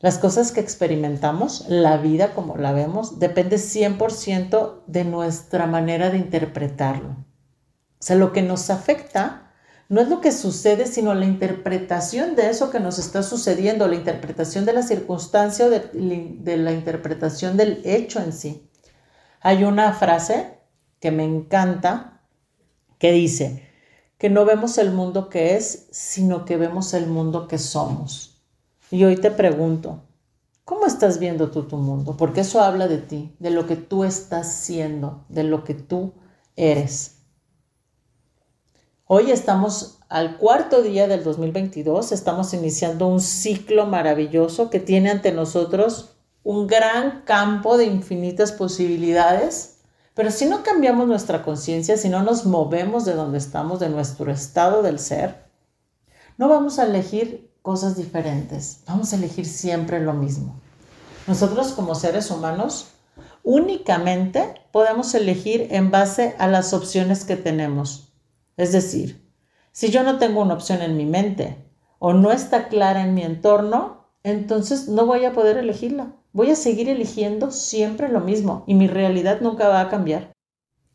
Las 0.00 0.18
cosas 0.18 0.50
que 0.50 0.60
experimentamos, 0.60 1.66
la 1.68 1.98
vida 1.98 2.34
como 2.34 2.56
la 2.56 2.72
vemos, 2.72 3.18
depende 3.18 3.56
100% 3.56 4.82
de 4.86 5.04
nuestra 5.04 5.66
manera 5.66 6.10
de 6.10 6.18
interpretarlo. 6.18 7.10
O 7.10 8.02
sea, 8.02 8.16
lo 8.16 8.32
que 8.32 8.40
nos 8.40 8.70
afecta 8.70 9.52
no 9.90 10.00
es 10.00 10.08
lo 10.08 10.20
que 10.20 10.32
sucede, 10.32 10.86
sino 10.86 11.14
la 11.14 11.26
interpretación 11.26 12.34
de 12.34 12.48
eso 12.48 12.70
que 12.70 12.80
nos 12.80 12.98
está 12.98 13.22
sucediendo, 13.22 13.88
la 13.88 13.96
interpretación 13.96 14.64
de 14.64 14.72
la 14.72 14.82
circunstancia 14.82 15.66
o 15.66 15.70
de, 15.70 16.56
la 16.56 16.72
interpretación 16.72 17.56
del 17.56 17.82
hecho 17.84 18.20
en 18.20 18.32
sí. 18.32 18.69
Hay 19.40 19.64
una 19.64 19.92
frase 19.94 20.58
que 21.00 21.10
me 21.10 21.24
encanta 21.24 22.20
que 22.98 23.12
dice 23.12 23.66
que 24.18 24.28
no 24.28 24.44
vemos 24.44 24.76
el 24.76 24.92
mundo 24.92 25.30
que 25.30 25.56
es, 25.56 25.88
sino 25.90 26.44
que 26.44 26.58
vemos 26.58 26.92
el 26.92 27.06
mundo 27.06 27.48
que 27.48 27.56
somos. 27.56 28.42
Y 28.90 29.04
hoy 29.04 29.16
te 29.16 29.30
pregunto, 29.30 30.02
¿cómo 30.64 30.84
estás 30.84 31.18
viendo 31.18 31.50
tú 31.50 31.62
tu 31.62 31.78
mundo? 31.78 32.18
Porque 32.18 32.42
eso 32.42 32.60
habla 32.60 32.86
de 32.86 32.98
ti, 32.98 33.34
de 33.38 33.48
lo 33.48 33.66
que 33.66 33.76
tú 33.76 34.04
estás 34.04 34.52
siendo, 34.52 35.24
de 35.30 35.44
lo 35.44 35.64
que 35.64 35.72
tú 35.72 36.12
eres. 36.54 37.16
Hoy 39.06 39.30
estamos 39.30 40.00
al 40.10 40.36
cuarto 40.36 40.82
día 40.82 41.08
del 41.08 41.24
2022, 41.24 42.12
estamos 42.12 42.52
iniciando 42.52 43.06
un 43.06 43.20
ciclo 43.20 43.86
maravilloso 43.86 44.68
que 44.68 44.80
tiene 44.80 45.10
ante 45.10 45.32
nosotros 45.32 46.16
un 46.42 46.66
gran 46.66 47.22
campo 47.22 47.76
de 47.76 47.86
infinitas 47.86 48.52
posibilidades, 48.52 49.78
pero 50.14 50.30
si 50.30 50.46
no 50.46 50.62
cambiamos 50.62 51.06
nuestra 51.06 51.42
conciencia, 51.42 51.96
si 51.96 52.08
no 52.08 52.22
nos 52.22 52.46
movemos 52.46 53.04
de 53.04 53.14
donde 53.14 53.38
estamos, 53.38 53.80
de 53.80 53.88
nuestro 53.88 54.30
estado 54.30 54.82
del 54.82 54.98
ser, 54.98 55.44
no 56.36 56.48
vamos 56.48 56.78
a 56.78 56.84
elegir 56.84 57.50
cosas 57.62 57.96
diferentes, 57.96 58.80
vamos 58.86 59.12
a 59.12 59.16
elegir 59.16 59.46
siempre 59.46 60.00
lo 60.00 60.14
mismo. 60.14 60.60
Nosotros 61.26 61.72
como 61.72 61.94
seres 61.94 62.30
humanos 62.30 62.88
únicamente 63.42 64.54
podemos 64.72 65.14
elegir 65.14 65.68
en 65.70 65.90
base 65.90 66.34
a 66.38 66.46
las 66.46 66.72
opciones 66.72 67.24
que 67.24 67.36
tenemos 67.36 68.10
es 68.60 68.72
decir, 68.72 69.26
si 69.72 69.90
yo 69.90 70.02
no 70.02 70.18
tengo 70.18 70.42
una 70.42 70.52
opción 70.52 70.82
en 70.82 70.94
mi 70.94 71.06
mente 71.06 71.56
o 71.98 72.12
no 72.12 72.30
está 72.30 72.68
clara 72.68 73.02
en 73.02 73.14
mi 73.14 73.22
entorno, 73.22 74.04
entonces 74.22 74.86
no 74.86 75.06
voy 75.06 75.24
a 75.24 75.32
poder 75.32 75.56
elegirla. 75.56 76.12
Voy 76.32 76.50
a 76.50 76.56
seguir 76.56 76.88
eligiendo 76.88 77.50
siempre 77.50 78.08
lo 78.08 78.20
mismo 78.20 78.62
y 78.66 78.74
mi 78.74 78.86
realidad 78.86 79.40
nunca 79.40 79.68
va 79.68 79.80
a 79.80 79.88
cambiar. 79.88 80.32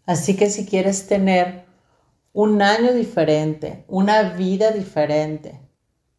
Así 0.06 0.38
que 0.38 0.50
si 0.50 0.66
quieres 0.66 1.08
tener 1.08 1.66
un 2.32 2.62
año 2.62 2.94
diferente, 2.94 3.84
una 3.88 4.34
vida 4.34 4.72
diferente, 4.72 5.60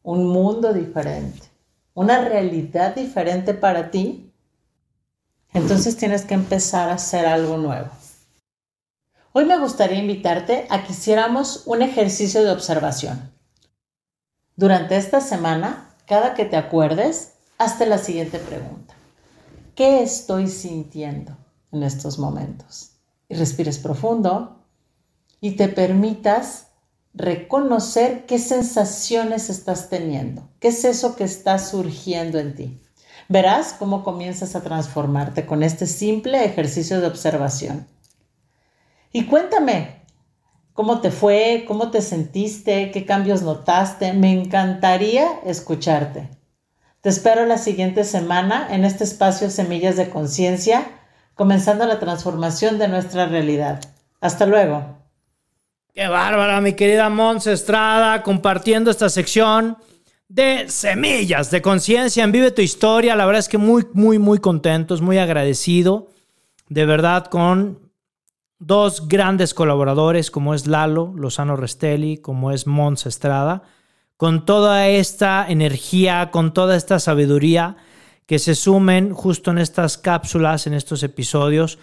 un 0.03 0.27
mundo 0.27 0.73
diferente, 0.75 1.47
una 1.95 2.27
realidad 2.29 2.95
diferente 2.95 3.55
para 3.55 3.91
ti, 3.91 4.33
entonces 5.55 5.97
tienes 5.97 6.25
que 6.25 6.35
empezar 6.35 6.91
a 6.91 6.95
hacer 6.95 7.25
algo 7.25 7.57
nuevo. 7.57 7.89
Hoy 9.33 9.47
me 9.47 9.59
gustaría 9.59 9.99
invitarte 9.99 10.67
a 10.69 10.85
que 10.85 10.93
hiciéramos 10.93 11.63
un 11.67 11.81
ejercicio 11.81 12.43
de 12.43 12.51
observación. 12.51 13.33
Durante 14.57 14.97
esta 14.97 15.21
semana, 15.21 15.95
cada 16.07 16.35
que 16.35 16.45
te 16.45 16.57
acuerdes, 16.57 17.35
hazte 17.59 17.87
la 17.87 17.99
siguiente 17.99 18.39
pregunta. 18.39 18.96
¿Qué 19.77 20.03
estoy 20.03 20.49
sintiendo 20.49 21.37
en 21.71 21.83
estos 21.83 22.19
momentos? 22.19 22.93
Y 23.29 23.35
respires 23.35 23.77
profundo 23.79 24.65
y 25.43 25.57
te 25.57 25.69
permitas 25.69 26.69
reconocer 27.13 28.25
qué 28.25 28.39
sensaciones 28.39 29.51
estás 29.51 29.91
teniendo, 29.91 30.49
qué 30.61 30.69
es 30.69 30.83
eso 30.87 31.15
que 31.15 31.25
está 31.25 31.59
surgiendo 31.59 32.39
en 32.39 32.55
ti. 32.55 32.81
Verás 33.29 33.75
cómo 33.79 34.03
comienzas 34.03 34.57
a 34.57 34.63
transformarte 34.63 35.45
con 35.45 35.63
este 35.63 35.87
simple 35.87 36.43
ejercicio 36.47 36.99
de 36.99 37.09
observación. 37.09 37.87
Y 39.13 39.27
cuéntame, 39.27 40.07
¿cómo 40.73 41.03
te 41.03 41.11
fue? 41.11 41.67
¿Cómo 41.69 41.91
te 41.91 42.01
sentiste? 42.01 42.91
¿Qué 42.93 43.05
cambios 43.05 43.43
notaste? 43.43 44.15
Me 44.15 44.33
encantaría 44.33 45.41
escucharte. 45.45 46.36
Te 47.07 47.11
espero 47.11 47.47
la 47.47 47.57
siguiente 47.57 48.03
semana 48.03 48.67
en 48.69 48.85
este 48.85 49.05
espacio 49.05 49.49
Semillas 49.49 49.95
de 49.95 50.11
Conciencia, 50.11 50.91
comenzando 51.37 51.87
la 51.87 52.01
transformación 52.01 52.81
de 52.81 52.89
nuestra 52.89 53.27
realidad. 53.27 53.81
Hasta 54.21 54.45
luego. 54.45 54.99
Qué 55.95 56.09
bárbara, 56.09 56.61
mi 56.61 56.73
querida 56.73 57.09
Mons 57.09 57.47
Estrada, 57.47 58.25
compartiendo 58.25 58.91
esta 58.91 59.09
sección 59.09 59.77
de 60.27 60.69
Semillas 60.69 61.53
de 61.53 61.63
Conciencia 61.63 62.25
en 62.25 62.33
Vive 62.33 62.51
tu 62.51 62.63
Historia. 62.63 63.15
La 63.15 63.25
verdad 63.25 63.39
es 63.39 63.49
que 63.49 63.59
muy, 63.59 63.87
muy, 63.93 64.19
muy 64.19 64.41
contentos, 64.41 65.01
muy 65.01 65.19
agradecido, 65.19 66.09
de 66.69 66.87
verdad, 66.87 67.27
con 67.27 67.89
dos 68.59 69.07
grandes 69.07 69.55
colaboradores 69.55 70.33
como 70.33 70.55
es 70.55 70.67
Lalo 70.67 71.13
Lozano 71.15 71.55
Restelli, 71.55 72.17
como 72.17 72.51
es 72.51 72.67
Mons 72.67 73.07
Estrada, 73.07 73.63
con 74.17 74.47
toda 74.47 74.89
esta 74.89 75.47
energía, 75.49 76.31
con 76.31 76.55
toda 76.55 76.77
esta 76.77 76.99
sabiduría 76.99 77.77
que 78.27 78.39
se 78.39 78.55
sumen 78.55 79.13
justo 79.13 79.51
en 79.51 79.59
estas 79.59 79.99
cápsulas, 79.99 80.67
en 80.67 80.75
estos 80.75 81.03
episodios. 81.03 81.79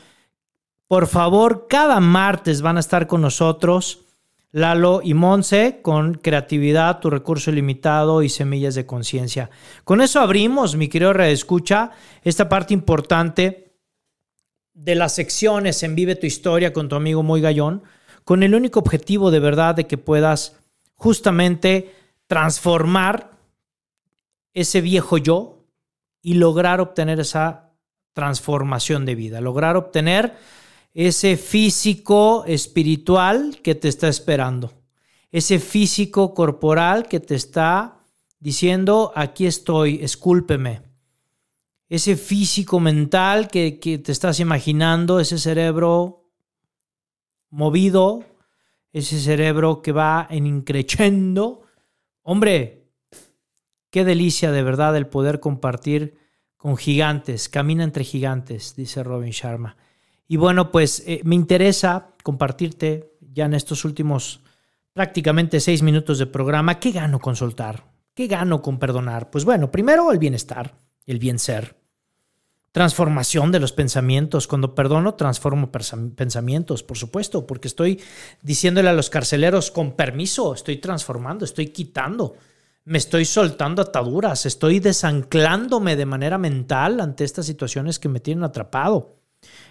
Por 0.88 1.08
favor, 1.08 1.68
cada 1.70 2.00
martes 2.00 2.62
van 2.62 2.78
a 2.78 2.82
estar 2.82 3.08
con 3.08 3.22
nosotros 3.22 4.04
Lalo 4.54 5.02
y 5.04 5.16
Monse 5.16 5.80
con 5.82 6.14
creatividad, 6.14 7.00
tu 7.00 7.10
recurso 7.10 7.50
ilimitado 7.50 8.22
y 8.22 8.30
semillas 8.30 8.76
de 8.76 8.86
conciencia. 8.86 9.50
Con 9.84 10.00
eso 10.00 10.20
abrimos, 10.20 10.76
mi 10.76 10.90
querido 10.90 11.12
Escucha, 11.24 11.90
esta 12.24 12.50
parte 12.50 12.76
importante 12.76 13.74
de 14.76 14.94
las 14.94 15.16
secciones 15.16 15.82
en 15.82 15.96
Vive 15.96 16.16
tu 16.16 16.28
historia 16.28 16.72
con 16.72 16.88
tu 16.88 16.96
amigo 16.96 17.24
Muy 17.24 17.42
Gallón, 17.42 17.82
con 18.26 18.44
el 18.44 18.54
único 18.54 18.80
objetivo 18.80 19.32
de 19.32 19.40
verdad 19.40 19.74
de 19.74 19.88
que 19.88 19.98
puedas 19.98 20.58
justamente 20.96 21.92
transformar 22.34 23.38
ese 24.54 24.82
viejo 24.82 25.20
yo 25.20 25.68
y 26.20 26.34
lograr 26.34 26.82
obtener 26.82 27.20
esa 27.20 27.70
transformación 28.14 29.06
de 29.06 29.14
vida, 29.14 29.40
lograr 29.40 29.78
obtener 29.78 30.36
ese 30.96 31.38
físico 31.38 32.44
espiritual 32.48 33.60
que 33.62 33.76
te 33.76 33.88
está 33.88 34.08
esperando, 34.08 34.74
ese 35.32 35.60
físico 35.60 36.34
corporal 36.34 37.08
que 37.08 37.20
te 37.20 37.36
está 37.36 38.00
diciendo, 38.40 39.12
aquí 39.16 39.46
estoy, 39.46 40.00
escúlpeme 40.02 40.82
ese 41.90 42.16
físico 42.16 42.80
mental 42.80 43.48
que, 43.48 43.74
te 44.04 44.12
estás 44.12 44.40
imaginando, 44.40 45.20
ese 45.20 45.38
cerebro 45.38 46.32
movido, 47.52 48.26
ese 48.92 49.20
cerebro 49.20 49.84
que 49.84 49.92
va 49.92 50.26
en 50.32 50.48
increchendo. 50.48 51.63
Hombre, 52.24 52.88
qué 53.90 54.04
delicia 54.04 54.52
de 54.52 54.64
verdad 54.64 54.98
el 54.98 55.08
poder 55.08 55.40
compartir 55.40 56.18
con 56.58 56.78
gigantes, 56.78 57.50
camina 57.50 57.84
entre 57.84 58.04
gigantes, 58.04 58.76
dice 58.76 59.04
Robin 59.04 59.32
Sharma. 59.32 59.76
Y 60.28 60.38
bueno, 60.38 60.72
pues 60.72 61.04
eh, 61.06 61.22
me 61.26 61.36
interesa 61.36 62.16
compartirte 62.24 63.18
ya 63.20 63.46
en 63.46 63.54
estos 63.54 63.84
últimos 63.86 64.42
prácticamente 64.94 65.60
seis 65.60 65.82
minutos 65.84 66.20
de 66.20 66.26
programa, 66.26 66.80
¿qué 66.80 66.92
gano 66.92 67.20
con 67.20 67.36
soltar? 67.36 67.92
¿Qué 68.14 68.28
gano 68.28 68.62
con 68.62 68.80
perdonar? 68.80 69.30
Pues 69.30 69.44
bueno, 69.44 69.70
primero 69.70 70.12
el 70.12 70.20
bienestar, 70.20 70.78
el 71.06 71.20
bien 71.20 71.40
ser 71.40 71.83
transformación 72.74 73.52
de 73.52 73.60
los 73.60 73.72
pensamientos. 73.72 74.48
Cuando 74.48 74.76
perdono, 74.76 75.14
transformo 75.14 75.72
pensamientos, 75.72 76.84
por 76.84 76.98
supuesto, 76.98 77.46
porque 77.48 77.70
estoy 77.70 78.02
diciéndole 78.42 78.90
a 78.90 78.94
los 78.94 79.10
carceleros 79.10 79.72
con 79.72 79.96
permiso, 79.96 80.54
estoy 80.54 80.78
transformando, 80.78 81.46
estoy 81.46 81.68
quitando, 81.68 82.36
me 82.86 82.98
estoy 82.98 83.26
soltando 83.26 83.84
ataduras, 83.84 84.48
estoy 84.48 84.80
desanclándome 84.80 85.96
de 85.96 86.08
manera 86.08 86.40
mental 86.40 87.00
ante 87.00 87.24
estas 87.24 87.46
situaciones 87.46 88.00
que 88.00 88.10
me 88.10 88.20
tienen 88.20 88.44
atrapado. 88.44 89.20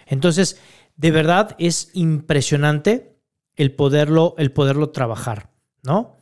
Entonces, 0.07 0.57
de 0.95 1.11
verdad 1.11 1.55
es 1.59 1.89
impresionante 1.93 3.17
el 3.57 3.73
poderlo, 3.73 4.33
el 4.37 4.53
poderlo 4.53 4.91
trabajar, 4.91 5.49
¿no? 5.83 6.15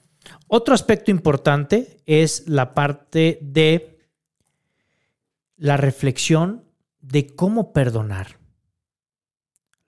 Otro 0.47 0.73
aspecto 0.73 1.11
importante 1.11 2.01
es 2.07 2.47
la 2.47 2.73
parte 2.73 3.38
de 3.41 3.99
la 5.57 5.77
reflexión 5.77 6.70
de 7.02 7.36
cómo 7.36 7.74
perdonar. 7.74 8.38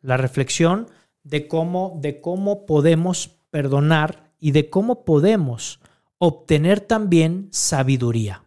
La 0.02 0.18
reflexión 0.18 0.88
de 1.24 1.48
cómo, 1.48 1.98
de 2.02 2.22
cómo 2.22 2.66
podemos 2.66 3.30
perdonar 3.50 4.34
y 4.40 4.52
de 4.52 4.70
cómo 4.70 5.06
podemos 5.06 5.80
obtener 6.18 6.82
también 6.82 7.48
sabiduría. 7.52 8.44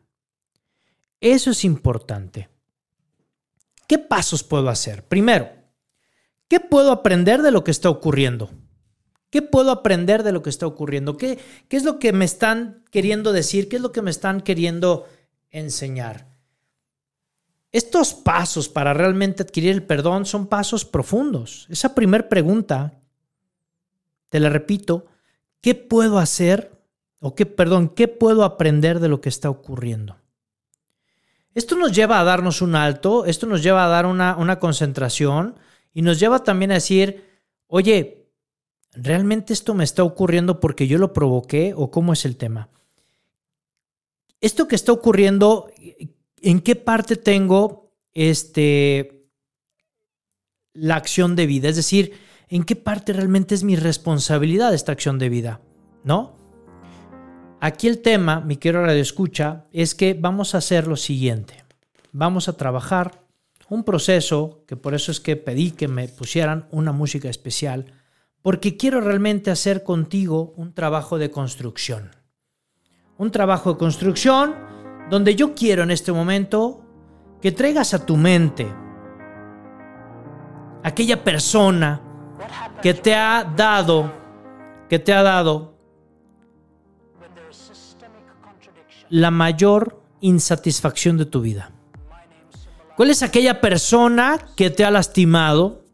Eso 1.20 1.50
es 1.50 1.64
importante. 1.64 2.48
¿Qué 3.88 3.98
pasos 3.98 4.42
puedo 4.42 4.68
hacer? 4.68 5.06
Primero, 5.06 5.48
¿qué 6.48 6.60
puedo 6.60 6.92
aprender 6.92 7.42
de 7.42 7.50
lo 7.50 7.64
que 7.64 7.70
está 7.70 7.88
ocurriendo? 7.88 8.50
¿Qué 9.30 9.42
puedo 9.42 9.70
aprender 9.70 10.22
de 10.22 10.32
lo 10.32 10.42
que 10.42 10.50
está 10.50 10.66
ocurriendo? 10.66 11.16
¿Qué, 11.16 11.38
¿Qué, 11.68 11.76
es 11.76 11.84
lo 11.84 11.98
que 11.98 12.12
me 12.12 12.24
están 12.24 12.84
queriendo 12.90 13.32
decir? 13.32 13.68
¿Qué 13.68 13.76
es 13.76 13.82
lo 13.82 13.92
que 13.92 14.02
me 14.02 14.10
están 14.10 14.40
queriendo 14.40 15.06
enseñar? 15.50 16.35
Estos 17.76 18.14
pasos 18.14 18.70
para 18.70 18.94
realmente 18.94 19.42
adquirir 19.42 19.70
el 19.70 19.82
perdón 19.82 20.24
son 20.24 20.46
pasos 20.46 20.86
profundos. 20.86 21.66
Esa 21.68 21.94
primera 21.94 22.26
pregunta, 22.26 23.02
te 24.30 24.40
la 24.40 24.48
repito, 24.48 25.04
¿qué 25.60 25.74
puedo 25.74 26.16
hacer? 26.16 26.72
O 27.20 27.34
qué, 27.34 27.44
perdón, 27.44 27.90
¿qué 27.90 28.08
puedo 28.08 28.44
aprender 28.44 28.98
de 28.98 29.08
lo 29.08 29.20
que 29.20 29.28
está 29.28 29.50
ocurriendo? 29.50 30.16
Esto 31.54 31.76
nos 31.76 31.92
lleva 31.92 32.18
a 32.18 32.24
darnos 32.24 32.62
un 32.62 32.76
alto, 32.76 33.26
esto 33.26 33.46
nos 33.46 33.62
lleva 33.62 33.84
a 33.84 33.88
dar 33.88 34.06
una, 34.06 34.38
una 34.38 34.58
concentración 34.58 35.58
y 35.92 36.00
nos 36.00 36.18
lleva 36.18 36.44
también 36.44 36.70
a 36.70 36.80
decir, 36.80 37.26
oye, 37.66 38.26
¿realmente 38.92 39.52
esto 39.52 39.74
me 39.74 39.84
está 39.84 40.02
ocurriendo 40.02 40.60
porque 40.60 40.86
yo 40.86 40.96
lo 40.96 41.12
provoqué 41.12 41.74
o 41.76 41.90
cómo 41.90 42.14
es 42.14 42.24
el 42.24 42.38
tema? 42.38 42.70
Esto 44.40 44.66
que 44.66 44.76
está 44.76 44.92
ocurriendo, 44.92 45.70
¿en 46.40 46.60
qué 46.60 46.76
parte 46.76 47.16
tengo 47.16 47.92
este, 48.14 49.28
la 50.72 50.96
acción 50.96 51.36
de 51.36 51.46
vida? 51.46 51.68
Es 51.68 51.76
decir, 51.76 52.12
¿en 52.48 52.64
qué 52.64 52.76
parte 52.76 53.12
realmente 53.12 53.54
es 53.54 53.64
mi 53.64 53.76
responsabilidad 53.76 54.74
esta 54.74 54.92
acción 54.92 55.18
de 55.18 55.28
vida? 55.28 55.60
¿No? 56.04 56.36
Aquí 57.60 57.88
el 57.88 58.00
tema, 58.00 58.40
mi 58.40 58.56
querido 58.56 58.82
radio 58.82 59.00
escucha, 59.00 59.66
es 59.72 59.94
que 59.94 60.14
vamos 60.14 60.54
a 60.54 60.58
hacer 60.58 60.86
lo 60.86 60.96
siguiente. 60.96 61.64
Vamos 62.12 62.48
a 62.48 62.56
trabajar 62.56 63.26
un 63.68 63.82
proceso, 63.82 64.62
que 64.66 64.76
por 64.76 64.94
eso 64.94 65.10
es 65.10 65.20
que 65.20 65.36
pedí 65.36 65.72
que 65.72 65.88
me 65.88 66.06
pusieran 66.08 66.68
una 66.70 66.92
música 66.92 67.28
especial, 67.28 67.86
porque 68.42 68.76
quiero 68.76 69.00
realmente 69.00 69.50
hacer 69.50 69.82
contigo 69.82 70.54
un 70.56 70.72
trabajo 70.72 71.18
de 71.18 71.30
construcción. 71.30 72.10
Un 73.18 73.32
trabajo 73.32 73.72
de 73.72 73.78
construcción 73.78 74.54
donde 75.10 75.34
yo 75.34 75.54
quiero 75.54 75.82
en 75.82 75.90
este 75.90 76.12
momento 76.12 76.84
que 77.40 77.52
traigas 77.52 77.94
a 77.94 78.04
tu 78.04 78.16
mente 78.16 78.66
aquella 80.82 81.22
persona 81.22 82.00
que 82.82 82.94
te 82.94 83.14
ha 83.14 83.44
dado, 83.44 84.12
que 84.88 84.98
te 84.98 85.12
ha 85.12 85.22
dado 85.22 85.74
la 89.08 89.30
mayor 89.30 90.02
insatisfacción 90.20 91.16
de 91.16 91.26
tu 91.26 91.40
vida? 91.40 91.70
¿Cuál 92.96 93.10
es 93.10 93.22
aquella 93.22 93.60
persona 93.60 94.38
que 94.56 94.70
te 94.70 94.84
ha 94.84 94.90
lastimado? 94.90 95.84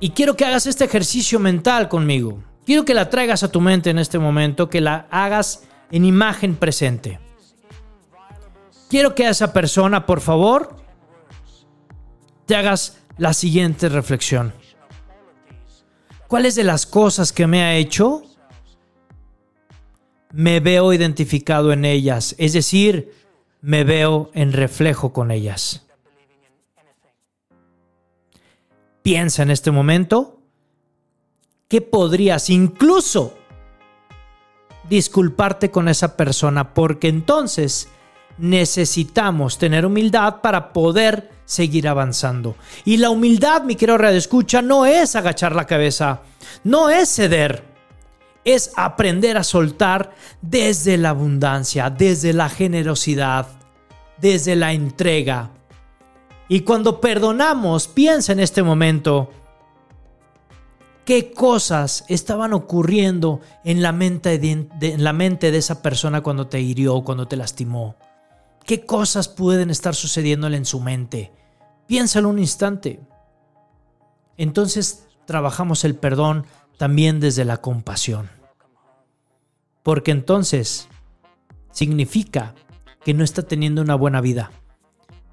Y 0.00 0.10
quiero 0.10 0.36
que 0.36 0.44
hagas 0.44 0.66
este 0.66 0.84
ejercicio 0.84 1.38
mental 1.38 1.88
conmigo. 1.88 2.42
Quiero 2.66 2.84
que 2.84 2.94
la 2.94 3.08
traigas 3.08 3.42
a 3.42 3.50
tu 3.50 3.60
mente 3.60 3.90
en 3.90 3.98
este 3.98 4.18
momento, 4.18 4.68
que 4.68 4.80
la 4.80 5.06
hagas 5.10 5.64
en 5.92 6.04
imagen 6.04 6.56
presente. 6.56 7.20
Quiero 8.90 9.14
que 9.14 9.26
a 9.26 9.30
esa 9.30 9.52
persona, 9.52 10.04
por 10.04 10.20
favor, 10.20 10.76
te 12.46 12.56
hagas 12.56 12.98
la 13.16 13.32
siguiente 13.32 13.88
reflexión. 13.88 14.52
¿Cuáles 16.26 16.56
de 16.56 16.64
las 16.64 16.84
cosas 16.86 17.32
que 17.32 17.46
me 17.46 17.62
ha 17.62 17.76
hecho 17.76 18.24
me 20.32 20.60
veo 20.60 20.92
identificado 20.92 21.72
en 21.72 21.84
ellas, 21.84 22.34
es 22.38 22.54
decir, 22.54 23.14
me 23.60 23.84
veo 23.84 24.30
en 24.34 24.52
reflejo 24.52 25.12
con 25.12 25.30
ellas. 25.30 25.86
Piensa 29.02 29.42
en 29.42 29.50
este 29.50 29.70
momento 29.70 30.40
que 31.68 31.80
podrías 31.80 32.50
incluso 32.50 33.36
disculparte 34.96 35.70
con 35.70 35.88
esa 35.88 36.16
persona, 36.16 36.74
porque 36.74 37.08
entonces 37.08 37.88
necesitamos 38.38 39.58
tener 39.58 39.86
humildad 39.86 40.40
para 40.42 40.72
poder 40.72 41.30
seguir 41.44 41.88
avanzando. 41.88 42.56
Y 42.84 42.98
la 42.98 43.10
humildad, 43.10 43.62
mi 43.62 43.74
querido 43.76 43.98
Radio 43.98 44.18
Escucha, 44.18 44.60
no 44.60 44.84
es 44.84 45.16
agachar 45.16 45.54
la 45.54 45.66
cabeza, 45.66 46.20
no 46.64 46.90
es 46.90 47.08
ceder 47.08 47.72
es 48.44 48.72
aprender 48.76 49.36
a 49.36 49.44
soltar 49.44 50.14
desde 50.40 50.98
la 50.98 51.10
abundancia, 51.10 51.90
desde 51.90 52.32
la 52.32 52.48
generosidad, 52.48 53.46
desde 54.18 54.56
la 54.56 54.72
entrega. 54.72 55.50
Y 56.48 56.60
cuando 56.60 57.00
perdonamos, 57.00 57.86
piensa 57.86 58.32
en 58.32 58.40
este 58.40 58.62
momento, 58.62 59.30
¿qué 61.04 61.32
cosas 61.32 62.04
estaban 62.08 62.52
ocurriendo 62.52 63.40
en 63.64 63.82
la 63.82 63.92
mente 63.92 64.38
de, 64.38 65.56
esa 65.56 65.82
persona 65.82 66.22
cuando 66.22 66.46
te 66.46 66.60
hirió, 66.60 67.02
cuando 67.02 67.28
te 67.28 67.36
lastimó? 67.36 67.96
¿Qué 68.64 68.86
cosas 68.86 69.28
pueden 69.28 69.70
estar 69.70 69.94
sucediéndole 69.94 70.56
en 70.56 70.64
su 70.64 70.80
mente? 70.80 71.32
Piénsalo 71.86 72.28
un 72.28 72.38
instante. 72.38 73.00
Entonces 74.36 75.06
trabajamos 75.26 75.84
el 75.84 75.96
perdón 75.96 76.46
también 76.78 77.20
desde 77.20 77.44
la 77.44 77.58
compasión. 77.58 78.30
Porque 79.82 80.12
entonces 80.12 80.88
significa 81.72 82.54
que 83.04 83.14
no 83.14 83.24
está 83.24 83.42
teniendo 83.42 83.82
una 83.82 83.96
buena 83.96 84.20
vida. 84.20 84.52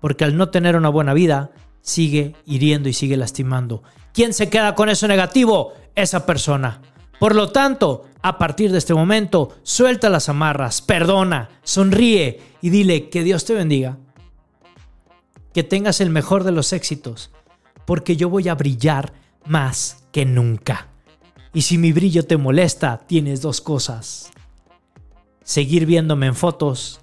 Porque 0.02 0.24
al 0.24 0.38
no 0.38 0.50
tener 0.50 0.76
una 0.76 0.90
buena 0.90 1.14
vida, 1.14 1.52
sigue 1.82 2.36
hiriendo 2.46 2.90
y 2.90 2.94
sigue 2.94 3.18
lastimando. 3.18 3.84
¿Quién 4.20 4.34
se 4.34 4.50
queda 4.50 4.76
con 4.76 4.90
eso 4.90 5.08
negativo? 5.08 5.76
Esa 5.96 6.26
persona. 6.26 6.82
Por 7.22 7.36
lo 7.36 7.54
tanto, 7.54 8.04
a 8.22 8.38
partir 8.38 8.70
de 8.70 8.78
este 8.78 8.94
momento, 8.94 9.56
suelta 9.64 10.10
las 10.10 10.28
amarras, 10.28 10.82
perdona, 10.82 11.62
sonríe 11.64 12.42
y 12.62 12.70
dile 12.70 13.08
que 13.08 13.24
Dios 13.24 13.46
te 13.46 13.54
bendiga. 13.54 13.98
Que 15.54 15.64
tengas 15.64 16.02
el 16.02 16.10
mejor 16.10 16.44
de 16.44 16.52
los 16.52 16.74
éxitos, 16.74 17.32
porque 17.86 18.18
yo 18.18 18.28
voy 18.28 18.50
a 18.50 18.56
brillar 18.56 19.14
más 19.46 20.04
que 20.12 20.26
nunca. 20.26 20.90
Y 21.54 21.62
si 21.62 21.78
mi 21.78 21.94
brillo 21.94 22.26
te 22.26 22.36
molesta, 22.36 22.98
tienes 23.08 23.42
dos 23.42 23.62
cosas. 23.62 24.32
Seguir 25.46 25.86
viéndome 25.86 26.26
en 26.26 26.36
fotos 26.36 27.00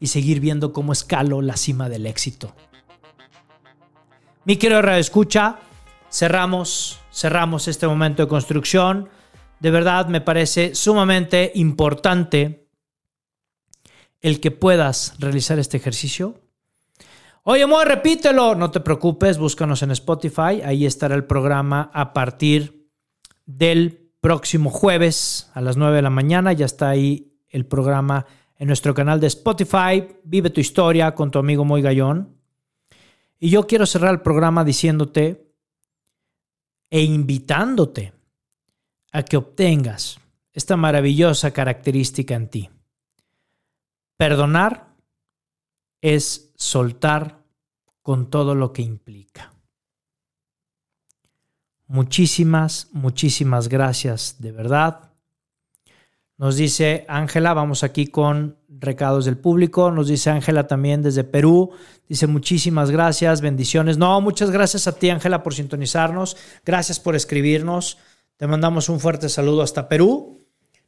y 0.00 0.08
seguir 0.08 0.40
viendo 0.40 0.72
cómo 0.72 0.92
escalo 0.92 1.40
la 1.40 1.56
cima 1.56 1.88
del 1.88 2.06
éxito. 2.06 2.52
Mi 4.44 4.56
querido 4.56 4.82
Radio 4.82 5.00
Escucha, 5.00 5.60
cerramos, 6.14 7.00
cerramos 7.12 7.66
este 7.66 7.88
momento 7.88 8.22
de 8.22 8.28
construcción. 8.28 9.08
De 9.58 9.70
verdad 9.72 10.06
me 10.06 10.20
parece 10.20 10.76
sumamente 10.76 11.50
importante 11.56 12.68
el 14.20 14.40
que 14.40 14.52
puedas 14.52 15.16
realizar 15.18 15.58
este 15.58 15.76
ejercicio. 15.76 16.40
Oye, 17.42 17.64
amor, 17.64 17.88
repítelo. 17.88 18.54
No 18.54 18.70
te 18.70 18.80
preocupes, 18.80 19.38
búscanos 19.38 19.82
en 19.82 19.90
Spotify. 19.90 20.62
Ahí 20.64 20.86
estará 20.86 21.16
el 21.16 21.24
programa 21.24 21.90
a 21.92 22.12
partir 22.12 22.88
del 23.44 24.12
próximo 24.20 24.70
jueves 24.70 25.50
a 25.52 25.60
las 25.60 25.76
9 25.76 25.96
de 25.96 26.02
la 26.02 26.10
mañana. 26.10 26.52
Ya 26.52 26.64
está 26.64 26.88
ahí 26.90 27.32
el 27.48 27.66
programa 27.66 28.24
en 28.56 28.68
nuestro 28.68 28.94
canal 28.94 29.18
de 29.18 29.26
Spotify. 29.26 30.06
Vive 30.22 30.50
tu 30.50 30.60
historia 30.60 31.14
con 31.14 31.32
tu 31.32 31.40
amigo 31.40 31.64
Moy 31.64 31.82
Gallón. 31.82 32.38
Y 33.40 33.50
yo 33.50 33.66
quiero 33.66 33.84
cerrar 33.84 34.14
el 34.14 34.20
programa 34.20 34.64
diciéndote 34.64 35.43
e 36.90 37.02
invitándote 37.02 38.12
a 39.12 39.22
que 39.22 39.36
obtengas 39.36 40.18
esta 40.52 40.76
maravillosa 40.76 41.52
característica 41.52 42.34
en 42.34 42.48
ti. 42.48 42.70
Perdonar 44.16 44.94
es 46.00 46.52
soltar 46.56 47.42
con 48.02 48.30
todo 48.30 48.54
lo 48.54 48.72
que 48.72 48.82
implica. 48.82 49.52
Muchísimas, 51.86 52.88
muchísimas 52.92 53.68
gracias, 53.68 54.36
de 54.38 54.52
verdad. 54.52 55.13
Nos 56.36 56.56
dice 56.56 57.04
Ángela, 57.08 57.54
vamos 57.54 57.84
aquí 57.84 58.08
con 58.08 58.56
recados 58.68 59.24
del 59.24 59.38
público. 59.38 59.90
Nos 59.90 60.08
dice 60.08 60.30
Ángela 60.30 60.66
también 60.66 61.02
desde 61.02 61.24
Perú. 61.24 61.70
Dice 62.08 62.26
muchísimas 62.26 62.90
gracias, 62.90 63.40
bendiciones. 63.40 63.98
No, 63.98 64.20
muchas 64.20 64.50
gracias 64.50 64.86
a 64.86 64.92
ti 64.92 65.10
Ángela 65.10 65.42
por 65.42 65.54
sintonizarnos. 65.54 66.36
Gracias 66.64 67.00
por 67.00 67.14
escribirnos. 67.14 67.98
Te 68.36 68.46
mandamos 68.46 68.88
un 68.88 69.00
fuerte 69.00 69.28
saludo 69.28 69.62
hasta 69.62 69.88
Perú. 69.88 70.43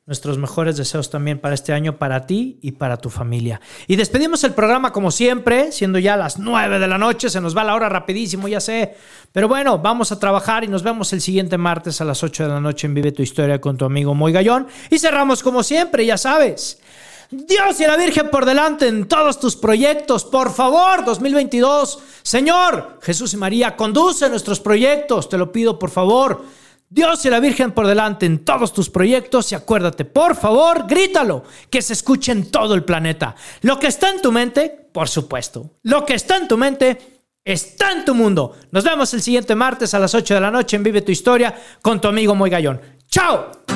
Nuestros 0.07 0.39
mejores 0.39 0.77
deseos 0.77 1.11
también 1.11 1.41
para 1.41 1.57
este 1.57 1.73
año, 1.73 1.99
para 1.99 2.27
ti 2.27 2.61
y 2.63 2.71
para 2.71 2.97
tu 2.97 3.11
familia. 3.11 3.61
Y 3.89 3.97
despedimos 3.97 4.45
el 4.45 4.55
programa 4.55 4.93
como 4.93 5.11
siempre, 5.11 5.73
siendo 5.73 5.99
ya 5.99 6.17
las 6.17 6.39
9 6.39 6.79
de 6.79 6.87
la 6.87 6.97
noche, 6.97 7.29
se 7.29 7.41
nos 7.41 7.57
va 7.57 7.65
la 7.65 7.75
hora 7.75 7.89
rapidísimo, 7.89 8.47
ya 8.47 8.61
sé. 8.61 8.95
Pero 9.33 9.49
bueno, 9.49 9.81
vamos 9.81 10.13
a 10.13 10.21
trabajar 10.21 10.63
y 10.63 10.69
nos 10.69 10.85
vemos 10.85 11.13
el 11.13 11.21
siguiente 11.21 11.59
martes 11.59 12.01
a 12.01 12.05
las 12.05 12.23
8 12.23 12.45
de 12.45 12.49
la 12.51 12.61
noche 12.61 12.87
en 12.87 12.95
Vive 12.95 13.11
tu 13.11 13.23
Historia 13.23 13.61
con 13.61 13.77
tu 13.77 13.85
amigo 13.85 14.15
Moy 14.15 14.31
Gallón. 14.31 14.69
Y 14.91 15.01
cerramos 15.01 15.43
como 15.43 15.65
siempre, 15.65 16.07
ya 16.07 16.17
sabes. 16.17 16.79
Dios 17.29 17.81
y 17.81 17.87
la 17.89 17.97
Virgen 17.97 18.31
por 18.31 18.45
delante 18.45 18.87
en 18.87 19.09
todos 19.09 19.41
tus 19.41 19.57
proyectos. 19.57 20.25
Por 20.25 20.53
favor, 20.53 21.05
2022. 21.05 21.99
Señor, 22.23 23.01
Jesús 23.03 23.35
y 23.35 23.39
María, 23.39 23.75
conduce 23.75 24.29
nuestros 24.29 24.61
proyectos. 24.61 25.29
Te 25.29 25.37
lo 25.37 25.51
pido, 25.51 25.81
por 25.81 25.91
favor. 25.91 26.45
Dios 26.89 27.25
y 27.25 27.31
la 27.31 27.41
Virgen 27.41 27.73
por 27.73 27.87
delante 27.87 28.27
en 28.27 28.45
todos 28.45 28.73
tus 28.73 28.91
proyectos 28.91 29.51
y 29.51 29.55
acuérdate, 29.57 30.05
por 30.05 30.37
favor, 30.37 30.87
grítalo, 30.87 31.43
que 31.69 31.83
se 31.83 31.95
escuche 31.95 32.31
en 32.31 32.51
todo 32.51 32.75
el 32.75 32.85
planeta. 32.85 33.35
Lo 33.63 33.79
que 33.79 33.89
está 33.89 34.11
en 34.11 34.23
tu 34.23 34.31
mente, 34.31 34.89
por 34.93 35.09
supuesto, 35.09 35.73
lo 35.83 36.07
que 36.07 36.15
está 36.15 36.37
en 36.37 36.47
tu 36.47 36.57
mente 36.57 37.21
está 37.45 37.93
en 37.93 38.05
tu 38.05 38.15
mundo. 38.15 38.57
Nos 38.71 38.85
vemos 38.85 39.13
el 39.15 39.23
siguiente 39.23 39.55
martes 39.55 39.95
a 39.95 39.99
las 39.99 40.15
8 40.15 40.35
de 40.35 40.41
la 40.41 40.51
noche 40.51 40.77
en 40.77 40.85
Vive 40.85 41.03
tu 41.03 41.13
Historia 41.13 41.55
con 41.83 42.01
tu 42.01 42.09
amigo 42.09 42.35
Muy 42.35 42.51
Gallón. 42.51 42.81
¡Chao! 43.09 43.76